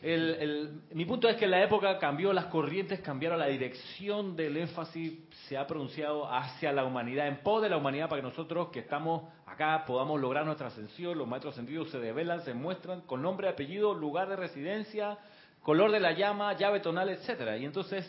el, 0.01 0.29
el- 0.35 0.81
mi 0.93 1.03
punto 1.05 1.27
es 1.27 1.35
que 1.35 1.47
la 1.47 1.61
época 1.63 1.97
cambió, 1.99 2.31
las 2.31 2.45
corrientes 2.45 3.01
cambiaron, 3.01 3.37
la 3.39 3.47
dirección 3.47 4.35
del 4.35 4.55
énfasis 4.57 5.19
se 5.47 5.57
ha 5.57 5.67
pronunciado 5.67 6.31
hacia 6.31 6.71
la 6.71 6.85
humanidad, 6.85 7.27
en 7.27 7.37
pos 7.43 7.61
de 7.61 7.69
la 7.69 7.77
humanidad, 7.77 8.07
para 8.07 8.21
que 8.21 8.27
nosotros 8.27 8.69
que 8.69 8.79
estamos 8.79 9.23
acá 9.45 9.83
podamos 9.85 10.19
lograr 10.19 10.45
nuestra 10.45 10.67
ascensión. 10.67 11.17
Los 11.17 11.27
maestros 11.27 11.53
ascendidos 11.55 11.89
se 11.91 11.99
develan, 11.99 12.41
se 12.45 12.53
muestran 12.53 13.01
con 13.01 13.21
nombre, 13.21 13.49
apellido, 13.49 13.93
lugar 13.93 14.29
de 14.29 14.37
residencia, 14.37 15.17
color 15.69 15.91
de 15.91 15.99
la 15.99 16.13
llama, 16.13 16.53
llave 16.57 16.79
tonal, 16.79 17.09
etcétera. 17.09 17.55
Y 17.55 17.63
entonces 17.63 18.03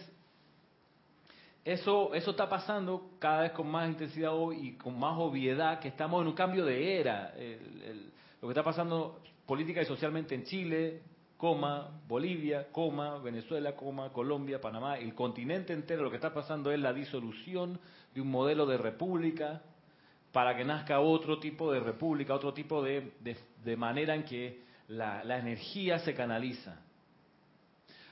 eso, 1.62 2.14
eso 2.14 2.30
está 2.30 2.48
pasando 2.48 3.10
cada 3.18 3.42
vez 3.42 3.52
con 3.52 3.70
más 3.70 3.86
intensidad 3.86 4.32
hoy 4.34 4.68
y 4.68 4.72
con 4.78 4.98
más 4.98 5.14
obviedad 5.18 5.78
que 5.78 5.88
estamos 5.88 6.22
en 6.22 6.28
un 6.28 6.32
cambio 6.34 6.64
de 6.64 6.98
era. 6.98 7.34
El- 7.36 8.10
lo 8.40 8.48
que 8.48 8.52
está 8.52 8.62
pasando 8.64 9.20
política 9.44 9.82
y 9.82 9.84
socialmente 9.84 10.34
en 10.34 10.44
Chile, 10.44 11.02
coma, 11.36 11.90
Bolivia, 12.08 12.68
coma, 12.72 13.18
Venezuela, 13.18 13.76
coma, 13.76 14.08
Colombia, 14.10 14.58
Panamá, 14.58 14.96
el 14.96 15.14
continente 15.14 15.74
entero, 15.74 16.02
lo 16.02 16.08
que 16.08 16.16
está 16.16 16.32
pasando 16.32 16.72
es 16.72 16.80
la 16.80 16.94
disolución 16.94 17.78
de 18.14 18.22
un 18.22 18.30
modelo 18.30 18.64
de 18.64 18.78
república 18.78 19.60
para 20.32 20.56
que 20.56 20.64
nazca 20.64 20.98
otro 21.00 21.38
tipo 21.38 21.70
de 21.70 21.80
república, 21.80 22.32
otro 22.34 22.54
tipo 22.54 22.82
de, 22.82 23.12
de- 23.20 23.36
de 23.62 23.76
manera 23.76 24.14
en 24.14 24.22
que 24.24 24.62
la, 24.88 25.22
la 25.24 25.36
energía 25.38 25.98
se 25.98 26.14
canaliza. 26.14 26.80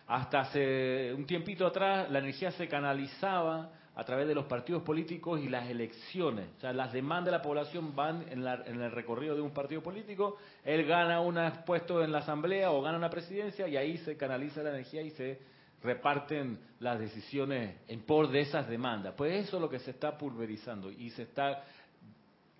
Hasta 0.09 0.41
hace 0.41 1.13
un 1.15 1.27
tiempito 1.27 1.67
atrás 1.67 2.11
la 2.11 2.19
energía 2.19 2.51
se 2.53 2.67
canalizaba 2.67 3.71
a 3.95 4.05
través 4.05 4.27
de 4.29 4.35
los 4.35 4.45
partidos 4.47 4.83
políticos 4.83 5.41
y 5.41 5.49
las 5.49 5.69
elecciones. 5.69 6.47
O 6.57 6.61
sea, 6.61 6.73
las 6.73 6.93
demandas 6.93 7.27
de 7.27 7.39
la 7.39 7.43
población 7.43 7.95
van 7.95 8.25
en, 8.31 8.45
la- 8.45 8.63
en 8.65 8.81
el 8.81 8.91
recorrido 8.93 9.35
de 9.35 9.41
un 9.43 9.51
partido 9.51 9.83
político, 9.83 10.37
él 10.65 10.87
gana 10.87 11.21
un 11.21 11.37
puesto 11.67 12.03
en 12.03 12.13
la 12.13 12.19
asamblea 12.19 12.71
o 12.71 12.81
gana 12.81 12.97
una 12.97 13.11
presidencia 13.11 13.67
y 13.69 13.77
ahí 13.77 13.99
se 13.99 14.17
canaliza 14.17 14.63
la 14.63 14.71
energía 14.71 15.03
y 15.03 15.11
se 15.11 15.41
reparten 15.83 16.59
las 16.81 16.99
decisiones 16.99 17.77
en 17.89 18.01
por 18.03 18.29
de 18.29 18.41
esas 18.41 18.69
demandas. 18.69 19.15
Pues 19.17 19.47
eso 19.47 19.57
es 19.57 19.61
lo 19.61 19.69
que 19.69 19.81
se 19.81 19.91
está 19.91 20.17
pulverizando 20.17 20.91
y 20.91 21.11
se 21.11 21.23
está 21.25 21.65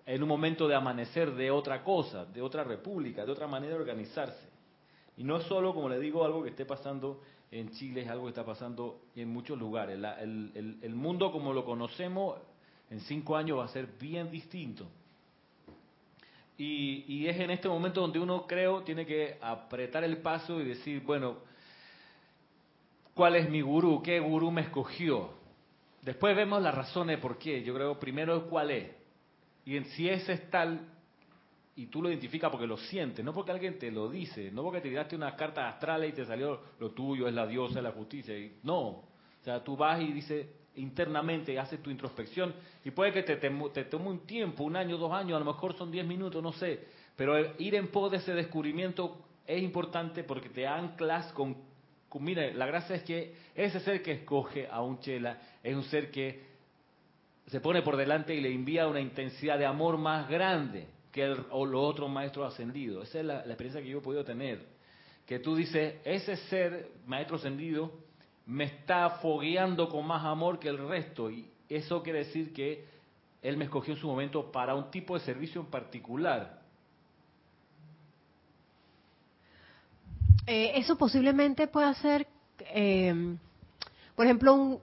en 0.05 0.21
un 0.21 0.29
momento 0.29 0.67
de 0.67 0.75
amanecer 0.75 1.31
de 1.33 1.49
otra 1.51 1.83
cosa, 1.83 2.25
de 2.25 2.41
otra 2.41 2.63
república, 2.63 3.25
de 3.25 3.31
otra 3.31 3.47
manera 3.47 3.73
de 3.75 3.79
organizarse. 3.79 4.49
Y 5.15 5.23
no 5.23 5.37
es 5.37 5.43
solo, 5.45 5.73
como 5.73 5.87
le 5.89 5.99
digo, 5.99 6.23
algo 6.25 6.43
que 6.43 6.49
esté 6.49 6.65
pasando 6.65 7.21
en 7.51 7.71
Chile, 7.71 8.01
es 8.01 8.09
algo 8.09 8.25
que 8.25 8.29
está 8.29 8.45
pasando 8.45 9.01
en 9.15 9.29
muchos 9.29 9.57
lugares. 9.57 9.99
El, 10.21 10.93
mundo 10.93 11.31
como 11.31 11.53
lo 11.53 11.65
conocemos 11.65 12.39
en 12.89 12.99
cinco 13.01 13.35
años 13.35 13.59
va 13.59 13.65
a 13.65 13.69
ser 13.69 13.87
bien 13.99 14.29
distinto. 14.29 14.87
Y, 16.57 17.25
es 17.25 17.39
en 17.39 17.51
este 17.51 17.69
momento 17.69 18.01
donde 18.01 18.19
uno, 18.19 18.45
creo, 18.45 18.83
tiene 18.83 19.05
que 19.05 19.37
apretar 19.41 20.03
el 20.03 20.17
paso 20.17 20.59
y 20.59 20.65
decir, 20.65 21.01
bueno, 21.03 21.37
¿cuál 23.13 23.37
es 23.37 23.49
mi 23.49 23.61
gurú? 23.61 24.01
¿Qué 24.03 24.19
gurú 24.19 24.51
me 24.51 24.61
escogió? 24.61 25.31
Después 26.01 26.35
vemos 26.35 26.61
las 26.61 26.75
razones 26.75 27.17
por 27.19 27.37
qué. 27.37 27.63
Yo 27.63 27.73
creo 27.73 27.97
primero 27.97 28.47
cuál 28.49 28.71
es. 28.71 28.91
Y 29.65 29.77
en, 29.77 29.85
si 29.85 30.09
ese 30.09 30.33
es 30.33 30.49
tal, 30.51 30.81
y 31.79 31.85
tú 31.85 32.01
lo 32.01 32.09
identificas 32.09 32.51
porque 32.51 32.67
lo 32.67 32.75
sientes, 32.75 33.23
no 33.23 33.33
porque 33.33 33.53
alguien 33.53 33.79
te 33.79 33.89
lo 33.89 34.09
dice, 34.09 34.51
no 34.51 34.63
porque 34.63 34.81
te 34.81 34.89
tiraste 34.89 35.15
unas 35.15 35.35
cartas 35.35 35.75
astrales 35.75 36.09
y 36.09 36.13
te 36.13 36.25
salió 36.25 36.59
lo 36.77 36.91
tuyo 36.91 37.25
es 37.25 37.33
la 37.33 37.47
diosa, 37.47 37.79
es 37.79 37.83
la 37.83 37.93
justicia. 37.93 38.35
No, 38.63 38.79
o 38.81 39.03
sea, 39.45 39.63
tú 39.63 39.77
vas 39.77 40.01
y 40.01 40.11
dices 40.11 40.45
internamente, 40.75 41.57
haces 41.57 41.81
tu 41.81 41.89
introspección 41.89 42.53
y 42.83 42.91
puede 42.91 43.13
que 43.13 43.23
te, 43.23 43.37
te, 43.37 43.49
te 43.73 43.85
tome 43.85 44.09
un 44.09 44.25
tiempo, 44.25 44.65
un 44.65 44.75
año, 44.75 44.97
dos 44.97 45.13
años, 45.13 45.37
a 45.37 45.39
lo 45.39 45.45
mejor 45.45 45.73
son 45.77 45.89
diez 45.89 46.05
minutos, 46.05 46.43
no 46.43 46.51
sé, 46.51 46.85
pero 47.15 47.57
ir 47.57 47.75
en 47.75 47.87
pos 47.87 48.11
de 48.11 48.17
ese 48.17 48.33
descubrimiento 48.33 49.17
es 49.47 49.63
importante 49.63 50.25
porque 50.25 50.49
te 50.49 50.67
anclas 50.67 51.31
con, 51.31 51.55
con 52.09 52.21
mira, 52.21 52.51
la 52.55 52.65
gracia 52.65 52.97
es 52.97 53.03
que 53.03 53.35
ese 53.55 53.79
ser 53.79 54.03
que 54.03 54.11
escoge 54.11 54.67
a 54.67 54.81
un 54.81 54.99
chela 54.99 55.39
es 55.63 55.73
un 55.73 55.83
ser 55.83 56.11
que 56.11 56.43
se 57.47 57.61
pone 57.61 57.81
por 57.83 57.95
delante 57.95 58.35
y 58.35 58.41
le 58.41 58.53
envía 58.53 58.85
una 58.85 58.99
intensidad 58.99 59.57
de 59.57 59.65
amor 59.65 59.97
más 59.97 60.27
grande 60.27 60.98
que 61.11 61.23
el, 61.23 61.45
o 61.51 61.65
los 61.65 61.81
otros 61.81 62.09
maestros 62.09 62.53
ascendidos. 62.53 63.07
Esa 63.09 63.19
es 63.19 63.25
la, 63.25 63.39
experiencia 63.39 63.81
que 63.81 63.89
yo 63.89 63.99
he 63.99 64.01
podido 64.01 64.23
tener. 64.23 64.65
Que 65.25 65.39
tú 65.39 65.55
dices, 65.55 65.95
ese 66.03 66.35
ser, 66.47 66.91
maestro 67.05 67.37
ascendido, 67.37 67.91
me 68.45 68.65
está 68.65 69.09
fogueando 69.21 69.89
con 69.89 70.05
más 70.05 70.23
amor 70.25 70.59
que 70.59 70.69
el 70.69 70.77
resto. 70.87 71.29
Y 71.29 71.49
eso 71.67 72.01
quiere 72.03 72.19
decir 72.19 72.53
que 72.53 72.85
él 73.41 73.57
me 73.57 73.65
escogió 73.65 73.93
en 73.93 73.99
su 73.99 74.07
momento 74.07 74.51
para 74.51 74.75
un 74.75 74.91
tipo 74.91 75.17
de 75.17 75.21
servicio 75.21 75.61
en 75.61 75.67
particular. 75.67 76.59
Eh, 80.47 80.71
eso 80.75 80.97
posiblemente 80.97 81.67
pueda 81.67 81.93
ser, 81.93 82.25
eh, 82.73 83.37
por 84.15 84.25
ejemplo, 84.25 84.53
un, 84.53 84.79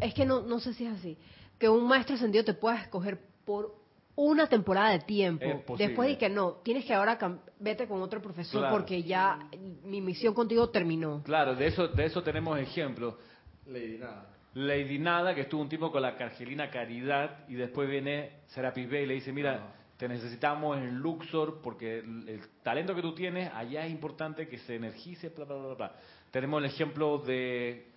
es 0.00 0.14
que 0.14 0.24
no, 0.24 0.42
no 0.42 0.60
sé 0.60 0.74
si 0.74 0.86
es 0.86 0.96
así, 0.96 1.18
que 1.58 1.68
un 1.68 1.88
maestro 1.88 2.14
ascendido 2.14 2.44
te 2.44 2.54
pueda 2.54 2.80
escoger 2.80 3.20
por 3.44 3.79
una 4.20 4.46
temporada 4.48 4.90
de 4.90 5.00
tiempo. 5.00 5.76
Después 5.78 6.10
de 6.10 6.18
que 6.18 6.28
no, 6.28 6.60
tienes 6.62 6.84
que 6.84 6.92
ahora 6.92 7.18
vete 7.58 7.88
con 7.88 8.02
otro 8.02 8.20
profesor 8.20 8.60
Claro. 8.60 8.76
porque 8.76 9.02
ya 9.02 9.38
mi 9.84 10.00
misión 10.02 10.34
contigo 10.34 10.68
terminó. 10.68 11.22
Claro, 11.22 11.54
de 11.54 11.66
eso, 11.66 11.88
de 11.88 12.04
eso 12.04 12.22
tenemos 12.22 12.58
ejemplos. 12.58 13.14
Lady, 13.66 13.98
nada. 13.98 14.26
Lady 14.52 14.98
Nada, 14.98 15.34
que 15.34 15.42
estuvo 15.42 15.62
un 15.62 15.68
tiempo 15.68 15.90
con 15.92 16.02
la 16.02 16.16
Cargelina 16.16 16.70
Caridad, 16.70 17.48
y 17.48 17.54
después 17.54 17.88
viene 17.88 18.40
Serapis 18.48 18.90
Bey 18.90 19.04
y 19.04 19.06
le 19.06 19.14
dice, 19.14 19.32
mira, 19.32 19.74
te 19.96 20.08
necesitamos 20.08 20.76
en 20.76 20.98
Luxor 20.98 21.60
porque 21.62 22.00
el, 22.00 22.28
el 22.28 22.40
talento 22.62 22.94
que 22.94 23.02
tú 23.02 23.14
tienes 23.14 23.50
allá 23.54 23.86
es 23.86 23.92
importante 23.92 24.48
que 24.48 24.58
se 24.58 24.74
energice, 24.76 25.28
bla, 25.30 25.44
bla, 25.44 25.56
bla, 25.56 25.74
bla. 25.74 25.92
Tenemos 26.30 26.62
el 26.62 26.68
ejemplo 26.68 27.18
de 27.18 27.89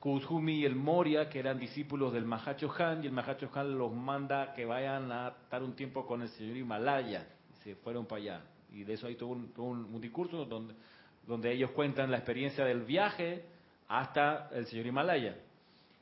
Kuzumi 0.00 0.60
y 0.60 0.64
el 0.64 0.76
Moria, 0.76 1.28
que 1.28 1.40
eran 1.40 1.58
discípulos 1.58 2.12
del 2.12 2.24
Mahacho 2.24 2.72
Han, 2.78 3.02
y 3.02 3.06
el 3.06 3.12
Mahacho 3.12 3.50
Han 3.54 3.76
los 3.76 3.92
manda 3.92 4.52
que 4.54 4.64
vayan 4.64 5.10
a 5.10 5.28
estar 5.28 5.62
un 5.62 5.74
tiempo 5.74 6.06
con 6.06 6.22
el 6.22 6.28
señor 6.28 6.56
Himalaya, 6.56 7.26
y 7.50 7.62
se 7.64 7.74
fueron 7.74 8.06
para 8.06 8.22
allá. 8.22 8.42
Y 8.72 8.84
de 8.84 8.94
eso 8.94 9.06
hay 9.06 9.16
todo 9.16 9.30
un, 9.30 10.00
discurso 10.00 10.44
donde, 10.44 11.52
ellos 11.52 11.70
cuentan 11.72 12.10
la 12.10 12.18
experiencia 12.18 12.64
del 12.64 12.82
viaje 12.82 13.44
hasta 13.88 14.50
el 14.52 14.66
señor 14.66 14.86
Himalaya. 14.86 15.36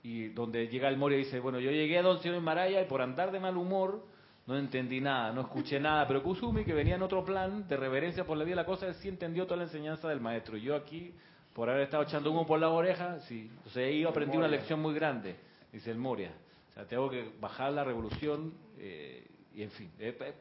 Y 0.03 0.29
donde 0.29 0.69
llega 0.69 0.89
el 0.89 0.97
Moria 0.97 1.19
y 1.19 1.25
dice, 1.25 1.41
bueno, 1.41 1.59
yo 1.59 1.71
llegué 1.71 1.99
a 1.99 2.03
Don 2.03 2.21
Señor 2.21 2.37
Himalaya 2.37 2.83
y 2.83 2.85
por 2.87 3.03
andar 3.03 3.33
de 3.33 3.41
mal 3.41 3.57
humor 3.57 4.05
no 4.47 4.57
entendí 4.57 5.01
nada, 5.01 5.33
no 5.33 5.41
escuché 5.41 5.81
nada. 5.81 6.07
Pero 6.07 6.23
Kusumi, 6.23 6.65
que 6.65 6.73
venía 6.73 6.95
en 6.95 7.03
otro 7.03 7.25
plan 7.25 7.67
de 7.67 7.77
reverencia 7.77 8.25
por 8.25 8.37
la 8.37 8.45
vida 8.45 8.57
de 8.57 8.63
la 8.63 8.67
cosa, 8.67 8.93
sí 8.95 9.09
entendió 9.09 9.45
toda 9.45 9.57
la 9.59 9.63
enseñanza 9.65 10.09
del 10.09 10.21
maestro. 10.21 10.57
Yo 10.57 10.77
aquí, 10.77 11.13
por 11.57 11.71
haber 11.71 11.85
estado 11.85 12.03
echando 12.03 12.31
humo 12.31 12.47
por 12.47 12.61
la 12.61 12.69
oreja, 12.69 13.19
sí. 13.21 13.49
Entonces 13.49 13.79
ahí 13.79 14.03
yo 14.03 14.11
aprendí 14.11 14.37
una 14.37 14.47
lección 14.47 14.79
muy 14.79 14.93
grande, 14.93 15.37
dice 15.73 15.91
el 15.91 15.97
Moria. 15.97 16.31
O 16.71 16.75
sea, 16.75 16.85
tengo 16.85 17.09
que 17.09 17.33
bajar 17.41 17.73
la 17.73 17.83
revolución 17.83 18.53
eh, 18.77 19.27
y 19.55 19.63
en 19.63 19.71
fin. 19.71 19.91
Eh, 19.99 20.15
eh, 20.21 20.35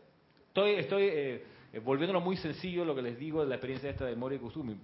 estoy 0.50 0.72
estoy 0.72 1.04
eh, 1.06 1.46
volviéndolo 1.82 2.20
muy 2.20 2.36
sencillo 2.36 2.84
lo 2.84 2.94
que 2.94 3.02
les 3.02 3.18
digo 3.18 3.42
de 3.42 3.48
la 3.48 3.56
experiencia 3.56 3.90
esta 3.90 4.04
de 4.04 4.18
Moria 4.18 4.36
y 4.36 4.40
Kusumi. 4.40 4.78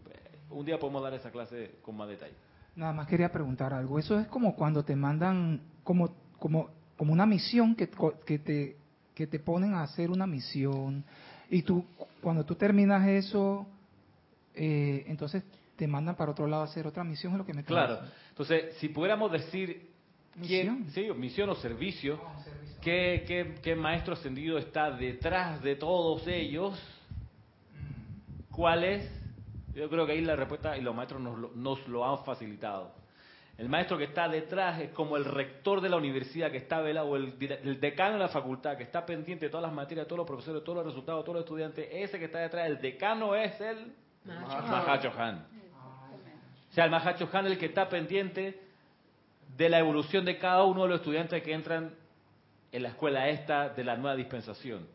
Un 0.52 0.66
día 0.66 0.80
podemos 0.80 1.04
dar 1.04 1.14
esa 1.14 1.32
clase 1.32 1.72
con 1.82 1.98
más 1.98 2.08
detalle. 2.08 2.36
Nada 2.78 2.94
más 2.94 3.08
quería 3.08 3.30
preguntar 3.30 3.74
algo. 3.74 4.00
Eso 4.00 4.18
es 4.18 4.28
como 4.28 4.56
cuando 4.56 4.86
te 4.86 4.96
mandan, 4.96 5.60
como, 5.84 6.16
como, 6.40 6.70
como 6.96 7.12
una 7.12 7.26
misión 7.26 7.76
que, 7.76 7.90
que 8.26 8.40
te 8.40 8.78
que 9.14 9.28
te 9.28 9.40
ponen 9.40 9.74
a 9.74 9.84
hacer 9.84 10.10
una 10.10 10.26
misión 10.26 11.04
y 11.50 11.64
tú 11.64 11.84
cuando 12.22 12.46
tú 12.46 12.56
terminas 12.56 13.06
eso, 13.06 13.68
eh, 14.56 15.04
entonces 15.08 15.44
te 15.82 15.88
mandan 15.88 16.16
para 16.16 16.30
otro 16.30 16.46
lado 16.46 16.62
a 16.62 16.66
hacer 16.66 16.86
otra 16.86 17.04
misión 17.04 17.34
es 17.34 17.40
lo 17.40 17.44
que 17.44 17.56
me 17.56 17.64
Claro. 17.64 18.02
Entonces, 18.30 18.76
si 18.76 18.90
pudiéramos 18.90 19.32
decir 19.32 19.90
quién, 20.46 20.86
Misión. 20.86 20.92
sí, 20.92 21.20
misión 21.20 21.50
o 21.50 21.56
servicio, 21.56 22.22
¿qué, 22.82 23.24
qué, 23.26 23.56
qué 23.64 23.76
maestro 23.76 24.14
ascendido 24.14 24.60
está 24.60 24.92
detrás 24.92 25.60
de 25.64 25.76
todos 25.76 26.28
ellos? 26.28 26.80
¿Cuál 28.52 28.84
es? 28.84 29.12
Yo 29.74 29.90
creo 29.90 30.06
que 30.06 30.12
ahí 30.12 30.22
la 30.22 30.36
respuesta 30.36 30.78
y 30.78 30.82
los 30.82 30.94
maestros 30.94 31.20
nos 31.20 31.40
lo, 31.40 31.52
nos 31.56 31.88
lo 31.88 32.08
han 32.08 32.24
facilitado. 32.26 32.94
El 33.58 33.68
maestro 33.68 33.98
que 33.98 34.04
está 34.04 34.30
detrás 34.30 34.80
es 34.82 34.92
como 34.92 35.18
el 35.18 35.26
rector 35.26 35.82
de 35.82 35.90
la 35.90 35.98
universidad 35.98 36.52
que 36.52 36.58
está 36.58 36.80
velado, 36.80 37.08
o 37.08 37.16
el, 37.16 37.40
decano 37.80 38.14
de 38.14 38.20
la 38.20 38.30
facultad 38.30 38.78
que 38.78 38.84
está 38.84 39.04
pendiente 39.04 39.46
de 39.46 39.50
todas 39.50 39.64
las 39.64 39.74
materias, 39.74 40.06
de 40.06 40.10
todos 40.10 40.20
los 40.20 40.28
profesores, 40.28 40.62
de 40.62 40.64
todos 40.64 40.76
los 40.78 40.86
resultados, 40.86 41.22
de 41.22 41.26
todos 41.26 41.36
los 41.38 41.44
estudiantes. 41.46 41.88
Ese 41.92 42.20
que 42.20 42.26
está 42.26 42.38
detrás, 42.38 42.68
el 42.68 42.80
decano 42.80 43.34
es 43.34 43.60
el 43.60 43.96
Mahacho 44.26 45.12
Han. 45.18 45.61
O 46.72 46.74
sea, 46.74 46.86
el 46.86 46.92
Mahacho 46.92 47.30
Han 47.34 47.48
el 47.48 47.58
que 47.58 47.66
está 47.66 47.90
pendiente 47.90 48.58
de 49.58 49.70
la 49.70 49.80
evolución 49.80 50.24
de 50.24 50.38
cada 50.38 50.64
uno 50.64 50.84
de 50.84 50.90
los 50.90 51.00
estudiantes 51.02 51.44
que 51.44 51.54
entran 51.54 51.94
en 52.72 52.84
la 52.84 52.90
escuela 52.90 53.28
esta 53.28 53.70
de 53.70 53.84
la 53.84 53.98
nueva 53.98 54.16
dispensación. 54.16 54.88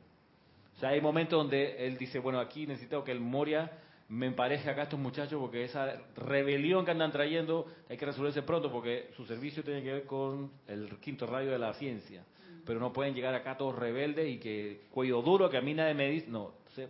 O 0.76 0.80
sea, 0.80 0.90
hay 0.90 1.02
momentos 1.02 1.38
donde 1.38 1.86
él 1.86 1.98
dice, 1.98 2.18
bueno, 2.18 2.40
aquí 2.40 2.66
necesito 2.66 3.04
que 3.04 3.12
el 3.12 3.20
Moria 3.20 3.70
me 4.08 4.26
empareje 4.26 4.70
acá 4.70 4.82
a 4.82 4.84
estos 4.84 4.98
muchachos 4.98 5.38
porque 5.38 5.64
esa 5.64 6.00
rebelión 6.14 6.84
que 6.84 6.92
andan 6.92 7.12
trayendo 7.12 7.66
hay 7.90 7.98
que 7.98 8.06
resolverse 8.06 8.42
pronto 8.42 8.70
porque 8.72 9.10
su 9.16 9.26
servicio 9.26 9.62
tiene 9.62 9.82
que 9.82 9.92
ver 9.92 10.04
con 10.04 10.50
el 10.68 10.88
quinto 11.00 11.26
rayo 11.26 11.50
de 11.50 11.58
la 11.58 11.74
ciencia. 11.74 12.24
Pero 12.64 12.80
no 12.80 12.92
pueden 12.92 13.14
llegar 13.14 13.34
acá 13.34 13.58
todos 13.58 13.76
rebeldes 13.76 14.28
y 14.28 14.38
que 14.38 14.80
cuello 14.90 15.20
duro, 15.20 15.50
que 15.50 15.58
a 15.58 15.60
mí 15.60 15.74
nadie 15.74 15.92
me 15.92 16.10
dice, 16.10 16.28
no. 16.28 16.52
Entonces, 16.58 16.88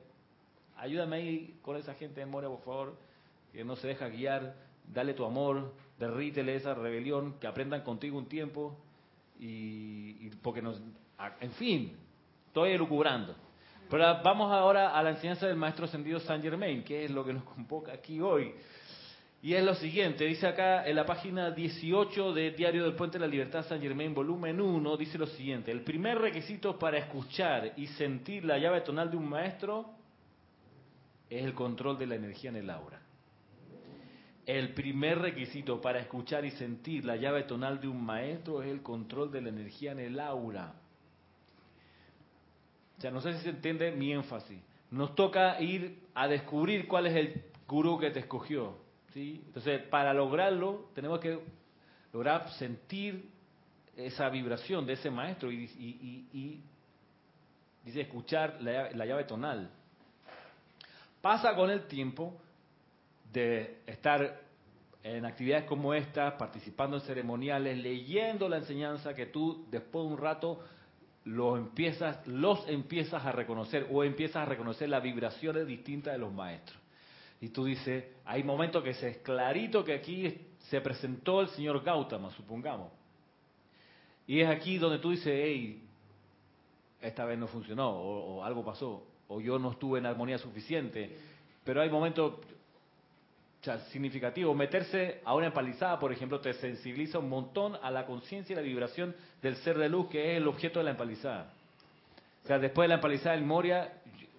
ayúdame 0.76 1.16
ahí 1.16 1.59
con 1.62 1.76
esa 1.76 1.95
gente 1.95 2.20
de 2.20 2.26
Moria, 2.26 2.49
por 2.49 2.61
favor, 2.61 2.97
que 3.53 3.64
no 3.64 3.76
se 3.76 3.89
deja 3.89 4.09
guiar, 4.09 4.66
dale 4.93 5.14
tu 5.14 5.24
amor, 5.24 5.72
derrítele 5.99 6.57
esa 6.57 6.74
rebelión, 6.74 7.34
que 7.41 7.47
aprendan 7.47 7.82
contigo 7.82 8.18
un 8.18 8.26
tiempo 8.26 8.76
y, 9.39 10.30
porque 10.43 10.62
nos, 10.62 10.80
en 11.41 11.53
fin, 11.53 11.93
estoy 12.47 12.72
elucubrando. 12.72 13.34
Pero 13.89 14.05
vamos 14.22 14.51
ahora 14.53 14.97
a 14.97 15.03
la 15.03 15.11
enseñanza 15.11 15.47
del 15.47 15.57
maestro 15.57 15.84
ascendido 15.84 16.18
Saint 16.20 16.43
Germain, 16.43 16.82
que 16.82 17.05
es 17.05 17.11
lo 17.11 17.24
que 17.24 17.32
nos 17.32 17.45
convoca 17.45 17.93
aquí 17.93 18.20
hoy. 18.20 18.53
Y 19.43 19.55
es 19.55 19.62
lo 19.62 19.74
siguiente, 19.74 20.24
dice 20.24 20.47
acá 20.47 20.87
en 20.87 20.97
la 20.97 21.07
página 21.07 21.53
18 21.53 22.32
de 22.32 22.51
Diario 22.51 22.82
del 22.82 22.95
Puente 22.95 23.18
de 23.18 23.26
la 23.26 23.30
Libertad 23.30 23.64
Saint 23.64 23.82
Germain, 23.82 24.12
volumen 24.12 24.61
1, 24.61 24.97
dice 24.97 25.18
lo 25.18 25.26
siguiente, 25.26 25.70
el 25.70 25.82
primer 25.82 26.18
requisito 26.18 26.76
para 26.78 26.99
escuchar 26.99 27.74
y 27.76 27.87
sentir 27.87 28.45
la 28.45 28.59
llave 28.59 28.80
tonal 28.80 29.11
de 29.11 29.16
un 29.16 29.28
maestro 29.28 29.91
es 31.30 31.45
el 31.45 31.55
control 31.55 31.99
de 31.99 32.07
la 32.07 32.16
energía 32.16 32.51
en 32.51 32.57
el 32.57 32.70
aura. 32.70 33.05
El 34.47 34.74
primer 34.74 35.18
requisito 35.18 35.80
para 35.80 35.99
escuchar 35.99 36.44
y 36.44 36.53
sentir 36.53 37.05
la 37.05 37.16
llave 37.16 37.42
tonal 37.42 37.80
de 37.80 37.88
un 37.88 38.01
maestro 38.05 38.62
es 38.62 38.68
el 38.70 38.80
control 38.80 39.32
de 39.32 39.40
la 39.42 39.49
energía 39.49 39.90
en 39.92 39.99
el 39.99 40.20
aura. 40.20 40.72
O 42.97 43.01
sea, 43.01 43.11
no 43.11 43.20
sé 43.20 43.34
si 43.34 43.40
se 43.42 43.51
entiende 43.51 43.90
mi 43.90 44.12
énfasis. 44.12 44.61
Nos 44.92 45.16
toca 45.16 45.61
ir 45.61 45.99
a 46.14 46.28
descubrir 46.28 46.86
cuál 46.86 47.07
es 47.09 47.16
el 47.16 47.42
gurú 47.66 47.99
que 47.99 48.11
te 48.11 48.20
escogió. 48.20 48.76
¿sí? 49.12 49.42
Entonces, 49.47 49.82
para 49.88 50.14
lograrlo, 50.14 50.90
tenemos 50.94 51.18
que 51.18 51.40
lograr 52.12 52.49
sentir 52.53 53.28
esa 53.97 54.28
vibración 54.28 54.86
de 54.86 54.92
ese 54.92 55.11
maestro 55.11 55.51
y, 55.51 55.64
y- 55.64 56.26
y- 56.32 56.38
y, 56.38 56.61
dice 57.84 58.03
escuchar 58.03 58.59
la, 58.61 58.90
la 58.92 59.07
llave 59.07 59.24
tonal. 59.24 59.70
Pasa 61.20 61.55
con 61.57 61.68
el 61.70 61.86
tiempo 61.88 62.40
de 63.37 63.82
estar 63.87 64.41
en 65.03 65.26
actividades 65.26 65.66
como 65.66 65.93
estas, 65.93 66.34
participando 66.34 66.97
en 66.97 67.03
ceremoniales, 67.03 67.76
leyendo 67.76 68.49
la 68.49 68.57
enseñanza 68.57 69.14
que 69.14 69.26
tú 69.26 69.66
después 69.70 70.07
de 70.07 70.12
un 70.14 70.18
rato 70.18 70.61
los 71.24 71.59
empiezas, 71.59 72.26
los 72.26 72.66
empiezas 72.66 73.26
a 73.26 73.32
reconocer 73.32 73.89
o 73.93 74.03
empiezas 74.05 74.37
a 74.37 74.45
reconocer 74.47 74.89
las 74.89 75.03
vibraciones 75.03 75.66
distintas 75.66 76.14
de 76.14 76.18
los 76.18 76.32
maestros. 76.32 76.78
Y 77.43 77.51
tú 77.51 77.66
dices, 77.66 78.05
hay 78.24 78.43
momentos 78.43 78.82
que 78.82 78.95
se 78.95 79.09
es 79.09 79.18
clarito 79.18 79.84
que 79.84 79.93
aquí 79.93 80.41
se 80.70 80.80
presentó 80.80 81.43
el 81.43 81.49
señor 81.49 81.84
Gautama, 81.84 82.30
supongamos. 82.30 82.91
Y 84.26 84.41
es 84.41 84.49
aquí 84.49 84.78
donde 84.78 84.99
tú 84.99 85.11
dices, 85.11 85.26
hey, 85.34 85.82
esta 87.03 87.26
vez 87.26 87.39
no 87.39 87.49
funcionó, 87.49 87.91
o, 87.91 88.37
o 88.37 88.45
algo 88.45 88.64
pasó, 88.64 89.07
o 89.28 89.43
yo 89.43 89.59
no 89.59 89.72
estuve 89.72 89.99
en 89.99 90.07
armonía 90.07 90.39
suficiente. 90.39 91.14
Pero 91.64 91.82
hay 91.82 91.91
momentos 91.91 92.34
sea, 93.67 93.79
significativos. 93.91 94.57
Meterse 94.57 95.21
a 95.25 95.35
una 95.35 95.47
empalizada, 95.47 95.99
por 95.99 96.12
ejemplo, 96.12 96.41
te 96.41 96.53
sensibiliza 96.55 97.19
un 97.19 97.29
montón 97.29 97.77
a 97.83 97.91
la 97.91 98.07
conciencia 98.07 98.55
y 98.55 98.57
la 98.57 98.62
vibración 98.62 99.14
del 99.43 99.57
ser 99.57 99.77
de 99.79 99.89
luz, 99.89 100.09
que 100.09 100.33
es 100.33 100.37
el 100.39 100.47
objeto 100.47 100.79
de 100.79 100.85
la 100.85 100.93
empalizada. 100.93 101.53
O 102.45 102.47
sea, 102.47 102.59
después 102.59 102.85
de 102.85 102.89
la 102.89 102.95
empalizada 102.95 103.35
del 103.35 103.45
Moria, 103.45 103.93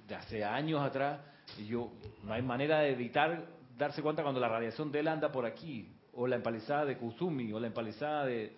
de 0.08 0.16
hace 0.16 0.44
años 0.44 0.82
atrás, 0.82 1.20
yo 1.68 1.92
no 2.24 2.34
hay 2.34 2.42
manera 2.42 2.80
de 2.80 2.92
evitar 2.92 3.46
darse 3.78 4.02
cuenta 4.02 4.24
cuando 4.24 4.40
la 4.40 4.48
radiación 4.48 4.92
de 4.92 5.00
él 5.00 5.08
anda 5.08 5.32
por 5.32 5.46
aquí, 5.46 5.90
o 6.14 6.26
la 6.26 6.38
empalizada 6.38 6.86
de 6.86 6.98
Kusumi, 6.98 7.52
o 7.54 7.60
la 7.60 7.68
empalizada 7.68 8.26
de, 8.26 8.54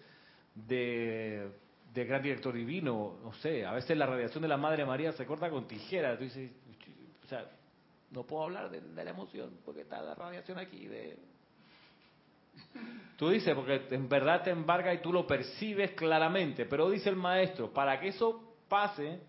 de, 0.54 1.50
de 1.94 2.06
Gran 2.06 2.22
Director 2.22 2.54
Divino, 2.54 3.18
no 3.24 3.34
sé, 3.34 3.66
a 3.66 3.74
veces 3.74 3.98
la 3.98 4.06
radiación 4.06 4.44
de 4.44 4.48
la 4.48 4.58
Madre 4.58 4.86
María 4.86 5.12
se 5.14 5.26
corta 5.26 5.50
con 5.50 5.68
tijera, 5.68 6.18
tú 6.18 6.24
dices, 6.24 6.52
o 7.26 7.28
sea, 7.28 7.46
no 8.12 8.24
puedo 8.24 8.44
hablar 8.44 8.70
de, 8.70 8.82
de 8.82 9.04
la 9.04 9.12
emoción 9.12 9.52
porque 9.64 9.82
está 9.82 10.02
la 10.02 10.16
radiación 10.16 10.58
aquí 10.58 10.88
de... 10.88 11.18
Tú 13.18 13.30
dices, 13.30 13.54
porque 13.54 13.88
en 13.92 14.08
verdad 14.08 14.44
te 14.44 14.50
embarga 14.52 14.94
y 14.94 15.02
tú 15.02 15.12
lo 15.12 15.28
percibes 15.28 15.92
claramente, 15.92 16.66
pero 16.66 16.90
dice 16.90 17.10
el 17.10 17.18
maestro, 17.18 17.74
para 17.74 18.00
que 18.00 18.10
eso 18.10 18.56
pase, 18.70 19.20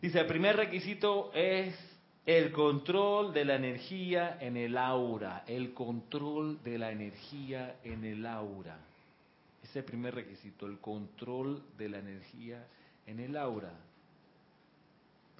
dice, 0.00 0.20
el 0.20 0.26
primer 0.26 0.56
requisito 0.56 1.30
es 1.34 1.74
el 2.24 2.52
control 2.52 3.34
de 3.34 3.44
la 3.44 3.56
energía 3.56 4.38
en 4.40 4.56
el 4.56 4.78
aura, 4.78 5.44
el 5.46 5.74
control 5.74 6.62
de 6.62 6.78
la 6.78 6.90
energía 6.90 7.76
en 7.84 8.04
el 8.04 8.24
aura. 8.24 8.78
Ese 9.62 9.70
es 9.70 9.76
el 9.76 9.84
primer 9.84 10.14
requisito, 10.14 10.66
el 10.66 10.78
control 10.78 11.62
de 11.76 11.88
la 11.88 11.98
energía 11.98 12.66
en 13.06 13.20
el 13.20 13.36
aura. 13.36 13.72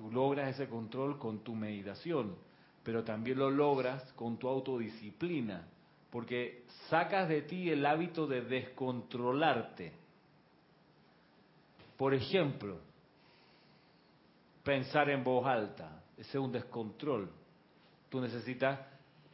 Tú 0.01 0.11
logras 0.11 0.55
ese 0.55 0.67
control 0.67 1.19
con 1.19 1.45
tu 1.45 1.55
meditación, 1.55 2.35
pero 2.83 3.05
también 3.05 3.39
lo 3.39 3.51
logras 3.51 4.03
con 4.15 4.39
tu 4.39 4.49
autodisciplina, 4.49 5.69
porque 6.11 6.65
sacas 6.89 7.29
de 7.29 7.43
ti 7.43 7.69
el 7.69 7.85
hábito 7.85 8.27
de 8.27 8.41
descontrolarte. 8.41 9.93
Por 11.99 12.15
ejemplo, 12.15 12.79
pensar 14.65 15.11
en 15.11 15.23
voz 15.23 15.47
alta, 15.47 16.03
ese 16.17 16.31
es 16.31 16.43
un 16.43 16.51
descontrol. 16.51 17.31
Tú 18.09 18.23
necesitas 18.23 18.81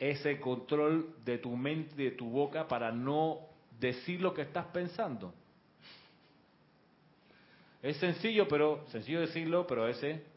ese 0.00 0.40
control 0.40 1.14
de 1.24 1.38
tu 1.38 1.56
mente 1.56 1.94
de 1.94 2.10
tu 2.10 2.28
boca 2.28 2.66
para 2.66 2.90
no 2.90 3.38
decir 3.78 4.20
lo 4.20 4.34
que 4.34 4.42
estás 4.42 4.66
pensando. 4.66 5.32
Es 7.84 7.98
sencillo, 7.98 8.48
pero 8.48 8.84
sencillo 8.88 9.20
decirlo, 9.20 9.64
pero 9.64 9.86
ese 9.86 10.34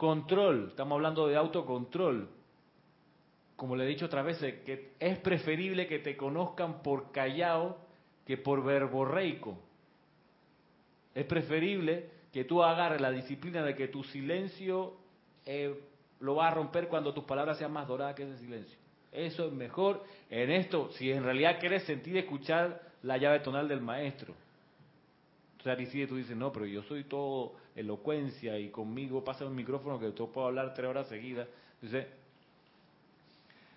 control, 0.00 0.68
estamos 0.70 0.96
hablando 0.96 1.28
de 1.28 1.36
autocontrol. 1.36 2.26
Como 3.54 3.76
le 3.76 3.84
he 3.84 3.86
dicho 3.86 4.06
otras 4.06 4.24
veces, 4.24 4.62
que 4.64 4.94
es 4.98 5.18
preferible 5.18 5.86
que 5.86 5.98
te 5.98 6.16
conozcan 6.16 6.82
por 6.82 7.12
callado 7.12 7.76
que 8.24 8.38
por 8.38 8.64
verborreico. 8.64 9.58
Es 11.14 11.26
preferible 11.26 12.08
que 12.32 12.44
tú 12.44 12.62
agarres 12.62 12.98
la 13.02 13.10
disciplina 13.10 13.62
de 13.62 13.74
que 13.74 13.88
tu 13.88 14.02
silencio 14.04 14.94
eh, 15.44 15.78
lo 16.20 16.36
vas 16.36 16.50
a 16.50 16.54
romper 16.54 16.88
cuando 16.88 17.12
tus 17.12 17.24
palabras 17.24 17.58
sean 17.58 17.72
más 17.72 17.86
doradas 17.86 18.14
que 18.14 18.22
ese 18.22 18.38
silencio. 18.38 18.78
Eso 19.12 19.48
es 19.48 19.52
mejor 19.52 20.02
en 20.30 20.50
esto, 20.50 20.90
si 20.92 21.12
en 21.12 21.24
realidad 21.24 21.60
quieres 21.60 21.82
sentir 21.82 22.16
y 22.16 22.20
escuchar 22.20 22.80
la 23.02 23.18
llave 23.18 23.40
tonal 23.40 23.68
del 23.68 23.82
maestro. 23.82 24.34
O 25.60 25.62
sea, 25.62 25.78
y 25.78 26.06
tú 26.06 26.16
dices, 26.16 26.36
no, 26.36 26.50
pero 26.50 26.64
yo 26.64 26.82
soy 26.84 27.04
todo 27.04 27.52
elocuencia 27.76 28.58
y 28.58 28.70
conmigo 28.70 29.22
pasa 29.22 29.44
un 29.44 29.54
micrófono 29.54 30.00
que 30.00 30.10
yo 30.12 30.28
puedo 30.28 30.46
hablar 30.46 30.72
tres 30.72 30.88
horas 30.88 31.06
seguidas. 31.06 31.46
Dice, 31.82 32.08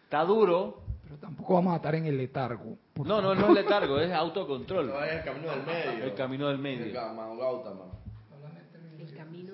está 0.06 0.24
duro. 0.24 0.80
Pero 1.04 1.18
tampoco 1.18 1.56
vamos 1.56 1.74
a 1.74 1.76
estar 1.76 1.94
en 1.96 2.06
el 2.06 2.18
letargo. 2.18 2.78
No, 2.96 3.22
no, 3.22 3.36
no 3.36 3.48
es 3.48 3.54
letargo, 3.54 4.00
es 4.00 4.14
autocontrol. 4.14 4.88
No, 4.88 5.04
es 5.04 5.12
el 5.12 5.24
camino 5.24 5.52
del 5.52 5.64
medio. 5.64 6.06
El 6.06 6.14
camino 6.14 6.48
del 6.48 6.58
medio. 6.58 6.86
El 6.86 6.94
camino 6.94 7.36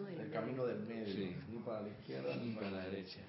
del 0.05 0.19
El 0.19 0.32
camino 0.32 0.67
del 0.67 0.80
medio. 0.82 1.07
Sí. 1.07 1.36
Ni 1.51 1.57
para 1.59 1.82
la 1.82 1.89
izquierda 1.89 2.36
ni 2.36 2.51
para 2.51 2.69
para 2.69 2.84
la 2.84 2.89
derecha. 2.89 3.21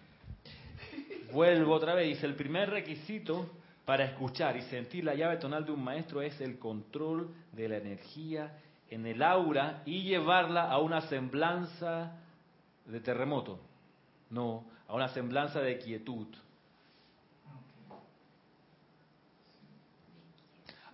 Vuelvo 1.32 1.72
otra 1.72 1.94
vez, 1.94 2.08
dice, 2.08 2.26
el 2.26 2.34
primer 2.34 2.68
requisito 2.68 3.48
para 3.86 4.04
escuchar 4.04 4.58
y 4.58 4.62
sentir 4.62 5.04
la 5.04 5.14
llave 5.14 5.38
tonal 5.38 5.64
de 5.64 5.72
un 5.72 5.82
maestro 5.82 6.20
es 6.20 6.38
el 6.42 6.58
control 6.58 7.30
de 7.52 7.68
la 7.68 7.78
energía 7.78 8.52
en 8.90 9.06
el 9.06 9.22
aura 9.22 9.82
y 9.86 10.02
llevarla 10.02 10.70
a 10.70 10.78
una 10.78 11.00
semblanza 11.02 12.12
de 12.84 13.00
terremoto. 13.00 13.60
No, 14.30 14.64
a 14.88 14.94
una 14.94 15.08
semblanza 15.08 15.60
de 15.60 15.78
quietud. 15.78 16.26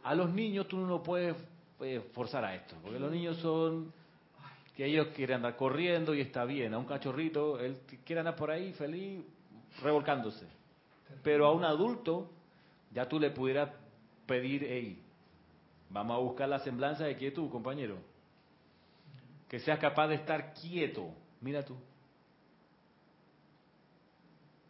A 0.05 0.15
los 0.15 0.31
niños 0.31 0.69
tú 0.69 0.77
no 0.79 1.03
puedes 1.03 1.35
eh, 1.81 2.01
forzar 2.13 2.45
a 2.45 2.55
esto, 2.55 2.77
porque 2.83 3.01
los 3.01 3.11
niños 3.11 3.39
son 3.39 3.93
que 4.77 4.85
ellos 4.85 5.09
quieren 5.17 5.37
andar 5.37 5.57
corriendo 5.57 6.15
y 6.15 6.21
está 6.21 6.45
bien. 6.45 6.75
A 6.75 6.79
un 6.79 6.85
cachorrito, 6.85 7.59
él 7.59 7.79
quiere 8.05 8.21
andar 8.21 8.37
por 8.37 8.51
ahí 8.51 8.75
feliz, 8.75 9.25
revolcándose. 9.83 10.47
Pero 11.23 11.47
a 11.47 11.53
un 11.53 11.65
adulto, 11.65 12.31
ya 12.93 13.09
tú 13.09 13.19
le 13.19 13.31
pudieras 13.31 13.71
pedir, 14.27 14.67
hey, 14.69 15.03
vamos 15.91 16.17
a 16.17 16.21
buscar 16.21 16.49
la 16.49 16.59
semblanza 16.61 17.05
de 17.05 17.17
quietud, 17.17 17.51
compañero. 17.51 17.99
Que 19.49 19.61
seas 19.61 19.79
capaz 19.79 20.09
de 20.09 20.17
estar 20.17 20.55
quieto. 20.55 21.09
Mira 21.41 21.65
tú. 21.65 21.77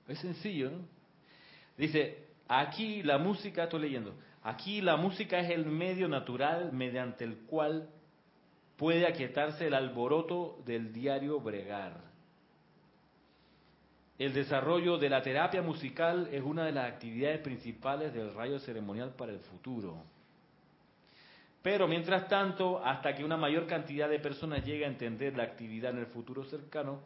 Es 0.09 0.19
sencillo, 0.21 0.71
¿no? 0.71 0.79
Dice, 1.77 2.27
aquí 2.49 3.03
la 3.03 3.19
música, 3.19 3.65
estoy 3.65 3.83
leyendo, 3.83 4.15
aquí 4.43 4.81
la 4.81 4.97
música 4.97 5.39
es 5.41 5.51
el 5.51 5.67
medio 5.67 6.09
natural 6.09 6.73
mediante 6.73 7.25
el 7.25 7.39
cual 7.39 7.89
puede 8.77 9.07
aquietarse 9.07 9.67
el 9.67 9.75
alboroto 9.75 10.63
del 10.65 10.93
diario 10.93 11.41
bregar. 11.41 12.01
El 14.19 14.33
desarrollo 14.33 14.97
de 14.97 15.11
la 15.11 15.23
terapia 15.23 15.61
musical 15.61 16.29
es 16.33 16.43
una 16.43 16.65
de 16.65 16.73
las 16.73 16.91
actividades 16.91 17.41
principales 17.41 18.15
del 18.15 18.33
rayo 18.33 18.59
ceremonial 18.61 19.15
para 19.15 19.33
el 19.33 19.41
futuro. 19.41 20.03
Pero 21.67 21.89
mientras 21.89 22.29
tanto, 22.29 22.81
hasta 22.85 23.13
que 23.13 23.25
una 23.25 23.37
mayor 23.37 23.67
cantidad 23.67 24.09
de 24.09 24.21
personas 24.21 24.65
llegue 24.65 24.85
a 24.85 24.89
entender 24.89 25.37
la 25.37 25.43
actividad 25.43 25.91
en 25.91 25.99
el 25.99 26.07
futuro 26.07 26.45
cercano, 26.45 27.01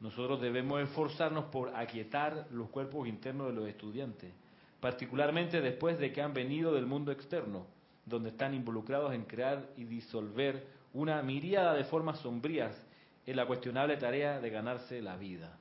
nosotros 0.00 0.42
debemos 0.42 0.82
esforzarnos 0.82 1.46
por 1.46 1.74
aquietar 1.74 2.48
los 2.50 2.68
cuerpos 2.68 3.08
internos 3.08 3.46
de 3.46 3.54
los 3.54 3.66
estudiantes, 3.66 4.30
particularmente 4.78 5.62
después 5.62 5.98
de 5.98 6.12
que 6.12 6.20
han 6.20 6.34
venido 6.34 6.74
del 6.74 6.84
mundo 6.84 7.12
externo, 7.12 7.66
donde 8.04 8.28
están 8.28 8.52
involucrados 8.52 9.14
en 9.14 9.24
crear 9.24 9.70
y 9.78 9.84
disolver 9.84 10.66
una 10.92 11.22
miríada 11.22 11.72
de 11.72 11.84
formas 11.84 12.18
sombrías 12.18 12.76
en 13.24 13.36
la 13.36 13.46
cuestionable 13.46 13.96
tarea 13.96 14.38
de 14.38 14.50
ganarse 14.50 15.00
la 15.00 15.16
vida. 15.16 15.56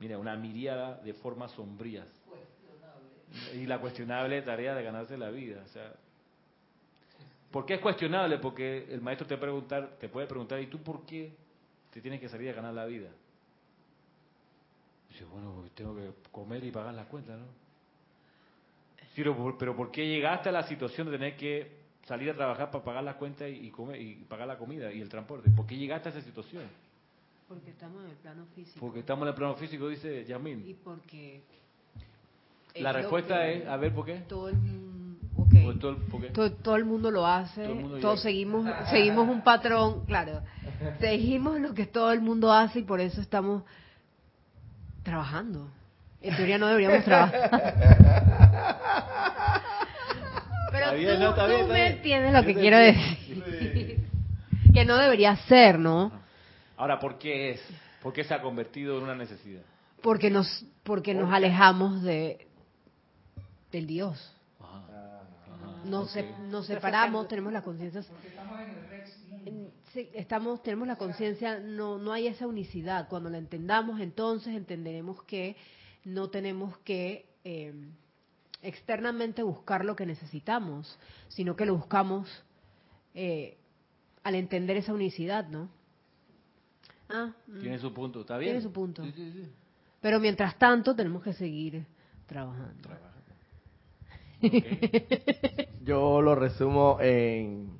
Mira, 0.00 0.18
una 0.18 0.36
miríada 0.36 0.96
de 0.96 1.14
formas 1.14 1.50
sombrías. 1.52 2.08
Y 3.54 3.64
la 3.64 3.78
cuestionable 3.78 4.42
tarea 4.42 4.74
de 4.74 4.82
ganarse 4.82 5.16
la 5.16 5.30
vida. 5.30 5.62
O 5.64 5.68
sea, 5.68 5.94
¿Por 7.50 7.66
qué 7.66 7.74
es 7.74 7.80
cuestionable? 7.80 8.38
Porque 8.38 8.86
el 8.92 9.00
maestro 9.00 9.26
te, 9.26 9.36
preguntar, 9.36 9.96
te 9.98 10.08
puede 10.08 10.26
preguntar, 10.26 10.60
¿y 10.60 10.66
tú 10.66 10.78
por 10.78 11.04
qué 11.04 11.32
te 11.92 12.00
tienes 12.00 12.20
que 12.20 12.28
salir 12.28 12.50
a 12.50 12.52
ganar 12.52 12.74
la 12.74 12.86
vida? 12.86 13.08
Dice, 15.08 15.24
bueno, 15.24 15.52
porque 15.54 15.70
tengo 15.74 15.96
que 15.96 16.10
comer 16.30 16.62
y 16.64 16.70
pagar 16.70 16.94
las 16.94 17.06
cuentas, 17.06 17.38
¿no? 17.38 17.46
Sí, 19.14 19.22
pero, 19.22 19.56
pero 19.58 19.76
¿por 19.76 19.90
qué 19.90 20.06
llegaste 20.06 20.48
a 20.48 20.52
la 20.52 20.62
situación 20.62 21.08
de 21.10 21.18
tener 21.18 21.36
que 21.36 21.80
salir 22.06 22.30
a 22.30 22.34
trabajar 22.34 22.70
para 22.70 22.84
pagar 22.84 23.02
las 23.02 23.16
cuentas 23.16 23.50
y, 23.50 23.68
comer, 23.70 24.00
y 24.00 24.14
pagar 24.28 24.46
la 24.46 24.56
comida 24.56 24.92
y 24.92 25.00
el 25.00 25.08
transporte? 25.08 25.50
¿Por 25.50 25.66
qué 25.66 25.76
llegaste 25.76 26.08
a 26.10 26.12
esa 26.12 26.20
situación? 26.22 26.62
Porque 27.48 27.70
estamos 27.70 28.04
en 28.04 28.10
el 28.10 28.16
plano 28.16 28.46
físico. 28.54 28.78
Porque 28.78 29.00
estamos 29.00 29.22
en 29.24 29.28
el 29.30 29.34
plano 29.34 29.56
físico, 29.56 29.88
dice 29.88 30.20
Y 30.20 30.24
Yasmín. 30.26 30.78
porque... 30.84 31.42
La 32.76 32.92
respuesta 32.92 33.48
es, 33.48 33.66
a 33.66 33.76
ver, 33.76 33.92
¿por 33.92 34.06
qué? 34.06 34.20
Todo 34.28 34.48
el, 34.48 34.54
mundo- 34.56 34.89
ok. 35.70 35.80
¿Por 36.10 36.20
todo 36.22 36.30
todo, 36.32 36.52
todo 36.52 36.76
el 36.76 36.84
mundo 36.84 37.10
lo 37.10 37.26
hace, 37.26 37.66
Todo 37.66 37.98
todos 38.00 38.22
seguimos 38.22 38.66
seguimos 38.90 39.28
un 39.28 39.42
patrón, 39.42 40.04
claro. 40.06 40.40
Seguimos 41.00 41.60
lo 41.60 41.74
que 41.74 41.86
todo 41.86 42.12
el 42.12 42.20
mundo 42.20 42.52
hace 42.52 42.80
y 42.80 42.82
por 42.82 43.00
eso 43.00 43.20
estamos 43.20 43.62
trabajando. 45.02 45.68
En 46.22 46.36
teoría 46.36 46.58
no 46.58 46.66
deberíamos 46.66 47.04
trabajar. 47.04 47.50
Pero 50.70 50.84
Está 50.84 50.94
bien, 50.94 51.14
tú, 51.16 51.20
no, 51.22 51.30
está 51.30 51.46
bien, 51.46 51.58
tú 51.58 51.62
está 51.64 51.72
me 51.74 51.80
bien. 51.82 51.92
entiendes 51.96 52.32
lo 52.32 52.40
Yo 52.40 52.46
que 52.46 52.54
quiero 52.54 52.76
entiendo. 52.78 53.46
decir. 53.46 54.06
que 54.74 54.84
no 54.84 54.96
debería 54.96 55.36
ser, 55.36 55.78
¿no? 55.78 56.12
Ahora, 56.76 56.98
¿por 57.00 57.18
qué 57.18 57.50
es? 57.50 57.60
¿Por 58.02 58.12
qué 58.12 58.22
se 58.24 58.32
ha 58.34 58.40
convertido 58.40 58.96
en 58.98 59.04
una 59.04 59.14
necesidad? 59.14 59.62
Porque 60.02 60.30
nos 60.30 60.64
porque 60.84 61.12
nos 61.14 61.32
alejamos 61.32 62.02
de 62.02 62.46
del 63.72 63.86
Dios. 63.86 64.32
Nos, 65.84 66.10
se- 66.10 66.34
nos 66.50 66.66
separamos, 66.66 67.28
tenemos 67.28 67.52
la 67.52 67.62
conciencia 67.62 68.02
en- 69.46 69.70
sí, 69.92 70.08
estamos 70.14 70.62
tenemos 70.62 70.86
la 70.86 70.96
conciencia 70.96 71.58
no 71.60 71.98
no 71.98 72.12
hay 72.12 72.26
esa 72.26 72.46
unicidad 72.46 73.08
cuando 73.08 73.30
la 73.30 73.38
entendamos 73.38 74.00
entonces 74.00 74.54
entenderemos 74.54 75.22
que 75.24 75.56
no 76.04 76.28
tenemos 76.28 76.76
que 76.78 77.26
eh, 77.44 77.72
externamente 78.62 79.42
buscar 79.42 79.84
lo 79.84 79.96
que 79.96 80.04
necesitamos 80.06 80.98
sino 81.28 81.56
que 81.56 81.64
lo 81.64 81.74
buscamos 81.76 82.28
eh, 83.14 83.56
al 84.22 84.34
entender 84.34 84.76
esa 84.76 84.92
unicidad 84.92 85.48
no 85.48 85.70
ah 87.08 87.32
mm. 87.46 87.60
Tiene 87.60 87.78
su 87.78 87.92
punto, 87.94 88.20
¿está 88.20 88.36
bien? 88.38 88.52
Tiene 88.52 88.62
su 88.62 88.72
punto. 88.72 89.02
Sí, 89.04 89.12
sí, 89.16 89.32
sí. 89.32 89.48
pero 90.00 90.20
mientras 90.20 90.58
tanto 90.58 90.94
tenemos 90.94 91.22
que 91.22 91.32
seguir 91.32 91.86
trabajando 92.26 92.82
Trabaja. 92.82 93.09
Yo 95.82 96.20
lo 96.22 96.34
resumo 96.34 96.98
en. 97.00 97.78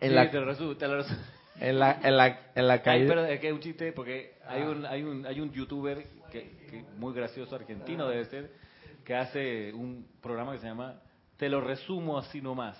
En 0.00 0.08
Sí, 0.10 0.14
la, 0.14 0.30
te 0.30 0.38
lo 0.38 0.46
resumo, 0.46 0.76
te 0.76 0.86
lo 0.86 0.96
resumo. 0.98 1.18
en 1.60 1.78
la, 1.78 2.00
en 2.02 2.16
la, 2.16 2.38
en 2.54 2.68
la 2.68 2.74
Ay, 2.74 2.80
caída. 2.80 3.08
pero 3.08 3.24
es 3.24 3.40
que 3.40 3.48
es 3.48 3.52
un 3.52 3.60
chiste 3.60 3.92
porque 3.92 4.34
hay 4.46 4.62
un 4.62 4.86
hay 4.86 5.02
un 5.02 5.26
hay 5.26 5.40
un 5.40 5.50
youtuber 5.52 6.04
que, 6.30 6.50
que 6.70 6.84
muy 6.98 7.12
gracioso 7.14 7.56
argentino 7.56 8.06
debe 8.08 8.24
ser 8.26 8.50
que 9.04 9.14
hace 9.16 9.72
un 9.72 10.06
programa 10.22 10.52
que 10.52 10.58
se 10.60 10.66
llama 10.66 11.00
Te 11.36 11.48
lo 11.48 11.60
resumo 11.60 12.16
así 12.18 12.40
nomás. 12.40 12.76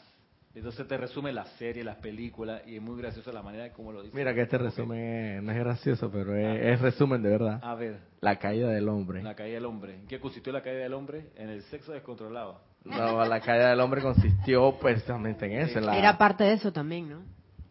Entonces 0.59 0.89
te 0.89 0.97
resume 0.97 1.33
las 1.33 1.49
series, 1.53 1.85
las 1.85 1.97
películas 1.97 2.63
y 2.67 2.77
es 2.77 2.83
muy 2.83 3.01
gracioso 3.01 3.31
la 3.33 3.43
manera 3.43 3.73
como 3.73 3.93
lo 3.93 4.03
dice. 4.03 4.17
Mira 4.17 4.35
que 4.35 4.43
este 4.43 4.59
resumen 4.59 4.99
es- 4.99 5.43
no 5.43 5.53
es 5.53 5.59
gracioso, 5.59 6.11
pero 6.11 6.35
es, 6.37 6.61
es 6.75 6.81
resumen 6.81 7.23
de 7.23 7.29
verdad. 7.31 7.61
A 7.63 7.75
ver, 7.77 8.01
La 8.21 8.37
caída 8.41 8.69
del 8.69 8.89
hombre. 8.89 9.23
la 9.23 9.35
caída 9.37 9.55
del 9.55 9.65
hombre. 9.67 9.95
¿En 9.95 10.07
qué 10.09 10.19
consistió 10.19 10.53
la 10.53 10.61
caída 10.63 10.81
del 10.81 10.95
hombre? 10.95 11.31
En 11.37 11.49
el 11.49 11.63
sexo 11.65 11.93
descontrolado. 11.93 12.61
No, 12.85 13.25
la 13.25 13.41
caída 13.41 13.71
del 13.71 13.81
hombre 13.81 14.03
consistió 14.03 14.77
precisamente 14.81 15.47
en 15.47 15.61
eso. 15.61 15.79
en 15.79 15.87
la- 15.87 15.97
era 15.99 16.19
parte 16.19 16.43
de 16.45 16.55
eso 16.55 16.73
también 16.73 17.09
no 17.09 17.23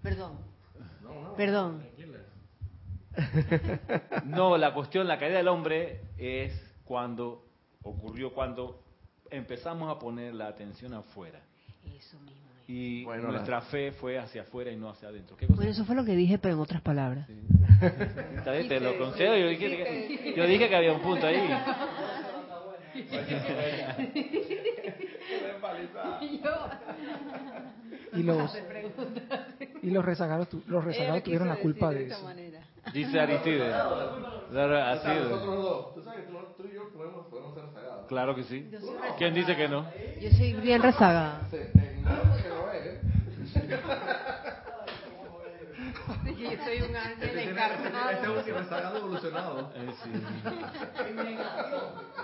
perdón 0.01 0.37
perdón 1.35 1.83
No, 4.25 4.57
la 4.57 4.73
cuestión, 4.73 5.07
la 5.07 5.17
caída 5.19 5.37
del 5.37 5.47
hombre 5.47 6.01
es 6.17 6.53
cuando 6.85 7.43
ocurrió 7.83 8.33
cuando 8.33 8.81
empezamos 9.29 9.93
a 9.93 9.99
poner 9.99 10.33
la 10.33 10.47
atención 10.47 10.93
afuera. 10.93 11.39
eso 11.85 12.17
mismo 12.19 12.46
Y 12.69 13.05
Bueno, 13.05 13.31
nuestra 13.31 13.61
fe 13.61 13.93
fue 13.93 14.19
hacia 14.19 14.41
afuera 14.41 14.69
y 14.71 14.75
no 14.75 14.89
hacia 14.89 15.07
adentro. 15.07 15.37
¿Qué 15.37 15.45
cosa? 15.47 15.55
Bueno, 15.55 15.71
eso 15.71 15.85
fue 15.85 15.95
lo 15.95 16.03
que 16.03 16.15
dije, 16.15 16.37
pero 16.37 16.55
en 16.55 16.59
otras 16.59 16.81
palabras. 16.81 17.25
Sí. 17.27 18.67
Te 18.67 18.79
lo 18.81 18.97
concedo. 18.97 19.37
Yo 19.37 19.47
dije, 19.47 19.67
que, 19.69 20.33
yo 20.35 20.45
dije 20.45 20.67
que 20.67 20.75
había 20.75 20.91
un 20.93 21.01
punto 21.01 21.25
ahí. 21.27 21.37
y 28.13 28.23
los 28.23 28.57
y 29.81 29.89
los 29.91 30.03
rezagados 30.05 30.49
tu- 30.49 30.63
los 30.67 30.83
rezagados 30.83 31.23
tuvieron 31.23 31.47
la 31.47 31.57
culpa 31.57 31.91
de 31.91 32.07
eso. 32.07 32.27
Dice 32.93 33.19
Aristides. 33.19 33.73
Claro, 34.49 34.77
así 34.83 35.09
es. 35.11 35.23
Nosotros 35.29 35.55
dos. 35.63 35.93
Tú 35.95 36.03
sabes 36.03 36.25
que 36.25 36.31
tú, 36.31 36.37
tú 36.57 36.67
y 36.71 36.75
yo 36.75 36.89
podemos, 36.93 37.25
podemos 37.27 37.53
ser 37.53 37.65
rezagados. 37.65 38.07
Claro 38.07 38.35
que 38.35 38.43
sí. 38.43 38.71
¿Quién 39.17 39.33
dice 39.33 39.55
que 39.57 39.67
no? 39.67 39.85
Yo 40.21 40.29
soy 40.31 40.53
bien 40.53 40.81
rezagada. 40.81 41.41
Sí, 42.07 42.13
no, 42.13 42.37
que 42.37 42.49
no 42.49 42.71
es, 42.71 42.85
¿eh? 42.85 43.01
Yo 46.37 46.63
soy 46.63 46.81
un 46.81 46.95
ángel 46.95 47.29
Este 47.29 47.43
encarnado. 47.49 48.09
este 48.11 48.23
es 48.23 48.47
un 48.47 48.63
rezagado 48.63 48.97
evolucionado. 48.97 49.71
Eh, 49.75 49.91
sí. 50.03 50.09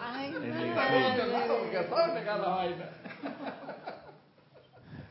Ay, 0.02 0.28
En 0.36 0.44
el- 0.44 0.68
Evolucionado, 0.78 1.60
porque 1.60 1.84
sabe 1.90 2.14
negar 2.14 2.40
la 2.40 2.48
vaina. 2.50 2.86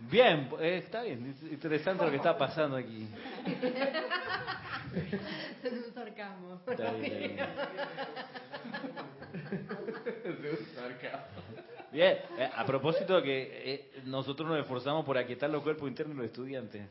Bien, 0.00 0.50
eh, 0.60 0.82
está 0.84 1.02
bien. 1.02 1.26
Es 1.30 1.42
interesante 1.52 2.04
lo 2.04 2.10
que 2.10 2.16
está 2.16 2.36
pasando 2.36 2.76
aquí. 2.76 3.08
Es 5.62 5.72
un 5.72 5.94
sarcasmo. 5.94 6.60
Está 6.66 6.92
bien, 6.92 7.38
está 7.38 7.66
bien. 10.88 11.12
Bien, 11.92 12.18
eh, 12.38 12.48
a 12.56 12.64
propósito 12.64 13.16
de 13.16 13.22
que 13.22 13.62
eh, 13.74 13.90
nosotros 14.06 14.48
nos 14.48 14.58
esforzamos 14.58 15.04
por 15.04 15.18
aquietar 15.18 15.50
los 15.50 15.62
cuerpos 15.62 15.88
internos 15.88 16.16
de 16.16 16.22
los 16.22 16.30
estudiantes. 16.30 16.86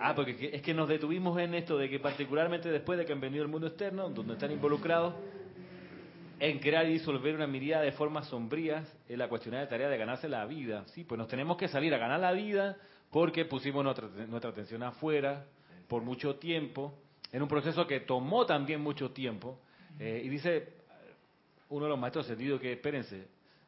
Ah, 0.00 0.14
porque 0.16 0.36
que- 0.36 0.56
es 0.56 0.62
que 0.62 0.74
nos 0.74 0.88
detuvimos 0.88 1.38
en 1.38 1.54
esto 1.54 1.76
de 1.78 1.88
que 1.88 2.00
particularmente 2.00 2.70
después 2.70 2.98
de 2.98 3.04
que 3.04 3.12
han 3.12 3.20
venido 3.20 3.42
el 3.44 3.48
mundo 3.50 3.66
externo, 3.68 4.08
donde 4.08 4.32
están 4.34 4.50
involucrados 4.50 5.14
en 6.40 6.58
crear 6.60 6.86
y 6.86 6.92
disolver 6.94 7.34
una 7.34 7.46
mirada 7.46 7.82
de 7.84 7.92
formas 7.92 8.26
sombrías 8.28 8.90
en 9.08 9.18
la 9.18 9.28
cuestionada 9.28 9.68
tarea 9.68 9.88
de 9.88 9.98
ganarse 9.98 10.28
la 10.28 10.44
vida. 10.46 10.84
Sí, 10.88 11.04
pues 11.04 11.18
nos 11.18 11.28
tenemos 11.28 11.56
que 11.56 11.68
salir 11.68 11.92
a 11.94 11.98
ganar 11.98 12.20
la 12.20 12.32
vida 12.32 12.76
porque 13.10 13.44
pusimos 13.44 13.84
nuestra, 13.84 14.08
nuestra 14.26 14.50
atención 14.50 14.82
afuera 14.82 15.44
por 15.88 16.02
mucho 16.02 16.36
tiempo, 16.36 16.94
en 17.32 17.42
un 17.42 17.48
proceso 17.48 17.86
que 17.86 18.00
tomó 18.00 18.46
también 18.46 18.80
mucho 18.80 19.10
tiempo. 19.10 19.58
Eh, 19.98 20.22
y 20.24 20.28
dice 20.28 20.77
uno 21.70 21.84
de 21.84 21.90
los 21.90 21.98
maestros 21.98 22.24
ascendidos 22.26 22.60
que, 22.60 22.72
espérense, 22.72 23.26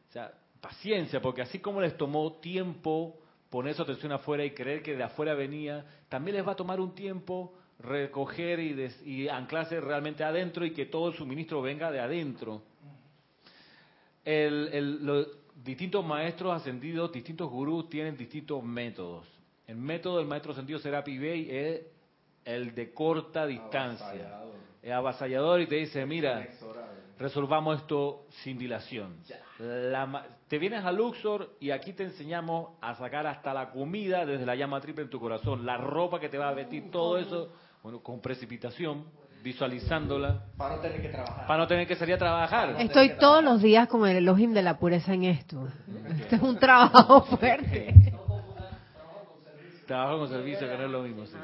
o 0.08 0.12
sea, 0.12 0.32
paciencia, 0.60 1.20
porque 1.20 1.42
así 1.42 1.58
como 1.58 1.80
les 1.80 1.96
tomó 1.96 2.34
tiempo 2.40 3.18
poner 3.50 3.74
su 3.74 3.82
atención 3.82 4.12
afuera 4.12 4.44
y 4.44 4.50
creer 4.52 4.82
que 4.82 4.96
de 4.96 5.02
afuera 5.02 5.34
venía, 5.34 5.84
también 6.08 6.36
les 6.36 6.46
va 6.46 6.52
a 6.52 6.56
tomar 6.56 6.80
un 6.80 6.94
tiempo 6.94 7.54
recoger 7.80 8.60
y, 8.60 8.74
des- 8.74 9.06
y 9.06 9.28
anclarse 9.28 9.80
realmente 9.80 10.22
adentro 10.22 10.64
y 10.66 10.72
que 10.72 10.86
todo 10.86 11.08
el 11.08 11.14
suministro 11.14 11.62
venga 11.62 11.90
de 11.90 11.98
adentro. 12.00 12.62
El- 14.24 14.68
el- 14.72 15.04
los 15.06 15.28
distintos 15.64 16.04
maestros 16.04 16.54
ascendidos, 16.54 17.10
distintos 17.12 17.50
gurús 17.50 17.88
tienen 17.88 18.16
distintos 18.16 18.62
métodos. 18.62 19.26
El 19.66 19.76
método 19.76 20.18
del 20.18 20.26
maestro 20.26 20.52
ascendido 20.52 20.78
Serapi 20.78 21.16
Bey 21.18 21.48
es 21.50 21.80
el 22.44 22.74
de 22.74 22.92
corta 22.92 23.46
distancia. 23.46 24.06
Avasallador. 24.06 24.54
Es 24.82 24.92
avasallador 24.92 25.60
y 25.60 25.66
te 25.66 25.74
dice, 25.76 26.06
mira. 26.06 26.40
Resolvamos 27.20 27.78
esto 27.80 28.24
sin 28.42 28.58
dilación. 28.58 29.18
La 29.60 30.06
ma- 30.06 30.24
te 30.48 30.58
vienes 30.58 30.84
a 30.84 30.90
Luxor 30.90 31.50
y 31.60 31.70
aquí 31.70 31.92
te 31.92 32.02
enseñamos 32.02 32.70
a 32.80 32.94
sacar 32.96 33.26
hasta 33.28 33.54
la 33.54 33.70
comida 33.70 34.26
desde 34.26 34.44
la 34.44 34.56
llama 34.56 34.80
triple 34.80 35.04
en 35.04 35.10
tu 35.10 35.20
corazón, 35.20 35.64
la 35.64 35.76
ropa 35.76 36.18
que 36.18 36.28
te 36.28 36.38
va 36.38 36.48
a 36.48 36.54
vestir, 36.54 36.90
todo 36.90 37.18
eso, 37.18 37.52
bueno, 37.82 38.00
con 38.00 38.20
precipitación, 38.20 39.04
visualizándola, 39.44 40.44
Para 40.56 40.76
no 40.76 40.82
tener 40.82 41.00
que 41.02 41.08
trabajar. 41.10 41.46
para 41.46 41.58
no 41.60 41.66
tener 41.66 41.86
que 41.86 41.94
salir 41.96 42.14
a 42.14 42.18
trabajar. 42.18 42.76
Estoy 42.78 43.16
todos 43.18 43.44
los 43.44 43.62
días 43.62 43.86
con 43.88 44.06
el 44.08 44.16
Elohim 44.16 44.52
de 44.52 44.62
la 44.62 44.78
pureza 44.78 45.14
en 45.14 45.24
esto. 45.24 45.68
Este 46.20 46.36
es 46.36 46.42
un 46.42 46.58
trabajo 46.58 47.22
fuerte. 47.22 47.94
Trabajo 49.86 50.18
con 50.18 50.28
servicio, 50.28 50.68
que 50.68 50.76
no 50.78 50.84
es 50.84 50.90
lo 50.90 51.02
mismo. 51.02 51.26
Sí. 51.26 51.36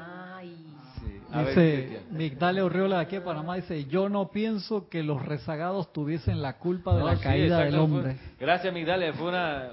A 1.31 1.41
Dice 1.43 1.53
Cristian. 1.87 2.17
Migdalia 2.17 2.63
Urriola 2.65 2.97
de 2.97 3.01
aquí 3.03 3.15
de 3.17 3.21
Panamá, 3.21 3.55
dice, 3.55 3.85
yo 3.85 4.07
no 4.09 4.29
pienso 4.31 4.87
que 4.89 5.03
los 5.03 5.25
rezagados 5.25 5.91
tuviesen 5.91 6.41
la 6.41 6.57
culpa 6.57 6.93
de 6.93 6.99
No, 7.01 7.05
la 7.07 7.17
sí, 7.17 7.23
caída 7.23 7.59
del 7.59 7.71
fue- 7.71 7.79
hombre. 7.79 8.17
gracias, 8.39 8.73
Migdalia. 8.73 9.11
Fue 9.13 9.27
una 9.29 9.69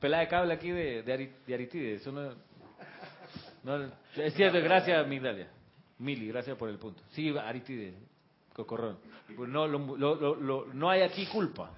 pelada 0.00 0.22
de 0.22 0.28
cable 0.28 0.54
aquí 0.54 0.70
de, 0.70 1.02
de, 1.02 1.54
Aristides. 1.54 2.06
No- 2.06 2.30
es 4.16 4.34
cierto, 4.34 4.60
gracias, 4.62 5.06
Migdalia. 5.08 5.48
Mili, 5.98 6.28
gracias 6.28 6.56
por 6.56 6.68
el 6.68 6.76
punto. 6.78 7.02
Sí, 7.12 7.34
Aristides, 7.36 7.94
Cocorrón. 8.52 8.98
Pues 9.36 9.48
no, 9.48 9.66
lo- 9.66 9.96
lo- 9.96 10.14
lo- 10.16 10.34
lo- 10.36 10.66
no 10.72 10.90
hay 10.90 11.02
aquí 11.02 11.26
culpa. 11.26 11.70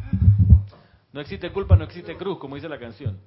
No 1.12 1.20
existe 1.20 1.50
culpa, 1.50 1.76
no 1.76 1.84
existe 1.84 2.14
cruz, 2.16 2.38
como 2.38 2.56
dice 2.56 2.68
la 2.68 2.78
canción. 2.78 3.18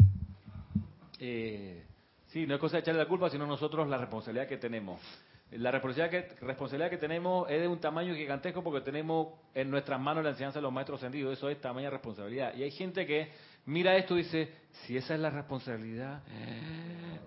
Eh, 1.20 1.84
sí, 2.28 2.46
no 2.46 2.54
es 2.56 2.60
cosa 2.60 2.78
de 2.78 2.82
echarle 2.82 3.02
la 3.02 3.08
culpa, 3.08 3.30
sino 3.30 3.48
nosotros 3.48 3.88
la 3.88 3.98
responsabilidad 3.98 4.48
que 4.48 4.58
tenemos. 4.58 5.00
La 5.52 5.72
responsabilidad 5.72 6.12
que, 6.12 6.46
responsabilidad 6.46 6.92
que 6.92 6.98
tenemos 6.98 7.50
es 7.50 7.60
de 7.60 7.68
un 7.68 7.80
tamaño 7.80 8.14
gigantesco 8.14 8.64
porque 8.64 8.82
tenemos 8.82 9.30
en 9.56 9.72
nuestras 9.72 10.00
manos 10.00 10.24
la 10.24 10.30
enseñanza 10.30 10.60
de 10.60 10.64
los 10.64 10.72
maestros 10.72 11.00
ascendidos. 11.00 11.38
Eso 11.38 11.50
es 11.50 11.60
tamaña 11.60 11.90
responsabilidad. 11.90 12.54
Y 12.56 12.64
hay 12.64 12.72
gente 12.72 13.08
que 13.08 13.32
mira 13.66 13.96
esto 13.96 14.16
y 14.16 14.24
dice, 14.24 14.54
si 14.72 14.96
esa 14.96 15.16
es 15.16 15.20
la 15.20 15.32
responsabilidad, 15.32 16.22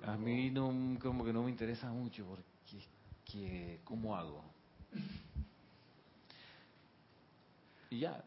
a 0.05 0.17
mí 0.17 0.51
no, 0.51 0.99
como 1.01 1.25
que 1.25 1.33
no 1.33 1.43
me 1.43 1.51
interesa 1.51 1.91
mucho 1.91 2.25
porque 2.25 2.53
que, 3.25 3.81
¿cómo 3.85 4.17
hago? 4.17 4.45
Y 7.91 8.01
ya. 8.01 8.23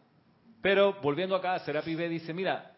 Pero 0.62 1.00
volviendo 1.02 1.36
acá, 1.36 1.60
Serapi 1.60 1.96
B 1.96 2.10
dice, 2.10 2.34
mira, 2.34 2.74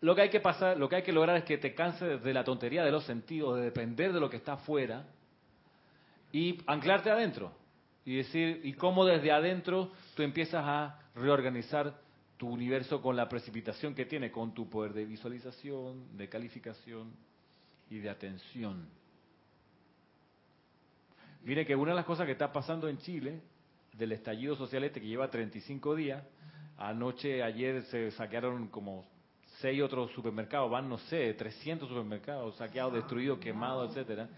lo 0.00 0.14
que 0.14 0.22
hay 0.22 0.30
que 0.30 0.40
pasar, 0.40 0.76
lo 0.78 0.88
que 0.88 0.96
hay 0.96 1.02
que 1.02 1.12
lograr 1.12 1.36
es 1.36 1.44
que 1.44 1.58
te 1.58 1.74
canses 1.74 2.22
de 2.22 2.34
la 2.34 2.44
tontería 2.44 2.82
de 2.82 2.90
los 2.90 3.04
sentidos, 3.04 3.58
de 3.58 3.64
depender 3.64 4.12
de 4.12 4.20
lo 4.20 4.30
que 4.30 4.38
está 4.38 4.54
afuera 4.54 5.04
y 6.32 6.58
anclarte 6.66 7.10
adentro 7.10 7.52
y 8.04 8.16
decir 8.16 8.60
y 8.64 8.72
cómo 8.72 9.04
desde 9.04 9.30
adentro 9.30 9.92
tú 10.16 10.22
empiezas 10.22 10.64
a 10.66 10.98
reorganizar 11.14 12.00
tu 12.36 12.48
universo 12.48 13.00
con 13.00 13.14
la 13.14 13.28
precipitación 13.28 13.94
que 13.94 14.06
tiene, 14.06 14.32
con 14.32 14.52
tu 14.52 14.68
poder 14.68 14.92
de 14.92 15.04
visualización, 15.04 16.16
de 16.16 16.28
calificación 16.28 17.12
y 17.88 17.98
de 17.98 18.10
atención. 18.10 18.88
Mire 21.44 21.66
que 21.66 21.76
una 21.76 21.92
de 21.92 21.96
las 21.96 22.04
cosas 22.04 22.26
que 22.26 22.32
está 22.32 22.52
pasando 22.52 22.88
en 22.88 22.98
Chile, 22.98 23.40
del 23.92 24.12
estallido 24.12 24.56
social 24.56 24.84
este 24.84 25.00
que 25.00 25.06
lleva 25.06 25.30
35 25.30 25.94
días, 25.94 26.24
anoche, 26.78 27.42
ayer 27.42 27.82
se 27.84 28.10
saquearon 28.12 28.68
como 28.68 29.04
seis 29.60 29.82
otros 29.82 30.10
supermercados, 30.12 30.70
van, 30.70 30.88
no 30.88 30.98
sé, 30.98 31.34
300 31.34 31.88
supermercados 31.88 32.56
saqueados, 32.56 32.94
destruidos, 32.94 33.38
quemados, 33.38 33.90
etcétera. 33.90 34.28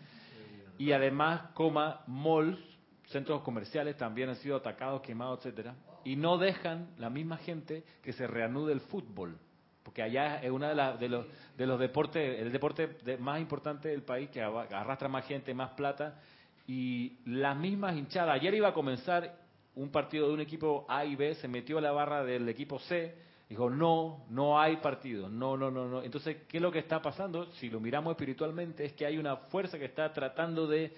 Y 0.78 0.92
además, 0.92 1.50
coma, 1.54 2.02
malls, 2.06 2.58
centros 3.06 3.42
comerciales 3.42 3.96
también 3.96 4.28
han 4.28 4.36
sido 4.36 4.56
atacados, 4.56 5.00
quemados, 5.02 5.38
etcétera. 5.40 5.74
Y 6.04 6.16
no 6.16 6.36
dejan 6.38 6.88
la 6.98 7.10
misma 7.10 7.36
gente 7.38 7.84
que 8.02 8.12
se 8.12 8.26
reanude 8.26 8.72
el 8.72 8.80
fútbol. 8.80 9.38
Porque 9.82 10.02
allá 10.02 10.42
es 10.42 10.50
uno 10.50 10.66
de, 10.68 10.98
de 10.98 11.08
los, 11.08 11.26
de 11.56 11.66
los 11.66 11.78
deportes, 11.78 12.40
el 12.40 12.50
deporte 12.50 12.86
de- 13.04 13.18
más 13.18 13.40
importante 13.40 13.88
del 13.88 14.02
país, 14.02 14.30
que 14.30 14.42
arrastra 14.42 15.08
más 15.08 15.26
gente, 15.26 15.52
más 15.54 15.70
plata. 15.70 16.20
Y 16.66 17.18
las 17.26 17.56
mismas 17.56 17.96
hinchadas. 17.96 18.34
Ayer 18.34 18.54
iba 18.54 18.68
a 18.68 18.74
comenzar 18.74 19.36
un 19.74 19.90
partido 19.90 20.28
de 20.28 20.34
un 20.34 20.40
equipo 20.40 20.86
A 20.88 21.04
y 21.04 21.16
B, 21.16 21.34
se 21.34 21.48
metió 21.48 21.78
a 21.78 21.80
la 21.80 21.92
barra 21.92 22.24
del 22.24 22.48
equipo 22.48 22.78
C, 22.80 23.14
dijo, 23.54 23.70
no, 23.70 24.24
no 24.30 24.58
hay 24.58 24.78
partido, 24.78 25.28
no, 25.28 25.56
no, 25.56 25.70
no, 25.70 25.86
no. 25.86 26.02
Entonces, 26.02 26.38
¿qué 26.48 26.56
es 26.56 26.62
lo 26.62 26.72
que 26.72 26.80
está 26.80 27.00
pasando? 27.00 27.46
Si 27.52 27.70
lo 27.70 27.78
miramos 27.78 28.10
espiritualmente, 28.10 28.84
es 28.84 28.92
que 28.94 29.06
hay 29.06 29.16
una 29.16 29.36
fuerza 29.36 29.78
que 29.78 29.84
está 29.84 30.12
tratando 30.12 30.66
de 30.66 30.92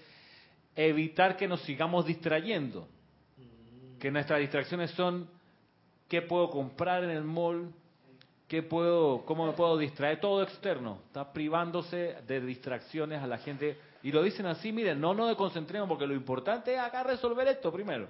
evitar 0.75 1.37
que 1.37 1.47
nos 1.47 1.61
sigamos 1.61 2.07
distrayendo. 2.07 2.87
Que 3.99 4.09
nuestras 4.09 4.39
distracciones 4.39 4.89
son, 4.91 5.29
¿qué 6.07 6.23
puedo 6.23 6.49
comprar 6.49 7.03
en 7.03 7.11
el 7.11 7.23
mall? 7.23 7.71
¿Qué 8.47 8.63
puedo, 8.63 9.23
cómo 9.25 9.45
me 9.45 9.53
puedo 9.53 9.77
distraer? 9.77 10.19
Todo 10.19 10.41
externo. 10.41 10.99
Está 11.05 11.31
privándose 11.31 12.15
de 12.25 12.41
distracciones 12.41 13.21
a 13.21 13.27
la 13.27 13.37
gente. 13.37 13.77
Y 14.01 14.11
lo 14.11 14.23
dicen 14.23 14.47
así, 14.47 14.71
miren, 14.71 14.99
no 14.99 15.13
nos 15.13 15.35
concentremos 15.35 15.87
porque 15.87 16.07
lo 16.07 16.15
importante 16.15 16.73
es 16.73 16.79
acá 16.79 17.03
resolver 17.03 17.47
esto 17.49 17.71
primero. 17.71 18.07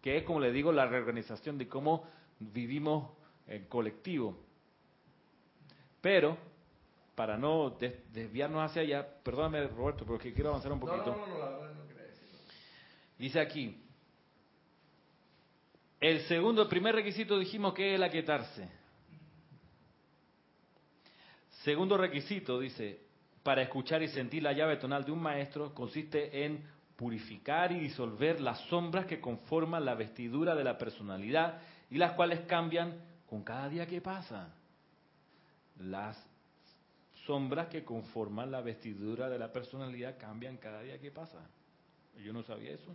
Que 0.00 0.16
es, 0.16 0.22
como 0.22 0.40
le 0.40 0.50
digo, 0.50 0.72
la 0.72 0.86
reorganización 0.86 1.58
de 1.58 1.68
cómo 1.68 2.04
vivimos 2.38 3.10
en 3.46 3.64
colectivo. 3.66 4.36
Pero, 6.00 6.36
para 7.14 7.36
no 7.36 7.70
des- 7.70 8.12
desviarnos 8.12 8.62
hacia 8.62 8.82
allá, 8.82 9.06
perdóname 9.22 9.66
Roberto, 9.68 10.04
pero 10.04 10.18
que 10.18 10.32
quiero 10.32 10.50
avanzar 10.50 10.72
un 10.72 10.80
poquito. 10.80 11.16
no, 11.16 11.26
no, 11.26 11.60
no. 11.72 11.76
Dice 13.18 13.40
aquí, 13.40 13.82
el 15.98 16.20
segundo, 16.28 16.62
el 16.62 16.68
primer 16.68 16.94
requisito 16.94 17.38
dijimos 17.38 17.72
que 17.72 17.90
es 17.90 17.94
el 17.96 18.02
aquietarse. 18.02 18.68
Segundo 21.64 21.96
requisito, 21.96 22.60
dice, 22.60 23.00
para 23.42 23.62
escuchar 23.62 24.02
y 24.02 24.08
sentir 24.08 24.42
la 24.42 24.52
llave 24.52 24.76
tonal 24.76 25.04
de 25.04 25.12
un 25.12 25.20
maestro 25.22 25.74
consiste 25.74 26.44
en 26.44 26.62
purificar 26.96 27.72
y 27.72 27.80
disolver 27.80 28.40
las 28.40 28.60
sombras 28.68 29.06
que 29.06 29.20
conforman 29.20 29.84
la 29.84 29.94
vestidura 29.94 30.54
de 30.54 30.64
la 30.64 30.78
personalidad 30.78 31.60
y 31.90 31.98
las 31.98 32.12
cuales 32.12 32.40
cambian 32.46 33.00
con 33.28 33.42
cada 33.42 33.68
día 33.68 33.86
que 33.86 34.00
pasa. 34.00 34.54
Las 35.80 36.16
sombras 37.26 37.68
que 37.68 37.84
conforman 37.84 38.50
la 38.50 38.60
vestidura 38.60 39.28
de 39.28 39.38
la 39.38 39.52
personalidad 39.52 40.16
cambian 40.18 40.56
cada 40.56 40.80
día 40.82 40.98
que 40.98 41.10
pasa. 41.10 41.40
Yo 42.22 42.32
no 42.32 42.42
sabía 42.42 42.72
eso. 42.72 42.94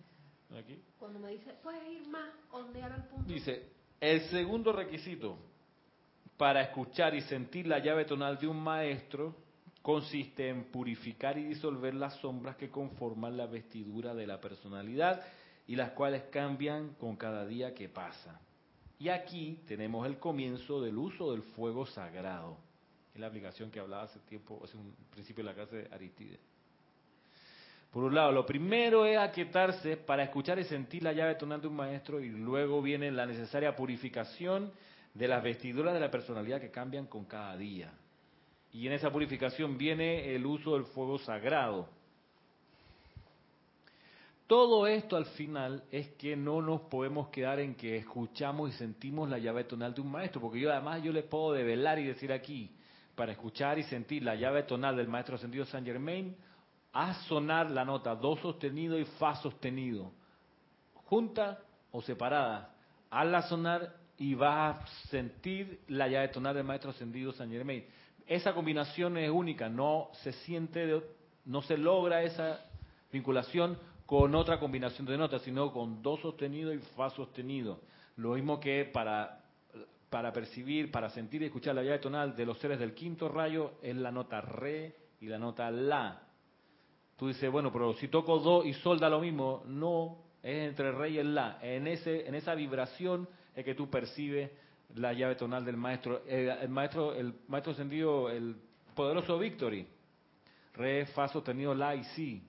Aquí. 0.57 0.81
Cuando 0.99 1.19
me 1.19 1.31
dice, 1.31 1.53
puedes 1.63 1.87
ir 1.89 2.07
más, 2.09 2.29
ondear 2.51 2.91
al 2.91 3.07
punto. 3.07 3.31
Dice, 3.31 3.69
el 3.99 4.21
segundo 4.29 4.73
requisito 4.73 5.37
para 6.37 6.61
escuchar 6.61 7.13
y 7.15 7.21
sentir 7.21 7.67
la 7.67 7.79
llave 7.79 8.03
tonal 8.03 8.37
de 8.37 8.47
un 8.47 8.59
maestro 8.59 9.35
consiste 9.81 10.49
en 10.49 10.65
purificar 10.65 11.37
y 11.37 11.45
disolver 11.45 11.93
las 11.93 12.15
sombras 12.15 12.55
que 12.55 12.69
conforman 12.69 13.37
la 13.37 13.45
vestidura 13.45 14.13
de 14.13 14.27
la 14.27 14.41
personalidad 14.41 15.23
y 15.67 15.75
las 15.75 15.91
cuales 15.91 16.23
cambian 16.31 16.95
con 16.95 17.15
cada 17.15 17.45
día 17.45 17.73
que 17.73 17.89
pasa. 17.89 18.39
Y 19.01 19.09
aquí 19.09 19.57
tenemos 19.67 20.05
el 20.05 20.19
comienzo 20.19 20.79
del 20.79 20.95
uso 20.95 21.31
del 21.31 21.41
fuego 21.41 21.87
sagrado, 21.87 22.55
es 23.15 23.19
la 23.19 23.25
aplicación 23.25 23.71
que 23.71 23.79
hablaba 23.79 24.03
hace 24.03 24.19
tiempo, 24.19 24.61
hace 24.63 24.77
un 24.77 24.95
principio 25.09 25.43
de 25.43 25.49
la 25.49 25.55
clase 25.55 25.75
de 25.77 25.95
Aristides. 25.95 26.39
Por 27.89 28.03
un 28.03 28.13
lado, 28.13 28.31
lo 28.31 28.45
primero 28.45 29.07
es 29.07 29.17
aquietarse 29.17 29.97
para 29.97 30.21
escuchar 30.21 30.59
y 30.59 30.65
sentir 30.65 31.01
la 31.01 31.13
llave 31.13 31.33
tonal 31.33 31.59
de 31.59 31.67
un 31.67 31.77
maestro 31.77 32.21
y 32.21 32.29
luego 32.29 32.79
viene 32.79 33.09
la 33.09 33.25
necesaria 33.25 33.75
purificación 33.75 34.71
de 35.15 35.27
las 35.27 35.41
vestiduras 35.41 35.95
de 35.95 35.99
la 35.99 36.11
personalidad 36.11 36.61
que 36.61 36.69
cambian 36.69 37.07
con 37.07 37.25
cada 37.25 37.57
día. 37.57 37.91
Y 38.71 38.85
en 38.85 38.93
esa 38.93 39.11
purificación 39.11 39.79
viene 39.79 40.35
el 40.35 40.45
uso 40.45 40.75
del 40.75 40.85
fuego 40.85 41.17
sagrado. 41.17 41.89
Todo 44.51 44.85
esto 44.85 45.15
al 45.15 45.27
final 45.27 45.81
es 45.91 46.09
que 46.15 46.35
no 46.35 46.61
nos 46.61 46.81
podemos 46.81 47.29
quedar 47.29 47.61
en 47.61 47.73
que 47.73 47.95
escuchamos 47.95 48.69
y 48.69 48.73
sentimos 48.73 49.29
la 49.29 49.39
llave 49.39 49.63
tonal 49.63 49.93
de 49.93 50.01
un 50.01 50.11
maestro, 50.11 50.41
porque 50.41 50.59
yo 50.59 50.69
además 50.69 51.01
yo 51.01 51.13
le 51.13 51.23
puedo 51.23 51.53
develar 51.53 51.99
y 51.99 52.07
decir 52.07 52.33
aquí, 52.33 52.69
para 53.15 53.31
escuchar 53.31 53.79
y 53.79 53.83
sentir 53.83 54.23
la 54.23 54.35
llave 54.35 54.63
tonal 54.63 54.97
del 54.97 55.07
maestro 55.07 55.35
ascendido 55.35 55.63
Saint 55.63 55.87
Germain, 55.87 56.35
haz 56.91 57.15
sonar 57.27 57.71
la 57.71 57.85
nota 57.85 58.13
do 58.13 58.35
sostenido 58.35 58.99
y 58.99 59.05
fa 59.05 59.35
sostenido, 59.35 60.11
junta 61.05 61.57
o 61.93 62.01
separada. 62.01 62.75
Hazla 63.09 63.43
sonar 63.43 63.95
y 64.17 64.33
vas 64.33 64.83
a 64.83 65.07
sentir 65.07 65.79
la 65.87 66.09
llave 66.09 66.27
tonal 66.27 66.55
del 66.55 66.65
maestro 66.65 66.89
ascendido 66.89 67.31
San 67.31 67.49
Germain. 67.49 67.85
Esa 68.27 68.53
combinación 68.53 69.15
es 69.15 69.31
única, 69.31 69.69
no 69.69 70.09
se 70.23 70.33
siente, 70.33 71.01
no 71.45 71.61
se 71.61 71.77
logra 71.77 72.21
esa 72.23 72.65
vinculación 73.13 73.77
con 74.05 74.35
otra 74.35 74.59
combinación 74.59 75.07
de 75.07 75.17
notas, 75.17 75.41
sino 75.43 75.71
con 75.71 76.01
do 76.01 76.17
sostenido 76.17 76.73
y 76.73 76.79
fa 76.95 77.09
sostenido. 77.09 77.79
Lo 78.17 78.33
mismo 78.33 78.59
que 78.59 78.85
para, 78.85 79.41
para 80.09 80.33
percibir, 80.33 80.91
para 80.91 81.09
sentir 81.09 81.41
y 81.41 81.45
escuchar 81.45 81.75
la 81.75 81.83
llave 81.83 81.99
tonal 81.99 82.35
de 82.35 82.45
los 82.45 82.57
seres 82.59 82.79
del 82.79 82.93
quinto 82.93 83.29
rayo 83.29 83.73
es 83.81 83.95
la 83.95 84.11
nota 84.11 84.41
re 84.41 84.95
y 85.21 85.27
la 85.27 85.39
nota 85.39 85.71
la. 85.71 86.21
Tú 87.15 87.27
dices, 87.27 87.51
bueno, 87.51 87.71
pero 87.71 87.93
si 87.93 88.07
toco 88.07 88.39
do 88.39 88.65
y 88.65 88.73
sol 88.73 88.99
da 88.99 89.09
lo 89.09 89.21
mismo. 89.21 89.63
No, 89.67 90.17
es 90.41 90.69
entre 90.69 90.91
re 90.91 91.11
y 91.11 91.17
el 91.19 91.35
la. 91.35 91.59
En, 91.61 91.87
ese, 91.87 92.27
en 92.27 92.35
esa 92.35 92.55
vibración 92.55 93.27
es 93.55 93.63
que 93.63 93.75
tú 93.75 93.89
percibes 93.89 94.51
la 94.95 95.13
llave 95.13 95.35
tonal 95.35 95.63
del 95.63 95.77
maestro. 95.77 96.23
El, 96.27 96.67
maestro, 96.69 97.13
el 97.13 97.33
maestro 97.47 97.73
ascendido, 97.73 98.29
el 98.29 98.55
poderoso 98.95 99.37
Victory. 99.37 99.87
Re, 100.73 101.05
fa 101.07 101.27
sostenido, 101.27 101.75
la 101.75 101.95
y 101.95 102.03
si. 102.03 102.43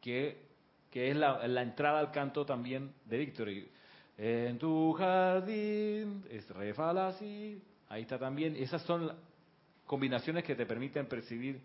Que, 0.00 0.47
que 0.90 1.10
es 1.10 1.16
la, 1.16 1.62
entrada 1.62 1.98
al 1.98 2.10
canto 2.10 2.44
también 2.46 2.92
de 3.04 3.18
Victory. 3.18 3.68
En 4.16 4.58
tu 4.58 4.92
jardín 4.94 6.24
es 6.30 6.48
re, 6.50 6.74
fa, 6.74 6.92
la, 6.92 7.12
si. 7.12 7.62
Ahí 7.88 8.02
está 8.02 8.18
también. 8.18 8.56
Esas 8.56 8.82
son 8.82 9.12
combinaciones 9.86 10.44
que 10.44 10.54
te 10.54 10.66
permiten 10.66 11.06
percibir 11.06 11.60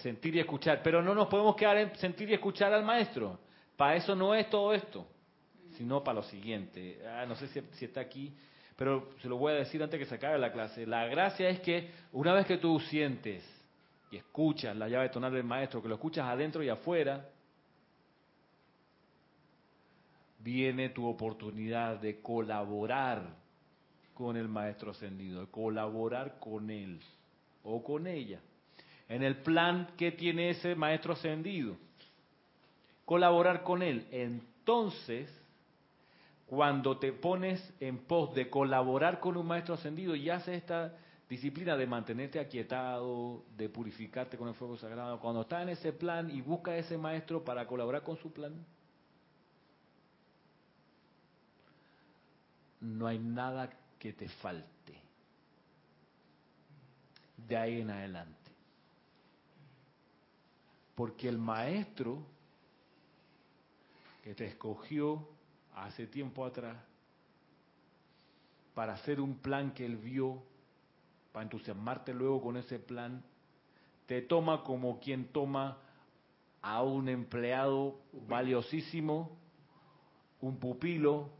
sentir 0.00 0.34
y 0.36 0.40
escuchar. 0.40 0.80
Pero 0.82 1.02
no 1.02 1.14
nos 1.14 1.28
podemos 1.28 1.56
quedar 1.56 1.76
en 1.78 1.96
sentir 1.96 2.30
y 2.30 2.34
escuchar 2.34 2.72
al 2.72 2.84
maestro. 2.84 3.38
Para 3.76 3.96
eso 3.96 4.14
no 4.14 4.34
es 4.34 4.48
todo 4.50 4.74
esto, 4.74 5.06
sino 5.76 6.02
para 6.04 6.16
lo 6.16 6.22
siguiente. 6.24 7.00
Ah, 7.06 7.24
no 7.26 7.34
sé 7.36 7.48
si, 7.48 7.84
está 7.84 8.00
aquí, 8.00 8.34
pero 8.76 9.12
se 9.22 9.28
lo 9.28 9.36
voy 9.36 9.52
a 9.52 9.56
decir 9.56 9.82
antes 9.82 9.98
que 9.98 10.06
se 10.06 10.16
acabe 10.16 10.38
la 10.38 10.52
clase. 10.52 10.86
La 10.86 11.06
gracia 11.06 11.48
es 11.48 11.60
que 11.60 11.90
una 12.12 12.34
vez 12.34 12.46
que 12.46 12.58
tú 12.58 12.78
sientes 12.80 13.42
y 14.10 14.16
escuchas 14.16 14.76
la 14.76 14.88
llave 14.88 15.08
tonal 15.08 15.32
del 15.32 15.44
maestro, 15.44 15.80
que 15.80 15.88
lo 15.88 15.94
escuchas 15.94 16.26
adentro 16.26 16.62
y 16.62 16.68
afuera, 16.68 17.26
viene 20.42 20.90
tu 20.90 21.06
oportunidad 21.06 22.00
de 22.00 22.20
colaborar 22.20 23.36
con 24.14 24.36
el 24.36 24.48
maestro 24.48 24.90
ascendido, 24.90 25.42
de 25.42 25.50
colaborar 25.50 26.38
con 26.38 26.70
él 26.70 27.00
o 27.62 27.82
con 27.82 28.06
ella 28.06 28.40
en 29.10 29.24
el 29.24 29.38
plan 29.38 29.88
que 29.98 30.12
tiene 30.12 30.50
ese 30.50 30.76
maestro 30.76 31.14
ascendido. 31.14 31.76
Colaborar 33.04 33.64
con 33.64 33.82
él. 33.82 34.06
Entonces, 34.12 35.28
cuando 36.46 36.96
te 36.96 37.12
pones 37.12 37.60
en 37.80 37.98
pos 37.98 38.32
de 38.36 38.48
colaborar 38.48 39.18
con 39.18 39.36
un 39.36 39.46
maestro 39.46 39.74
ascendido 39.74 40.14
y 40.14 40.30
haces 40.30 40.58
esta 40.58 40.96
disciplina 41.28 41.76
de 41.76 41.88
mantenerte 41.88 42.38
aquietado, 42.38 43.42
de 43.56 43.68
purificarte 43.68 44.38
con 44.38 44.46
el 44.46 44.54
fuego 44.54 44.76
sagrado, 44.76 45.18
cuando 45.18 45.42
estás 45.42 45.64
en 45.64 45.70
ese 45.70 45.92
plan 45.92 46.30
y 46.30 46.40
buscas 46.40 46.76
ese 46.76 46.96
maestro 46.96 47.44
para 47.44 47.66
colaborar 47.66 48.04
con 48.04 48.16
su 48.16 48.32
plan, 48.32 48.64
no 52.80 53.06
hay 53.06 53.18
nada 53.18 53.70
que 53.98 54.12
te 54.12 54.28
falte 54.28 55.00
de 57.36 57.56
ahí 57.56 57.80
en 57.80 57.90
adelante. 57.90 58.50
Porque 60.94 61.28
el 61.28 61.38
maestro 61.38 62.22
que 64.22 64.34
te 64.34 64.46
escogió 64.46 65.26
hace 65.74 66.06
tiempo 66.06 66.44
atrás 66.44 66.76
para 68.74 68.94
hacer 68.94 69.20
un 69.20 69.36
plan 69.36 69.72
que 69.72 69.84
él 69.84 69.96
vio, 69.96 70.42
para 71.32 71.44
entusiasmarte 71.44 72.14
luego 72.14 72.40
con 72.42 72.56
ese 72.56 72.78
plan, 72.78 73.22
te 74.06 74.22
toma 74.22 74.62
como 74.64 75.00
quien 75.00 75.26
toma 75.28 75.78
a 76.62 76.82
un 76.82 77.08
empleado 77.08 78.00
valiosísimo, 78.28 79.36
un 80.40 80.58
pupilo, 80.58 81.30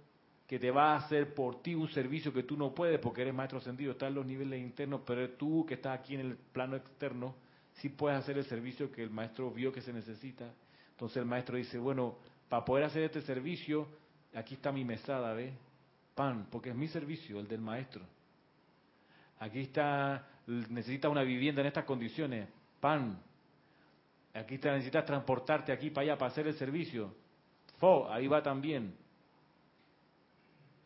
que 0.51 0.59
te 0.59 0.73
va 0.73 0.95
a 0.95 0.97
hacer 0.97 1.33
por 1.33 1.63
ti 1.63 1.77
un 1.77 1.89
servicio 1.91 2.33
que 2.33 2.43
tú 2.43 2.57
no 2.57 2.75
puedes 2.75 2.99
porque 2.99 3.23
eres 3.23 3.33
maestro 3.33 3.59
ascendido, 3.59 3.93
estás 3.93 4.09
en 4.09 4.17
los 4.17 4.27
niveles 4.27 4.61
internos, 4.61 5.03
pero 5.07 5.31
tú 5.35 5.65
que 5.65 5.75
estás 5.75 5.97
aquí 5.97 6.17
en 6.17 6.23
el 6.23 6.37
plano 6.37 6.75
externo, 6.75 7.37
si 7.75 7.89
puedes 7.89 8.19
hacer 8.19 8.37
el 8.37 8.45
servicio 8.47 8.91
que 8.91 9.05
el 9.05 9.11
maestro 9.11 9.53
vio 9.53 9.71
que 9.71 9.81
se 9.81 9.93
necesita. 9.93 10.53
Entonces 10.91 11.19
el 11.19 11.25
maestro 11.25 11.57
dice, 11.57 11.79
bueno, 11.79 12.17
para 12.49 12.65
poder 12.65 12.83
hacer 12.83 13.05
este 13.05 13.23
servicio, 13.23 13.87
aquí 14.35 14.55
está 14.55 14.73
mi 14.73 14.85
mesada, 14.85 15.33
¿ve? 15.35 15.53
Pan, 16.17 16.49
porque 16.51 16.71
es 16.71 16.75
mi 16.75 16.89
servicio, 16.89 17.39
el 17.39 17.47
del 17.47 17.61
maestro. 17.61 18.03
Aquí 19.39 19.61
está, 19.61 20.27
necesitas 20.49 21.13
una 21.13 21.23
vivienda 21.23 21.61
en 21.61 21.69
estas 21.69 21.85
condiciones, 21.85 22.49
pan. 22.81 23.23
Aquí 24.35 24.57
está, 24.57 24.73
necesitas 24.73 25.05
transportarte 25.05 25.71
aquí 25.71 25.91
para 25.91 26.07
allá 26.07 26.19
para 26.19 26.33
hacer 26.33 26.49
el 26.49 26.55
servicio. 26.55 27.15
Fo, 27.79 28.13
ahí 28.13 28.27
va 28.27 28.43
también. 28.43 28.99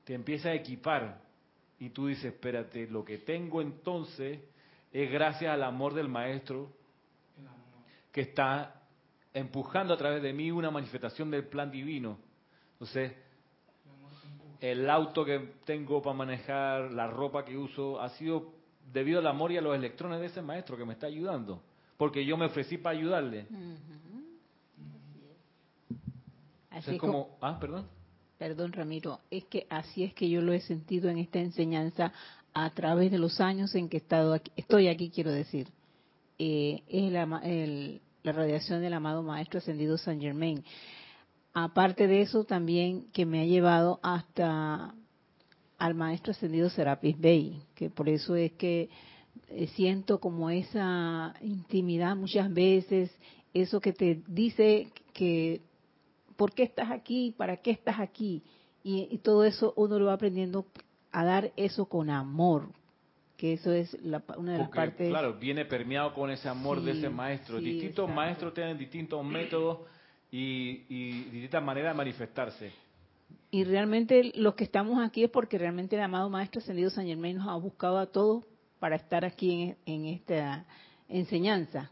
Te 0.04 0.14
empieza 0.14 0.50
a 0.50 0.54
equipar 0.54 1.22
y 1.78 1.90
tú 1.90 2.06
dices, 2.06 2.26
espérate, 2.26 2.86
lo 2.86 3.04
que 3.04 3.18
tengo 3.18 3.60
entonces 3.60 4.40
es 4.92 5.10
gracias 5.10 5.52
al 5.52 5.62
amor 5.62 5.94
del 5.94 6.08
maestro 6.08 6.70
que 8.12 8.20
está 8.20 8.82
empujando 9.32 9.92
a 9.92 9.96
través 9.96 10.22
de 10.22 10.32
mí 10.32 10.50
una 10.50 10.70
manifestación 10.70 11.30
del 11.30 11.48
plan 11.48 11.70
divino. 11.70 12.18
Entonces, 12.74 13.12
el 14.60 14.88
auto 14.88 15.24
que 15.24 15.54
tengo 15.64 16.00
para 16.00 16.16
manejar, 16.16 16.92
la 16.92 17.08
ropa 17.08 17.44
que 17.44 17.56
uso, 17.56 18.00
ha 18.00 18.10
sido 18.10 18.52
debido 18.92 19.18
al 19.18 19.26
amor 19.26 19.50
y 19.50 19.56
a 19.56 19.60
los 19.60 19.74
electrones 19.74 20.20
de 20.20 20.26
ese 20.26 20.42
maestro 20.42 20.76
que 20.76 20.84
me 20.84 20.92
está 20.92 21.06
ayudando. 21.06 21.60
Porque 21.96 22.24
yo 22.24 22.36
me 22.36 22.46
ofrecí 22.46 22.78
para 22.78 22.96
ayudarle. 22.96 23.46
Así 26.70 26.92
es 26.92 27.00
como, 27.00 27.36
ah, 27.40 27.58
perdón. 27.58 27.88
Perdón, 28.44 28.74
Ramiro, 28.74 29.20
es 29.30 29.44
que 29.44 29.66
así 29.70 30.04
es 30.04 30.12
que 30.12 30.28
yo 30.28 30.42
lo 30.42 30.52
he 30.52 30.60
sentido 30.60 31.08
en 31.08 31.16
esta 31.16 31.38
enseñanza 31.38 32.12
a 32.52 32.68
través 32.74 33.10
de 33.10 33.16
los 33.16 33.40
años 33.40 33.74
en 33.74 33.88
que 33.88 33.96
he 33.96 34.00
estado 34.00 34.34
aquí, 34.34 34.52
estoy 34.54 34.88
aquí, 34.88 35.08
quiero 35.08 35.32
decir. 35.32 35.68
Eh, 36.38 36.82
es 36.86 37.10
la 37.10 38.32
radiación 38.32 38.82
del 38.82 38.92
amado 38.92 39.22
Maestro 39.22 39.60
Ascendido 39.60 39.96
San 39.96 40.20
Germain. 40.20 40.62
Aparte 41.54 42.06
de 42.06 42.20
eso, 42.20 42.44
también 42.44 43.06
que 43.14 43.24
me 43.24 43.40
ha 43.40 43.46
llevado 43.46 43.98
hasta 44.02 44.94
al 45.78 45.94
Maestro 45.94 46.32
Ascendido 46.32 46.68
Serapis 46.68 47.18
Bey, 47.18 47.62
que 47.74 47.88
por 47.88 48.10
eso 48.10 48.36
es 48.36 48.52
que 48.52 48.90
eh, 49.48 49.68
siento 49.68 50.20
como 50.20 50.50
esa 50.50 51.34
intimidad 51.40 52.14
muchas 52.14 52.52
veces, 52.52 53.10
eso 53.54 53.80
que 53.80 53.94
te 53.94 54.20
dice 54.26 54.88
que, 55.14 55.62
¿por 56.36 56.52
qué 56.52 56.62
estás 56.64 56.90
aquí? 56.90 57.34
¿Para 57.36 57.58
qué 57.58 57.70
estás 57.70 57.98
aquí? 58.00 58.42
Y, 58.82 59.08
y 59.10 59.18
todo 59.18 59.44
eso 59.44 59.72
uno 59.76 59.98
lo 59.98 60.06
va 60.06 60.14
aprendiendo 60.14 60.66
a 61.12 61.24
dar 61.24 61.52
eso 61.56 61.86
con 61.86 62.10
amor, 62.10 62.68
que 63.36 63.52
eso 63.54 63.72
es 63.72 63.96
la, 64.02 64.22
una 64.36 64.52
de 64.52 64.58
las 64.58 64.70
partes. 64.70 65.08
claro, 65.08 65.34
viene 65.34 65.64
permeado 65.64 66.12
con 66.14 66.30
ese 66.30 66.48
amor 66.48 66.80
de 66.82 66.92
ese 66.92 67.08
maestro. 67.08 67.58
sí, 67.58 67.64
distintos 67.64 68.04
exacto. 68.04 68.14
maestros 68.14 68.54
tienen 68.54 68.76
distintos 68.78 69.24
métodos 69.24 69.78
y, 70.30 70.82
y 70.88 71.12
distintas 71.30 71.62
maneras 71.62 71.94
de 71.94 71.96
manifestarse. 71.98 72.72
Y 73.50 73.62
realmente 73.64 74.32
los 74.34 74.54
que 74.54 74.64
estamos 74.64 74.98
aquí 75.04 75.22
es 75.24 75.30
porque 75.30 75.56
realmente 75.58 75.94
el 75.94 76.02
amado 76.02 76.28
Maestro 76.28 76.60
Ascendido 76.60 76.90
San 76.90 77.06
Germain 77.06 77.36
nos 77.36 77.48
ha 77.48 77.54
buscado 77.54 77.98
a 77.98 78.06
todos 78.06 78.44
para 78.80 78.96
estar 78.96 79.24
aquí 79.24 79.52
en, 79.52 79.76
en 79.86 80.06
esta 80.06 80.64
enseñanza. 81.08 81.90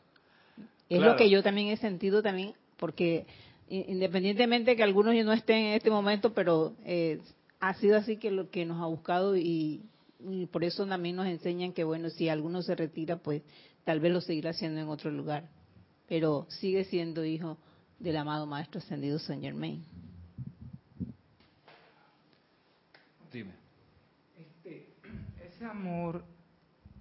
Es 0.88 0.98
Claro. 0.98 1.12
lo 1.12 1.16
que 1.16 1.30
yo 1.30 1.42
también 1.42 1.68
he 1.68 1.76
sentido 1.76 2.20
también, 2.22 2.54
porque 2.76 3.26
independientemente 3.68 4.76
que 4.76 4.82
algunos 4.82 5.14
ya 5.14 5.24
no 5.24 5.32
estén 5.32 5.66
en 5.66 5.74
este 5.74 5.90
momento, 5.90 6.34
pero 6.34 6.74
eh, 6.84 7.20
ha 7.60 7.74
sido 7.74 7.96
así 7.96 8.16
que 8.16 8.30
lo 8.30 8.50
que 8.50 8.64
nos 8.64 8.80
ha 8.82 8.86
buscado 8.86 9.36
y, 9.36 9.82
y 10.20 10.46
por 10.46 10.64
eso 10.64 10.86
también 10.86 11.16
nos 11.16 11.26
enseñan 11.26 11.72
que 11.72 11.84
bueno, 11.84 12.10
si 12.10 12.28
alguno 12.28 12.62
se 12.62 12.74
retira, 12.74 13.16
pues 13.16 13.42
tal 13.84 14.00
vez 14.00 14.12
lo 14.12 14.20
seguirá 14.20 14.50
haciendo 14.50 14.80
en 14.80 14.88
otro 14.88 15.10
lugar, 15.10 15.48
pero 16.08 16.46
sigue 16.48 16.84
siendo 16.84 17.24
hijo 17.24 17.58
del 17.98 18.16
amado 18.16 18.46
Maestro 18.46 18.80
Ascendido 18.80 19.18
San 19.18 19.40
Germain. 19.40 19.84
Dime. 23.32 23.52
Este, 24.36 24.88
ese 25.46 25.64
amor 25.64 26.24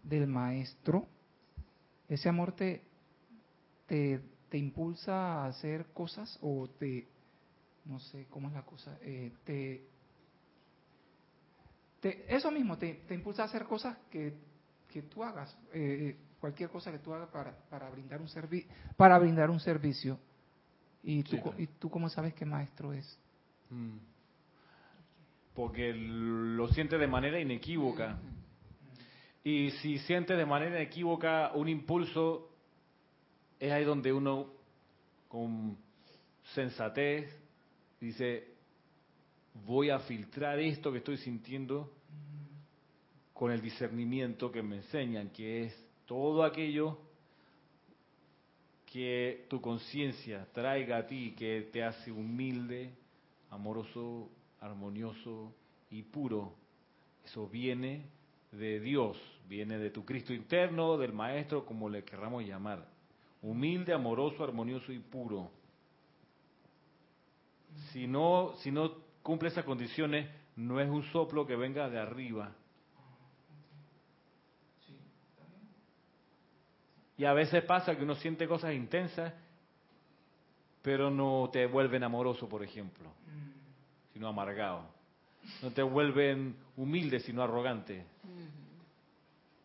del 0.04 0.28
maestro, 0.28 1.08
ese 2.08 2.30
amor 2.30 2.54
te, 2.54 2.82
te, 3.88 4.22
te 4.52 4.58
impulsa 4.58 5.14
a 5.14 5.46
hacer 5.48 5.86
cosas 5.94 6.38
o 6.42 6.68
te, 6.78 7.08
no 7.86 8.00
sé 8.02 8.28
cómo 8.30 8.50
es 8.50 8.54
la 8.54 8.64
cosa, 8.64 8.98
eh, 9.02 9.32
te, 9.46 9.88
te- 12.02 12.36
eso 12.36 12.52
mismo, 12.52 12.78
te, 12.78 12.96
te 13.08 13.16
impulsa 13.16 13.44
a 13.44 13.46
hacer 13.46 13.64
cosas 13.64 13.98
que, 14.12 14.34
que 14.90 15.04
tú 15.04 15.24
hagas, 15.24 15.58
eh, 15.74 16.18
cualquier 16.42 16.70
cosa 16.70 16.92
que 16.92 17.00
tú 17.00 17.14
hagas 17.14 17.30
para, 17.30 17.58
para 17.70 17.90
brindar 17.90 18.20
un 18.20 18.28
servi 18.28 18.68
para 18.98 19.18
brindar 19.18 19.50
un 19.50 19.62
servicio. 19.62 20.20
¿Y 21.02 21.24
tú, 21.24 21.32
Sí, 21.32 21.42
claro. 21.42 21.56
¿Y 21.58 21.68
tú 21.68 21.90
cómo 21.90 22.10
sabes 22.10 22.34
qué 22.34 22.44
maestro 22.46 22.92
es? 22.92 23.18
Mm. 23.70 23.98
Porque 25.56 25.94
lo 25.94 26.68
siente 26.68 26.98
de 26.98 27.08
manera 27.08 27.40
inequívoca. 27.40 28.20
Y 29.46 29.72
si 29.82 29.98
siente 30.00 30.36
de 30.36 30.46
manera 30.46 30.76
inequívoca 30.76 31.52
un 31.56 31.70
impulso, 31.70 32.51
es 33.62 33.72
ahí 33.72 33.86
donde 33.86 34.12
uno, 34.12 34.48
con 35.28 35.78
sensatez, 36.56 37.32
dice, 38.00 38.48
voy 39.54 39.92
a 39.92 40.00
filtrar 40.00 40.60
esto 40.60 40.92
que 40.92 40.98
estoy 40.98 41.18
sintiendo 41.18 41.94
con 43.34 43.52
el 43.52 43.62
discernimiento 43.62 44.52
que 44.52 44.64
me 44.64 44.78
enseñan, 44.78 45.30
que 45.30 45.66
es 45.66 45.88
todo 46.08 46.44
aquello 46.44 46.98
que 48.88 49.46
tu 49.48 49.62
conciencia 49.62 50.48
traiga 50.54 50.98
a 50.98 51.06
ti, 51.06 51.36
que 51.38 51.70
te 51.72 51.84
hace 51.84 52.12
humilde, 52.12 52.92
amoroso, 53.52 54.32
armonioso 54.60 55.54
y 55.92 56.02
puro. 56.02 56.56
Eso 57.24 57.48
viene 57.48 58.08
de 58.52 58.80
Dios, 58.80 59.22
viene 59.48 59.78
de 59.78 59.92
tu 59.92 60.04
Cristo 60.04 60.34
interno, 60.34 60.98
del 60.98 61.14
Maestro, 61.14 61.64
como 61.64 61.90
le 61.90 62.04
querramos 62.04 62.44
llamar. 62.44 62.91
Humilde, 63.42 63.94
amoroso, 63.94 64.44
armonioso 64.44 64.92
y 64.92 65.00
puro. 65.00 65.50
Si 67.92 68.08
no, 68.08 68.54
si 68.58 68.72
no 68.72 68.94
cumple 69.24 69.50
esas 69.50 69.66
condiciones, 69.66 70.30
no 70.56 70.80
es 70.80 70.90
un 70.90 71.04
soplo 71.12 71.46
que 71.46 71.56
venga 71.56 71.90
de 71.90 72.00
arriba. 72.00 72.52
Y 77.18 77.26
a 77.26 77.34
veces 77.34 77.64
pasa 77.64 77.96
que 77.96 78.04
uno 78.04 78.16
siente 78.16 78.48
cosas 78.48 78.74
intensas, 78.74 79.34
pero 80.82 81.12
no 81.12 81.50
te 81.52 81.68
vuelven 81.68 82.04
amoroso, 82.04 82.50
por 82.50 82.64
ejemplo, 82.64 83.12
sino 84.14 84.28
amargado. 84.28 84.86
No 85.62 85.72
te 85.72 85.84
vuelven 85.84 86.56
humilde, 86.78 87.20
sino 87.20 87.44
arrogante. 87.44 88.06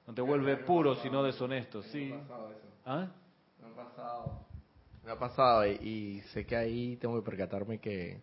No 0.07 0.15
te 0.15 0.21
vuelve 0.21 0.57
puro, 0.59 0.97
sino 0.97 1.23
deshonesto. 1.23 1.83
Sí. 1.85 2.15
¿Ah? 2.85 3.09
Me 3.87 3.93
ha 3.93 3.95
pasado. 3.95 4.47
Me 5.05 5.13
ha 5.13 5.19
pasado 5.19 5.67
y, 5.67 5.71
y 5.71 6.21
sé 6.33 6.45
que 6.45 6.57
ahí 6.57 6.97
tengo 6.97 7.17
que 7.23 7.31
percatarme 7.31 7.79
que, 7.79 8.21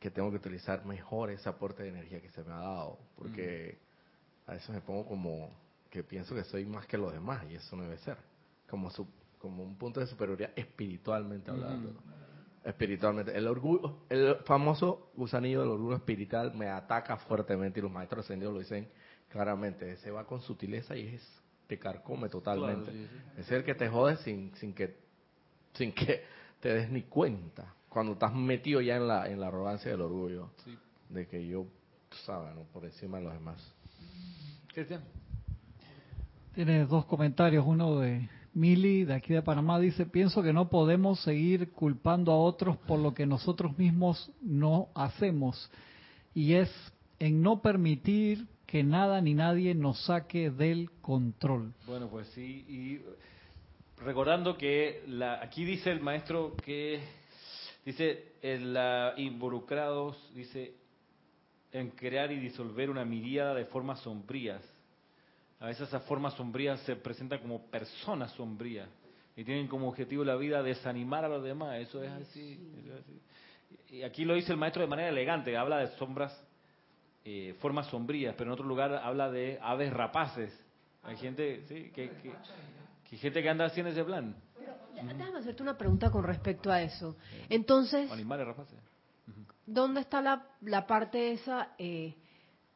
que 0.00 0.10
tengo 0.10 0.30
que 0.30 0.36
utilizar 0.36 0.84
mejor 0.84 1.30
ese 1.30 1.48
aporte 1.48 1.82
de 1.82 1.90
energía 1.90 2.20
que 2.20 2.30
se 2.30 2.42
me 2.42 2.52
ha 2.52 2.58
dado. 2.58 2.98
Porque 3.16 3.78
a 4.46 4.52
veces 4.52 4.70
me 4.70 4.80
pongo 4.80 5.06
como 5.06 5.50
que 5.90 6.02
pienso 6.02 6.34
que 6.34 6.44
soy 6.44 6.64
más 6.64 6.86
que 6.86 6.98
los 6.98 7.12
demás 7.12 7.44
y 7.50 7.54
eso 7.54 7.76
no 7.76 7.82
debe 7.82 7.98
ser. 7.98 8.16
Como, 8.68 8.90
su, 8.90 9.06
como 9.38 9.62
un 9.62 9.76
punto 9.76 10.00
de 10.00 10.06
superioridad 10.06 10.50
espiritualmente 10.56 11.50
hablando. 11.50 11.90
Ujú. 11.90 11.98
Espiritualmente. 12.64 13.36
El 13.36 13.46
orgullo, 13.46 13.98
el 14.08 14.36
famoso 14.46 15.10
gusanillo 15.14 15.60
del 15.60 15.70
orgullo 15.70 15.96
espiritual 15.96 16.54
me 16.54 16.70
ataca 16.70 17.18
fuertemente 17.18 17.78
y 17.78 17.82
los 17.82 17.92
maestros 17.92 18.24
ascendidos 18.24 18.54
lo 18.54 18.60
dicen 18.60 18.88
claramente. 19.28 19.96
Se 19.98 20.10
va 20.10 20.26
con 20.26 20.40
sutileza 20.40 20.96
y 20.96 21.14
es 21.14 21.43
te 21.66 21.78
carcome 21.78 22.28
totalmente. 22.28 22.90
Claro, 22.90 23.06
sí, 23.08 23.08
sí. 23.36 23.40
Es 23.40 23.50
el 23.50 23.64
que 23.64 23.74
te 23.74 23.88
jode 23.88 24.16
sin, 24.18 24.54
sin 24.56 24.72
que 24.74 24.96
sin 25.74 25.92
que 25.92 26.22
te 26.60 26.72
des 26.74 26.90
ni 26.90 27.02
cuenta. 27.02 27.74
Cuando 27.88 28.12
estás 28.12 28.34
metido 28.34 28.80
ya 28.80 28.96
en 28.96 29.06
la 29.08 29.28
en 29.28 29.40
la 29.40 29.48
arrogancia 29.48 29.90
del 29.90 30.00
orgullo 30.00 30.50
Sí. 30.64 30.76
de 31.08 31.26
que 31.28 31.46
yo, 31.46 31.66
tú 32.08 32.16
sabes, 32.24 32.54
¿no? 32.54 32.62
por 32.72 32.84
encima 32.84 33.18
de 33.18 33.24
los 33.24 33.32
demás. 33.32 33.74
Cristian. 34.72 35.02
Tiene 36.54 36.84
dos 36.86 37.04
comentarios. 37.06 37.64
Uno 37.66 37.98
de 37.98 38.28
Mili, 38.52 39.04
de 39.04 39.14
aquí 39.14 39.32
de 39.32 39.42
Panamá, 39.42 39.80
dice, 39.80 40.06
pienso 40.06 40.42
que 40.42 40.52
no 40.52 40.68
podemos 40.68 41.20
seguir 41.22 41.72
culpando 41.72 42.30
a 42.32 42.36
otros 42.36 42.76
por 42.78 43.00
lo 43.00 43.12
que 43.14 43.26
nosotros 43.26 43.76
mismos 43.78 44.30
no 44.40 44.88
hacemos. 44.94 45.70
Y 46.34 46.54
es 46.54 46.70
en 47.18 47.42
no 47.42 47.60
permitir 47.60 48.46
que 48.74 48.82
nada 48.82 49.20
ni 49.20 49.34
nadie 49.34 49.72
nos 49.72 50.04
saque 50.04 50.50
del 50.50 50.90
control. 51.00 51.72
Bueno, 51.86 52.08
pues 52.08 52.26
sí, 52.30 52.64
y 52.68 53.00
recordando 54.02 54.58
que 54.58 55.04
la, 55.06 55.40
aquí 55.40 55.64
dice 55.64 55.92
el 55.92 56.00
maestro 56.00 56.56
que 56.56 57.00
dice 57.84 58.32
en 58.42 58.74
la 58.74 59.14
involucrados, 59.16 60.18
dice 60.34 60.74
en 61.70 61.90
crear 61.90 62.32
y 62.32 62.40
disolver 62.40 62.90
una 62.90 63.04
miríada 63.04 63.54
de 63.54 63.64
formas 63.66 64.00
sombrías. 64.00 64.60
A 65.60 65.66
veces 65.66 65.86
esas 65.86 66.02
formas 66.06 66.34
sombrías 66.34 66.80
se 66.80 66.96
presentan 66.96 67.42
como 67.42 67.66
personas 67.66 68.32
sombrías 68.32 68.88
y 69.36 69.44
tienen 69.44 69.68
como 69.68 69.88
objetivo 69.88 70.24
la 70.24 70.34
vida 70.34 70.64
desanimar 70.64 71.24
a 71.24 71.28
los 71.28 71.44
demás. 71.44 71.78
Eso 71.78 72.02
es 72.02 72.10
así. 72.10 72.58
eso 72.82 72.92
es 72.92 73.00
así. 73.02 73.96
Y 73.98 74.02
aquí 74.02 74.24
lo 74.24 74.34
dice 74.34 74.50
el 74.50 74.58
maestro 74.58 74.82
de 74.82 74.88
manera 74.88 75.10
elegante, 75.10 75.56
habla 75.56 75.78
de 75.78 75.96
sombras, 75.96 76.36
eh, 77.24 77.54
formas 77.60 77.86
sombrías, 77.88 78.34
pero 78.36 78.48
en 78.50 78.52
otro 78.54 78.66
lugar 78.66 78.92
habla 78.94 79.30
de 79.30 79.58
aves 79.62 79.92
rapaces. 79.92 80.52
Hay 81.02 81.16
gente, 81.16 81.62
sí, 81.68 81.90
que, 81.94 82.10
que, 82.10 82.30
que 83.04 83.10
hay 83.12 83.18
gente 83.18 83.42
que 83.42 83.48
anda 83.48 83.70
en 83.74 83.86
ese 83.86 84.04
plan, 84.04 84.34
Ya, 84.94 85.02
Déjame 85.02 85.38
hacerte 85.38 85.62
una 85.62 85.76
pregunta 85.76 86.10
con 86.10 86.22
respecto 86.24 86.70
a 86.70 86.80
eso. 86.82 87.16
Entonces, 87.48 88.10
animales 88.10 88.46
rapaces. 88.46 88.78
¿dónde 89.66 90.00
está 90.02 90.20
la, 90.20 90.46
la 90.62 90.86
parte 90.86 91.32
esa 91.32 91.72
eh, 91.78 92.14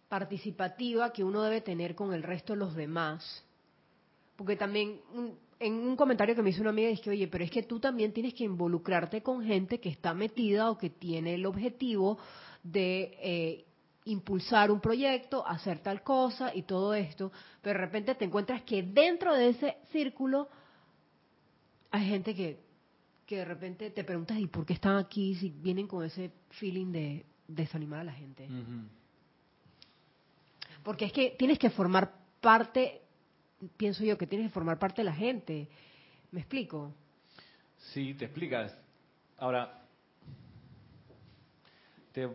participativa 0.09 1.13
que 1.13 1.23
uno 1.25 1.43
debe 1.43 1.61
tener 1.61 1.95
con 1.95 2.13
el 2.13 2.23
resto 2.23 2.53
de 2.55 2.59
los 2.59 2.75
demás? 2.75 3.45
Porque 4.37 4.57
también 4.57 5.01
un- 5.15 5.39
en 5.61 5.73
un 5.75 5.97
comentario 5.97 6.35
que 6.37 6.43
me 6.43 6.51
hizo 6.51 6.61
una 6.61 6.71
amiga 6.71 6.89
dije, 6.89 7.11
oye, 7.11 7.27
pero 7.29 7.43
es 7.45 7.51
que 7.51 7.65
tú 7.65 7.81
también 7.81 8.13
tienes 8.13 8.33
que 8.35 8.45
involucrarte 8.45 9.23
con 9.23 9.43
gente 9.45 9.81
que 9.81 9.89
está 9.89 10.15
metida 10.15 10.71
o 10.71 10.79
que 10.79 10.89
tiene 10.91 11.35
el 11.35 11.45
objetivo 11.47 12.19
de 12.63 13.17
eh, 13.21 13.65
impulsar 14.05 14.71
un 14.71 14.81
proyecto, 14.81 15.47
hacer 15.47 15.81
tal 15.81 16.03
cosa 16.03 16.55
y 16.55 16.63
todo 16.63 16.95
esto, 16.95 17.31
pero 17.61 17.79
de 17.79 17.87
repente 17.87 18.15
te 18.15 18.25
encuentras 18.25 18.63
que 18.63 18.83
dentro 18.83 19.35
de 19.35 19.51
ese 19.51 19.77
círculo 19.93 20.49
hay 21.91 22.09
gente 22.09 22.35
que, 22.35 22.61
que 23.27 23.37
de 23.37 23.45
repente 23.45 23.91
te 23.91 24.05
preguntas, 24.05 24.39
¿y 24.39 24.47
por 24.47 24.65
qué 24.65 24.73
están 24.73 24.97
aquí 24.97 25.35
si 25.35 25.51
vienen 25.51 25.87
con 25.87 26.05
ese 26.05 26.31
feeling 26.51 26.93
de 26.93 27.27
desanimar 27.47 28.01
a 28.01 28.05
la 28.05 28.13
gente? 28.13 28.49
Porque 30.83 31.07
es 31.07 31.13
que 31.13 31.35
tienes 31.39 31.59
que 31.59 31.71
formar 31.71 32.13
parte, 32.41 33.03
pienso 33.77 34.05
yo 34.05 34.17
que 34.17 34.27
tienes 34.27 34.49
que 34.49 34.55
formar 34.55 34.79
parte 34.79 35.03
de 35.03 35.07
la 35.07 35.15
gente. 35.15 35.69
¿Me 36.31 36.41
explico? 36.41 36.93
Sí, 37.93 38.15
te 38.15 38.27
explicas. 38.27 38.77
Ahora, 39.39 39.83
te, 42.13 42.29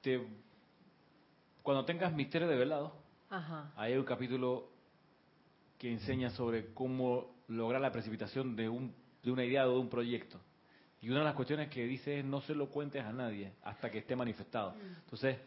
te, 0.00 0.26
cuando 1.62 1.84
tengas 1.84 2.12
misterio 2.12 2.48
de 2.48 2.56
velado, 2.56 2.92
Ajá. 3.30 3.72
hay 3.76 3.96
un 3.96 4.04
capítulo 4.04 4.68
que 5.78 5.92
enseña 5.92 6.30
sobre 6.30 6.72
cómo 6.74 7.34
lograr 7.48 7.80
la 7.80 7.92
precipitación 7.92 8.56
de, 8.56 8.68
un, 8.68 8.94
de 9.22 9.30
una 9.30 9.44
idea 9.44 9.66
o 9.66 9.72
de 9.72 9.78
un 9.78 9.88
proyecto. 9.88 10.40
Y 11.00 11.10
una 11.10 11.20
de 11.20 11.26
las 11.26 11.34
cuestiones 11.34 11.68
que 11.68 11.84
dice 11.84 12.18
es 12.18 12.24
no 12.24 12.40
se 12.40 12.54
lo 12.54 12.68
cuentes 12.68 13.04
a 13.04 13.12
nadie 13.12 13.52
hasta 13.62 13.90
que 13.90 13.98
esté 13.98 14.16
manifestado. 14.16 14.72
Mm. 14.72 14.94
Entonces... 15.04 15.38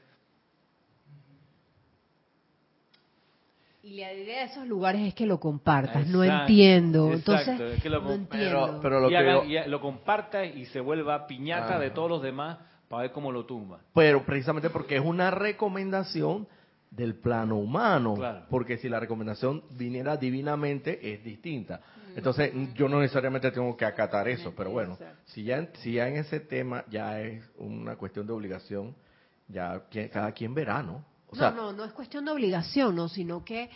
Y 3.83 3.99
la 3.99 4.13
idea 4.13 4.41
de 4.41 4.51
esos 4.51 4.67
lugares 4.67 5.01
es 5.01 5.15
que 5.15 5.25
lo 5.25 5.39
compartas, 5.39 6.05
no 6.07 6.23
entiendo. 6.23 7.11
Entonces, 7.11 7.83
lo, 7.83 8.01
no 8.01 8.11
entiendo. 8.13 8.79
Lo, 8.83 9.43
y 9.43 9.67
lo 9.67 9.81
compartas 9.81 10.55
y 10.55 10.65
se 10.65 10.79
vuelva 10.79 11.25
piñata 11.25 11.79
de 11.79 11.89
todos 11.89 12.07
los 12.07 12.21
demás 12.21 12.59
para 12.91 13.03
ver 13.03 13.11
cómo 13.11 13.31
lo 13.31 13.45
tumba. 13.45 13.79
pero 13.93 14.23
precisamente 14.23 14.69
porque 14.69 14.97
es 14.97 15.03
una 15.03 15.31
recomendación 15.31 16.47
del 16.91 17.15
plano 17.15 17.55
humano. 17.55 18.15
Claro. 18.15 18.45
Porque 18.49 18.77
si 18.77 18.89
la 18.89 18.99
recomendación 18.99 19.63
viniera 19.71 20.17
divinamente, 20.17 21.13
es 21.13 21.23
distinta. 21.23 21.79
Entonces, 22.15 22.51
yo 22.75 22.89
no 22.89 22.99
necesariamente 22.99 23.49
tengo 23.51 23.77
que 23.77 23.85
acatar 23.85 24.27
eso, 24.27 24.53
pero 24.55 24.71
bueno, 24.71 24.97
si 25.23 25.43
ya, 25.45 25.69
si 25.75 25.93
ya 25.93 26.09
en 26.09 26.17
ese 26.17 26.41
tema 26.41 26.83
ya 26.89 27.21
es 27.21 27.41
una 27.57 27.95
cuestión 27.95 28.27
de 28.27 28.33
obligación, 28.33 28.93
ya 29.47 29.83
cada 30.11 30.33
quien 30.33 30.53
verá, 30.53 30.83
¿no? 30.83 31.05
O 31.29 31.35
sea, 31.35 31.51
no, 31.51 31.71
no, 31.71 31.77
no 31.77 31.85
es 31.85 31.93
cuestión 31.93 32.25
de 32.25 32.31
obligación, 32.31 32.93
no, 32.93 33.07
sino 33.07 33.45
que 33.45 33.69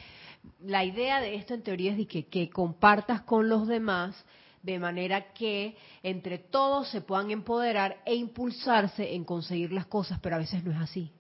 la 0.60 0.84
idea 0.84 1.22
de 1.22 1.36
esto 1.36 1.54
en 1.54 1.64
teoría 1.64 1.92
es 1.92 1.98
de 1.98 2.06
que, 2.06 2.28
que 2.28 2.50
compartas 2.50 3.22
con 3.22 3.48
los 3.48 3.66
demás 3.66 4.26
de 4.66 4.80
manera 4.80 5.32
que 5.34 5.78
entre 6.02 6.40
todos 6.40 6.90
se 6.90 7.02
puedan 7.02 7.30
empoderar 7.30 8.02
e 8.06 8.16
impulsarse 8.16 9.14
en 9.14 9.24
conseguir 9.24 9.72
las 9.72 9.86
cosas, 9.86 10.20
pero 10.20 10.36
a 10.36 10.40
veces 10.40 10.64
no 10.64 10.72
es 10.72 10.78
así. 10.78 11.12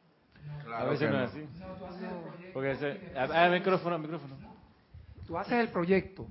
a 0.74 0.84
veces 0.86 1.12
no 1.12 1.24
es 1.24 1.30
así. 1.30 1.46
Porque 2.54 2.72
ese, 2.72 3.00
ah, 3.16 3.50
micrófono, 3.52 4.00
micrófono. 4.00 4.36
Tú 5.28 5.38
haces 5.38 5.54
el 5.54 5.70
proyecto 5.70 6.28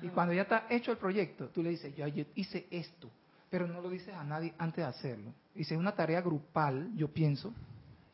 y 0.00 0.08
cuando 0.08 0.32
ya 0.34 0.42
está 0.42 0.66
hecho 0.70 0.92
el 0.92 0.98
proyecto, 0.98 1.48
tú 1.48 1.62
le 1.62 1.70
dices, 1.70 1.94
yo, 1.96 2.06
yo 2.08 2.24
hice 2.34 2.66
esto, 2.70 3.08
pero 3.50 3.66
no 3.66 3.80
lo 3.80 3.88
dices 3.90 4.14
a 4.14 4.24
nadie 4.24 4.54
antes 4.58 4.84
de 4.84 4.88
hacerlo. 4.90 5.32
Y 5.54 5.64
si 5.64 5.74
es 5.74 5.80
una 5.80 5.92
tarea 5.92 6.20
grupal, 6.20 6.90
yo 6.94 7.08
pienso, 7.08 7.52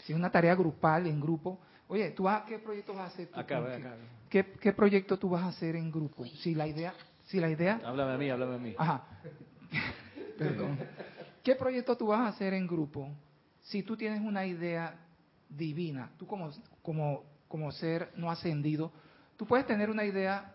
si 0.04 0.12
es 0.12 0.18
una 0.18 0.30
tarea 0.30 0.54
grupal, 0.54 1.06
en 1.06 1.20
grupo, 1.20 1.58
oye, 1.88 2.10
¿tú 2.10 2.24
vas, 2.24 2.44
¿qué 2.44 2.58
proyecto 2.58 2.94
vas 2.94 3.10
a 3.10 3.14
hacer? 3.14 3.28
tú? 3.28 3.38
Acá, 3.40 3.60
ve 3.60 3.76
¿Qué- 3.76 3.86
acá. 3.86 3.96
¿Qué, 4.28 4.44
¿Qué 4.60 4.72
proyecto 4.74 5.18
tú 5.18 5.30
vas 5.30 5.42
a 5.42 5.48
hacer 5.48 5.74
en 5.76 5.90
grupo? 5.90 6.26
Si 6.26 6.54
la 6.54 6.66
idea, 6.66 6.92
si 7.28 7.40
la 7.40 7.48
idea, 7.48 7.80
Háblame 7.84 8.12
a 8.12 8.18
mí, 8.18 8.28
háblame 8.30 8.54
a 8.54 8.58
mí. 8.58 8.74
ajá, 8.76 9.04
perdón. 10.38 10.78
¿Qué 11.42 11.54
proyecto 11.54 11.96
tú 11.96 12.08
vas 12.08 12.20
a 12.20 12.26
hacer 12.28 12.52
en 12.54 12.66
grupo 12.66 13.08
si 13.62 13.82
tú 13.82 13.96
tienes 13.96 14.20
una 14.20 14.44
idea 14.46 14.94
divina? 15.48 16.10
Tú 16.18 16.26
como, 16.26 16.50
como, 16.82 17.24
como 17.48 17.72
ser 17.72 18.10
no 18.16 18.30
ascendido, 18.30 18.92
tú 19.36 19.46
puedes 19.46 19.66
tener 19.66 19.88
una 19.90 20.04
idea 20.04 20.54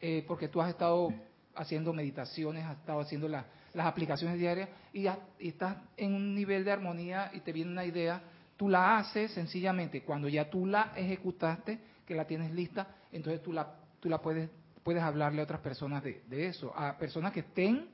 eh, 0.00 0.24
porque 0.26 0.48
tú 0.48 0.60
has 0.60 0.70
estado 0.70 1.12
haciendo 1.54 1.92
meditaciones, 1.92 2.64
has 2.64 2.78
estado 2.78 3.00
haciendo 3.00 3.28
la- 3.28 3.44
las 3.74 3.86
aplicaciones 3.86 4.38
diarias 4.38 4.68
y, 4.92 5.02
ya- 5.02 5.18
y 5.38 5.48
estás 5.48 5.76
en 5.96 6.14
un 6.14 6.34
nivel 6.34 6.64
de 6.64 6.72
armonía 6.72 7.30
y 7.34 7.40
te 7.40 7.52
viene 7.52 7.70
una 7.70 7.84
idea, 7.84 8.22
tú 8.56 8.68
la 8.68 8.98
haces 8.98 9.30
sencillamente. 9.32 10.02
Cuando 10.02 10.28
ya 10.28 10.48
tú 10.50 10.66
la 10.66 10.92
ejecutaste, 10.96 11.78
que 12.06 12.14
la 12.14 12.26
tienes 12.26 12.50
lista, 12.52 12.86
entonces 13.12 13.42
tú 13.42 13.52
la, 13.52 13.74
tú 14.00 14.08
la 14.08 14.18
puedes, 14.20 14.50
puedes 14.82 15.02
hablarle 15.02 15.40
a 15.40 15.44
otras 15.44 15.60
personas 15.60 16.02
de, 16.02 16.22
de 16.28 16.46
eso, 16.48 16.72
a 16.76 16.96
personas 16.98 17.32
que 17.32 17.40
estén 17.40 17.88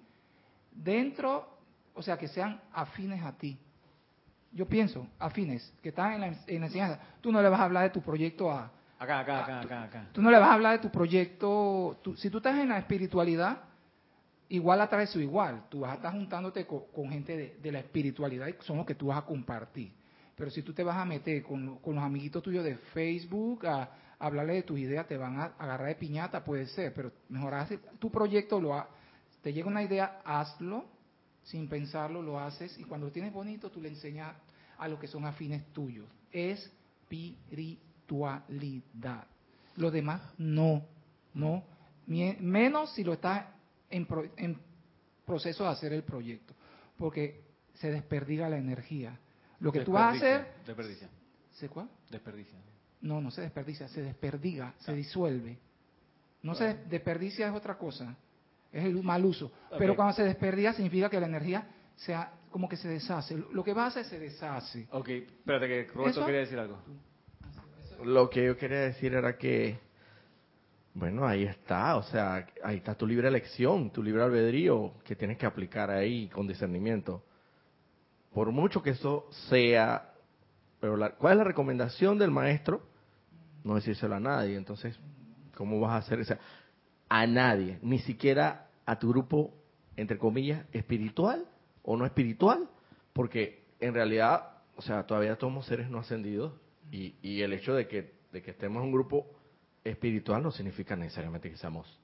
dentro, 0.72 1.48
o 1.94 2.02
sea, 2.02 2.16
que 2.18 2.28
sean 2.28 2.60
afines 2.72 3.22
a 3.22 3.32
ti. 3.32 3.58
Yo 4.52 4.66
pienso, 4.66 5.06
afines, 5.18 5.72
que 5.82 5.90
están 5.90 6.14
en 6.14 6.20
la, 6.20 6.26
en 6.46 6.60
la 6.60 6.66
enseñanza. 6.66 7.00
Tú 7.20 7.30
no 7.30 7.42
le 7.42 7.48
vas 7.48 7.60
a 7.60 7.64
hablar 7.64 7.84
de 7.84 7.90
tu 7.90 8.00
proyecto 8.00 8.50
a, 8.50 8.70
Acá, 9.00 9.20
acá, 9.20 9.44
acá, 9.44 9.60
acá, 9.60 9.82
acá. 9.84 10.06
Tú 10.12 10.20
no 10.22 10.30
le 10.30 10.38
vas 10.38 10.48
a 10.48 10.54
hablar 10.54 10.72
de 10.72 10.78
tu 10.82 10.90
proyecto. 10.90 11.98
tú- 12.02 12.16
si 12.16 12.30
tú 12.30 12.38
estás 12.38 12.58
en 12.58 12.68
la 12.70 12.78
espiritualidad, 12.78 13.58
igual 14.48 14.80
atraes 14.80 15.10
su 15.10 15.20
igual. 15.20 15.62
Tú 15.68 15.80
vas 15.80 15.92
a 15.92 15.94
estar 15.96 16.12
juntándote 16.12 16.66
co- 16.66 16.86
con, 16.86 17.08
gente 17.10 17.36
de, 17.36 17.56
de 17.62 17.72
la 17.72 17.78
espiritualidad 17.80 18.48
y 18.48 18.54
son 18.64 18.78
los 18.78 18.86
que 18.86 18.96
tú 18.96 19.06
vas 19.08 19.18
a 19.18 19.22
compartir. 19.22 19.92
Pero 20.34 20.50
si 20.50 20.62
tú 20.62 20.72
te 20.72 20.82
vas 20.82 20.96
a 20.96 21.04
meter 21.04 21.42
con, 21.44 21.76
con 21.78 21.94
los 21.94 22.02
amiguitos 22.02 22.42
tuyos 22.42 22.64
de 22.64 22.76
Facebook 22.76 23.66
a 23.66 23.88
hablarle 24.18 24.54
de 24.54 24.62
tus 24.62 24.78
ideas, 24.78 25.06
te 25.06 25.16
van 25.16 25.38
a 25.40 25.44
agarrar 25.58 25.88
de 25.88 25.94
piñata, 25.94 26.44
puede 26.44 26.66
ser. 26.66 26.92
Pero 26.94 27.12
mejor 27.28 27.54
hace 27.54 27.78
tu 27.98 28.10
proyecto, 28.10 28.60
lo 28.60 28.74
ha- 28.74 28.88
te 29.42 29.52
llega 29.52 29.68
una 29.68 29.82
idea, 29.82 30.20
hazlo. 30.24 30.84
Sin 31.44 31.66
pensarlo, 31.68 32.20
lo 32.20 32.38
haces. 32.38 32.78
Y 32.78 32.84
cuando 32.84 33.06
lo 33.06 33.12
tienes 33.12 33.32
bonito, 33.32 33.70
tú 33.70 33.80
le 33.80 33.88
enseñas 33.88 34.34
a 34.76 34.86
los 34.88 34.98
que 35.00 35.06
son 35.08 35.24
afines 35.24 35.64
tuyos. 35.72 36.06
Espiritualidad. 36.30 39.26
Lo 39.76 39.90
demás, 39.90 40.20
no. 40.38 40.82
No. 41.34 41.62
Menos 42.06 42.92
si 42.94 43.04
lo 43.04 43.12
estás 43.14 43.46
en, 43.90 44.06
pro- 44.06 44.30
en 44.36 44.58
proceso 45.24 45.64
de 45.64 45.70
hacer 45.70 45.92
el 45.92 46.02
proyecto. 46.02 46.54
Porque 46.96 47.42
se 47.74 47.90
desperdiga 47.90 48.48
la 48.48 48.58
energía. 48.58 49.18
Lo 49.60 49.72
que 49.72 49.80
tú 49.84 49.92
vas 49.92 50.14
a 50.14 50.16
hacer. 50.16 50.54
Desperdicia. 50.66 51.08
¿Se 51.52 51.68
cuál? 51.68 51.88
Desperdicia. 52.10 52.58
No, 53.00 53.20
no 53.20 53.30
se 53.30 53.42
desperdicia, 53.42 53.88
se 53.88 54.02
desperdiga, 54.02 54.74
se 54.78 54.92
disuelve. 54.94 55.58
No 56.42 56.54
se 56.54 56.64
des- 56.64 56.88
desperdicia 56.90 57.48
es 57.48 57.54
otra 57.54 57.76
cosa, 57.78 58.16
es 58.72 58.84
el 58.84 59.02
mal 59.02 59.24
uso. 59.24 59.50
Pero 59.78 59.94
cuando 59.96 60.14
se 60.14 60.24
desperdicia 60.24 60.72
significa 60.72 61.08
que 61.08 61.20
la 61.20 61.26
energía 61.26 61.66
sea 61.96 62.32
como 62.50 62.68
que 62.68 62.76
se 62.76 62.88
deshace. 62.88 63.36
Lo 63.52 63.62
que 63.62 63.72
va 63.74 63.84
a 63.84 63.86
hacer 63.88 64.04
se 64.04 64.18
deshace. 64.18 64.86
Ok, 64.92 65.08
espérate 65.08 65.66
que 65.68 65.84
Roberto 65.92 66.24
quería 66.26 66.40
decir 66.40 66.58
algo. 66.58 66.78
Lo 68.04 68.30
que 68.30 68.44
yo 68.46 68.56
quería 68.56 68.80
decir 68.80 69.14
era 69.14 69.36
que, 69.36 69.78
bueno, 70.94 71.26
ahí 71.26 71.44
está, 71.44 71.96
o 71.96 72.02
sea, 72.04 72.46
ahí 72.62 72.76
está 72.76 72.94
tu 72.94 73.06
libre 73.06 73.28
elección, 73.28 73.90
tu 73.90 74.02
libre 74.02 74.22
albedrío 74.22 74.94
que 75.04 75.16
tienes 75.16 75.36
que 75.38 75.46
aplicar 75.46 75.90
ahí 75.90 76.28
con 76.28 76.46
discernimiento. 76.46 77.22
Por 78.32 78.52
mucho 78.52 78.82
que 78.82 78.90
eso 78.90 79.26
sea, 79.48 80.12
pero 80.80 80.96
la- 80.96 81.10
¿cuál 81.10 81.32
es 81.34 81.38
la 81.38 81.44
recomendación 81.44 82.18
del 82.18 82.30
maestro? 82.30 82.86
No 83.68 83.74
decírselo 83.74 84.14
a 84.14 84.20
nadie, 84.20 84.56
entonces, 84.56 84.98
¿cómo 85.54 85.78
vas 85.78 85.90
a 85.90 85.96
hacer? 85.98 86.20
O 86.20 86.24
sea, 86.24 86.38
a 87.06 87.26
nadie, 87.26 87.78
ni 87.82 87.98
siquiera 87.98 88.70
a 88.86 88.98
tu 88.98 89.10
grupo, 89.10 89.52
entre 89.94 90.16
comillas, 90.16 90.64
espiritual 90.72 91.44
o 91.82 91.94
no 91.94 92.06
espiritual, 92.06 92.66
porque 93.12 93.66
en 93.78 93.92
realidad, 93.92 94.52
o 94.74 94.80
sea, 94.80 95.06
todavía 95.06 95.36
somos 95.38 95.66
seres 95.66 95.90
no 95.90 95.98
ascendidos 95.98 96.54
y, 96.90 97.14
y 97.20 97.42
el 97.42 97.52
hecho 97.52 97.74
de 97.74 97.86
que, 97.86 98.14
de 98.32 98.40
que 98.40 98.52
estemos 98.52 98.80
en 98.80 98.86
un 98.86 98.92
grupo 98.92 99.26
espiritual 99.84 100.42
no 100.42 100.50
significa 100.50 100.96
necesariamente 100.96 101.50
que 101.50 101.58
seamos, 101.58 102.00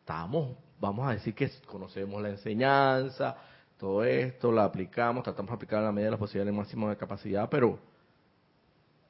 estamos, 0.00 0.56
vamos 0.80 1.06
a 1.06 1.12
decir 1.12 1.32
que 1.32 1.48
conocemos 1.68 2.20
la 2.20 2.30
enseñanza, 2.30 3.36
todo 3.78 4.02
esto, 4.02 4.50
la 4.50 4.64
aplicamos, 4.64 5.22
tratamos 5.22 5.50
de 5.50 5.54
aplicar 5.54 5.78
en 5.78 5.84
la 5.84 5.92
medida 5.92 6.06
de 6.06 6.10
las 6.10 6.18
posibilidades 6.18 6.58
máximo 6.58 6.90
de 6.90 6.96
capacidad, 6.96 7.48
pero 7.48 7.78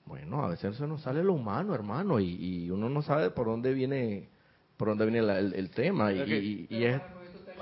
bueno, 0.07 0.43
a 0.45 0.49
veces 0.49 0.77
se 0.77 0.87
nos 0.87 1.03
sale 1.03 1.23
lo 1.23 1.33
humano, 1.35 1.75
hermano, 1.75 2.21
y, 2.21 2.65
y 2.65 2.71
uno 2.71 2.89
no 2.89 3.03
sabe 3.03 3.31
por 3.31 3.47
dónde 3.47 3.75
viene, 3.75 4.29
por 4.77 4.89
dónde 4.89 5.05
viene 5.07 5.23
la- 5.23 5.39
el, 5.39 5.53
el 5.55 5.71
tema, 5.71 6.13
y, 6.13 6.21
y- 6.33 6.67
y 6.71 6.85
es 6.85 7.01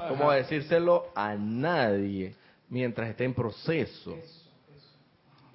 como 0.09 0.31
decírselo 0.31 1.07
a 1.15 1.35
nadie 1.35 2.35
mientras 2.69 3.09
esté 3.09 3.25
en 3.25 3.35
proceso. 3.35 4.17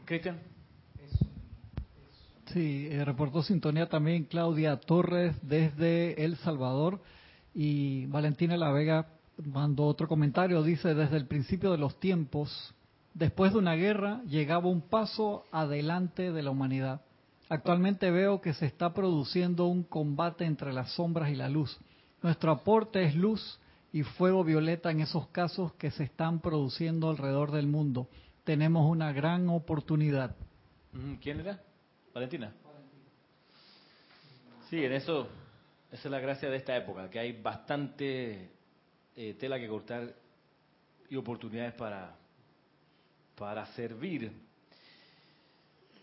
Cristian. 0.06 0.40
Sí, 2.54 2.88
eh, 2.90 3.06
reportó 3.06 3.44
sintonía 3.44 3.88
también 3.88 4.24
Claudia 4.24 4.78
Torres 4.78 5.36
desde 5.44 6.24
El 6.26 6.36
Salvador 6.38 7.00
y 7.54 8.08
Valentina 8.08 8.58
La 8.58 8.72
Vega 8.72 9.08
mandó 9.46 9.86
otro 9.86 10.08
comentario, 10.08 10.64
dice, 10.64 10.96
desde 10.96 11.18
el 11.18 11.28
principio 11.28 11.72
de 11.72 11.78
los 11.78 12.00
tiempos, 12.00 12.74
después 13.14 13.54
de 13.54 13.60
una 13.60 13.76
guerra, 13.76 14.22
llegaba 14.24 14.68
un 14.68 14.82
paso 14.82 15.46
adelante 15.52 16.32
de 16.32 16.44
la 16.44 16.52
humanidad. 16.52 17.02
Actualmente 17.50 18.12
veo 18.12 18.42
que 18.42 18.54
se 18.54 18.66
está 18.66 18.94
produciendo 18.94 19.66
un 19.66 19.84
combate 19.84 20.46
entre 20.46 20.72
las 20.72 20.92
sombras 20.94 21.32
y 21.32 21.36
la 21.36 21.50
luz. 21.50 21.80
Nuestro 22.22 22.52
aporte 22.52 23.04
es 23.04 23.16
luz 23.16 23.60
y 23.92 24.04
fuego 24.04 24.44
violeta 24.44 24.92
en 24.92 25.00
esos 25.00 25.28
casos 25.30 25.74
que 25.74 25.90
se 25.90 26.04
están 26.04 26.42
produciendo 26.42 27.10
alrededor 27.10 27.52
del 27.52 27.66
mundo. 27.66 28.08
Tenemos 28.44 28.90
una 28.90 29.12
gran 29.14 29.50
oportunidad. 29.50 30.36
¿Quién 31.22 31.40
era? 31.40 31.62
Valentina. 32.14 32.54
Sí, 34.70 34.84
en 34.84 34.94
eso, 34.94 35.28
esa 35.92 36.08
es 36.08 36.12
la 36.12 36.20
gracia 36.20 36.50
de 36.50 36.58
esta 36.58 36.78
época, 36.78 37.10
que 37.10 37.20
hay 37.20 37.42
bastante 37.42 38.52
eh, 39.16 39.34
tela 39.40 39.60
que 39.60 39.68
cortar 39.68 40.14
y 41.10 41.16
oportunidades 41.16 41.74
para, 41.74 42.16
para 43.40 43.66
servir. 43.68 44.32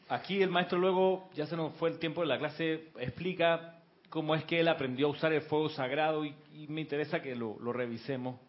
Aquí 0.08 0.42
el 0.42 0.50
maestro 0.50 0.78
luego, 0.78 1.28
ya 1.34 1.46
se 1.46 1.56
nos 1.56 1.74
fue 1.74 1.90
el 1.90 1.98
tiempo 1.98 2.22
de 2.22 2.28
la 2.28 2.38
clase, 2.38 2.88
explica 2.98 3.82
cómo 4.08 4.34
es 4.34 4.44
que 4.44 4.60
él 4.60 4.68
aprendió 4.68 5.08
a 5.08 5.10
usar 5.10 5.32
el 5.34 5.42
fuego 5.42 5.68
sagrado 5.68 6.24
y, 6.24 6.34
me 6.68 6.80
interesa 6.80 7.20
que 7.20 7.36
lo, 7.36 7.58
revisemos 7.72 8.40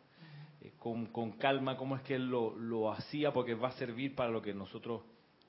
eh, 0.61 0.71
con, 0.79 1.31
calma, 1.33 1.75
cómo 1.75 1.97
es 1.97 2.01
que 2.03 2.15
él 2.15 2.29
lo, 2.29 2.55
lo 2.55 2.91
hacía, 2.91 3.33
porque 3.33 3.55
va 3.55 3.69
a 3.69 3.71
servir 3.73 4.15
para 4.15 4.31
lo 4.31 4.41
que 4.41 4.53
nosotros 4.53 5.01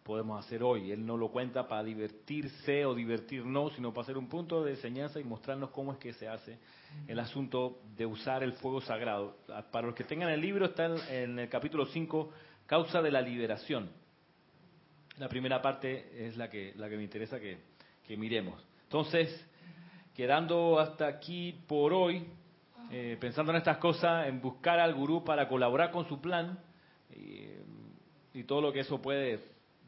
podemos 0.03 0.45
hacer 0.45 0.63
hoy. 0.63 0.91
Él 0.91 1.07
no 1.07 1.17
lo 1.17 1.29
cuenta 1.29 1.69
para 1.69 1.85
divertirse 1.85 2.87
o 2.87 2.95
divertirnos, 2.95 3.75
sino 3.75 3.93
para 3.93 4.03
hacer 4.05 4.19
un 4.19 4.27
punto 4.27 4.65
de 4.65 4.73
enseñanza 4.73 5.21
y 5.21 5.25
mostrarnos 5.25 5.71
cómo 5.71 5.93
es 5.93 5.99
que 5.99 6.15
se 6.15 6.27
hace 6.27 6.59
el 7.07 7.21
asunto 7.21 7.79
de 7.97 8.07
usar 8.07 8.43
el 8.43 8.55
fuego 8.55 8.81
sagrado. 8.81 9.37
Para 9.71 9.87
los 9.87 9.95
que 9.95 10.05
tengan 10.05 10.31
el 10.31 10.41
libro, 10.41 10.65
está 10.65 10.87
en, 10.87 10.97
en 11.11 11.39
el 11.39 11.49
capítulo 11.51 11.85
5, 11.85 12.33
Causa 12.69 13.01
de 13.01 13.11
la 13.11 13.23
Liberación. 13.23 13.89
La 15.17 15.27
primera 15.27 15.63
parte 15.63 16.27
es 16.27 16.37
la 16.37 16.51
que, 16.51 16.75
la 16.77 16.91
que 16.91 16.99
me 16.99 17.03
interesa 17.03 17.41
que, 17.41 17.57
que 18.07 18.15
miremos. 18.15 18.63
Entonces, 18.85 19.45
quedando 20.15 20.79
hasta 20.79 21.07
aquí 21.07 21.59
por 21.67 21.95
hoy, 21.95 22.27
eh, 22.93 23.17
pensando 23.19 23.53
en 23.53 23.59
estas 23.59 23.79
cosas, 23.79 24.29
en 24.29 24.43
buscar 24.43 24.79
al 24.81 24.95
gurú 24.95 25.25
para 25.25 25.49
colaborar 25.49 25.91
con 25.91 26.07
su 26.09 26.21
plan 26.21 26.59
y, 27.17 28.39
y 28.39 28.45
todo 28.45 28.61
lo 28.61 28.71
que 28.71 28.81
eso 28.81 29.01
puede 29.01 29.41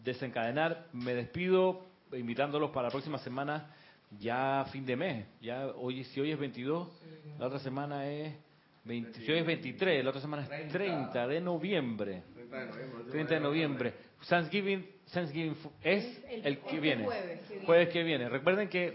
desencadenar, 0.02 0.86
me 0.94 1.15
despido 1.15 1.85
invitándolos 2.12 2.70
para 2.70 2.89
la 2.89 2.90
próxima 2.93 3.19
semana, 3.19 3.74
ya 4.19 4.65
fin 4.73 4.86
de 4.86 4.97
mes. 4.97 5.27
Ya 5.43 5.66
hoy, 5.66 6.02
si 6.05 6.19
hoy 6.19 6.32
es 6.32 6.39
22, 6.39 6.89
la 7.39 7.47
otra 7.47 7.59
semana 7.59 8.09
es 8.11 8.35
20, 8.85 9.20
si 9.20 9.31
hoy 9.31 9.39
es 9.40 9.47
23, 9.47 10.02
la 10.02 10.09
otra 10.09 10.23
semana 10.23 10.44
es 10.44 10.73
30 10.73 11.28
de 11.28 11.40
noviembre. 11.43 12.23
30 13.10 13.35
de 13.35 13.40
noviembre. 13.40 13.94
Thanksgiving, 14.28 14.86
Thanksgiving 15.12 15.55
fu- 15.56 15.72
es 15.82 16.22
el 16.28 16.59
que 16.59 16.66
Este 16.66 16.81
viene. 16.81 17.05
jueves 17.05 17.40
que 17.40 17.48
viene. 17.55 17.66
Jueves 17.66 17.89
que 17.89 18.02
viene. 18.02 18.28
Recuerden 18.28 18.68
que 18.68 18.94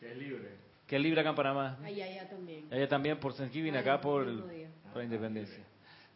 Que 0.00 0.10
es 0.10 0.16
libre. 0.16 0.48
que 0.86 0.96
es 0.96 1.02
libre 1.02 1.20
acá 1.20 1.30
en 1.30 1.36
Panamá. 1.36 1.78
Allá, 1.84 2.04
allá 2.04 2.28
también. 2.28 2.64
Allá 2.72 2.88
también 2.88 3.18
por 3.18 3.34
Thanksgiving, 3.34 3.76
Ah, 3.76 3.80
acá 3.80 4.00
por, 4.00 4.24
por 4.24 4.96
la 4.96 5.04
independencia. 5.04 5.62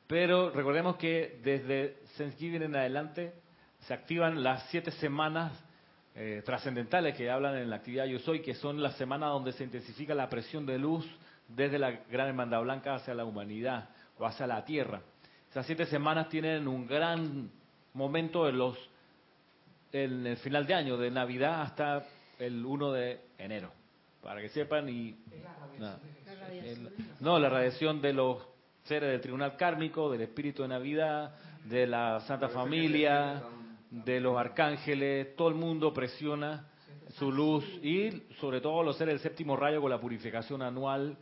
Pero 0.06 0.50
recordemos 0.50 0.96
que 0.96 1.38
desde 1.44 1.96
Thanksgiving 2.16 2.62
en 2.62 2.76
adelante 2.76 3.32
se 3.86 3.94
activan 3.94 4.42
las 4.42 4.68
siete 4.70 4.90
semanas 4.92 5.52
eh, 6.14 6.42
trascendentales 6.44 7.14
que 7.16 7.30
hablan 7.30 7.56
en 7.56 7.70
la 7.70 7.76
actividad 7.76 8.04
Yo 8.06 8.18
Soy, 8.18 8.40
que 8.40 8.54
son 8.54 8.82
las 8.82 8.96
semanas 8.96 9.28
donde 9.30 9.52
se 9.52 9.62
intensifica 9.62 10.14
la 10.16 10.28
presión 10.28 10.66
de 10.66 10.76
luz 10.78 11.06
desde 11.46 11.78
la 11.78 11.92
Gran 12.10 12.26
Hermandad 12.28 12.62
Blanca 12.62 12.96
hacia 12.96 13.14
la 13.14 13.24
humanidad 13.24 13.88
o 14.18 14.26
hacia 14.26 14.46
la 14.48 14.64
Tierra. 14.64 15.00
Esas 15.50 15.66
siete 15.66 15.86
semanas 15.86 16.28
tienen 16.28 16.68
un 16.68 16.86
gran 16.86 17.50
momento 17.94 18.48
en 18.48 18.58
los 18.58 18.76
en 19.92 20.26
el 20.26 20.36
final 20.36 20.66
de 20.66 20.74
año, 20.74 20.96
de 20.98 21.10
Navidad 21.10 21.62
hasta 21.62 22.04
el 22.38 22.64
1 22.64 22.92
de 22.92 23.20
enero, 23.38 23.72
para 24.22 24.40
que 24.42 24.50
sepan 24.50 24.88
y. 24.88 25.16
La. 25.80 25.98
El- 26.52 26.90
no, 27.20 27.38
la 27.38 27.48
radiación 27.48 28.02
de 28.02 28.12
los 28.12 28.42
seres 28.84 29.10
del 29.10 29.20
tribunal 29.22 29.56
kármico, 29.56 30.10
del 30.10 30.20
espíritu 30.22 30.62
de 30.62 30.68
Navidad, 30.68 31.34
de 31.64 31.86
la 31.86 32.20
Santa 32.20 32.48
Familia, 32.48 33.42
de 33.90 34.20
los 34.20 34.36
arcángeles, 34.36 35.34
todo 35.36 35.48
el 35.48 35.54
mundo 35.54 35.94
presiona 35.94 36.66
su 37.16 37.32
luz 37.32 37.64
y 37.82 38.22
sobre 38.40 38.60
todo 38.60 38.82
los 38.82 38.96
seres 38.98 39.14
del 39.14 39.20
séptimo 39.20 39.56
rayo 39.56 39.80
con 39.80 39.90
la 39.90 39.98
purificación 40.00 40.60
anual 40.60 41.16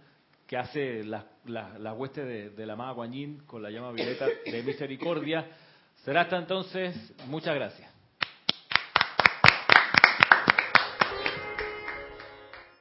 que 0.46 0.56
hace 0.56 1.02
la, 1.04 1.24
la, 1.46 1.78
la 1.78 1.92
hueste 1.92 2.24
de, 2.24 2.50
de 2.50 2.66
la 2.66 2.74
amada 2.74 2.92
Guanyin 2.92 3.38
con 3.46 3.62
la 3.62 3.70
llama 3.70 3.92
violeta 3.92 4.26
de 4.26 4.62
misericordia. 4.62 5.46
Será 6.04 6.22
hasta 6.22 6.36
entonces, 6.38 7.14
muchas 7.26 7.54
gracias. 7.54 7.95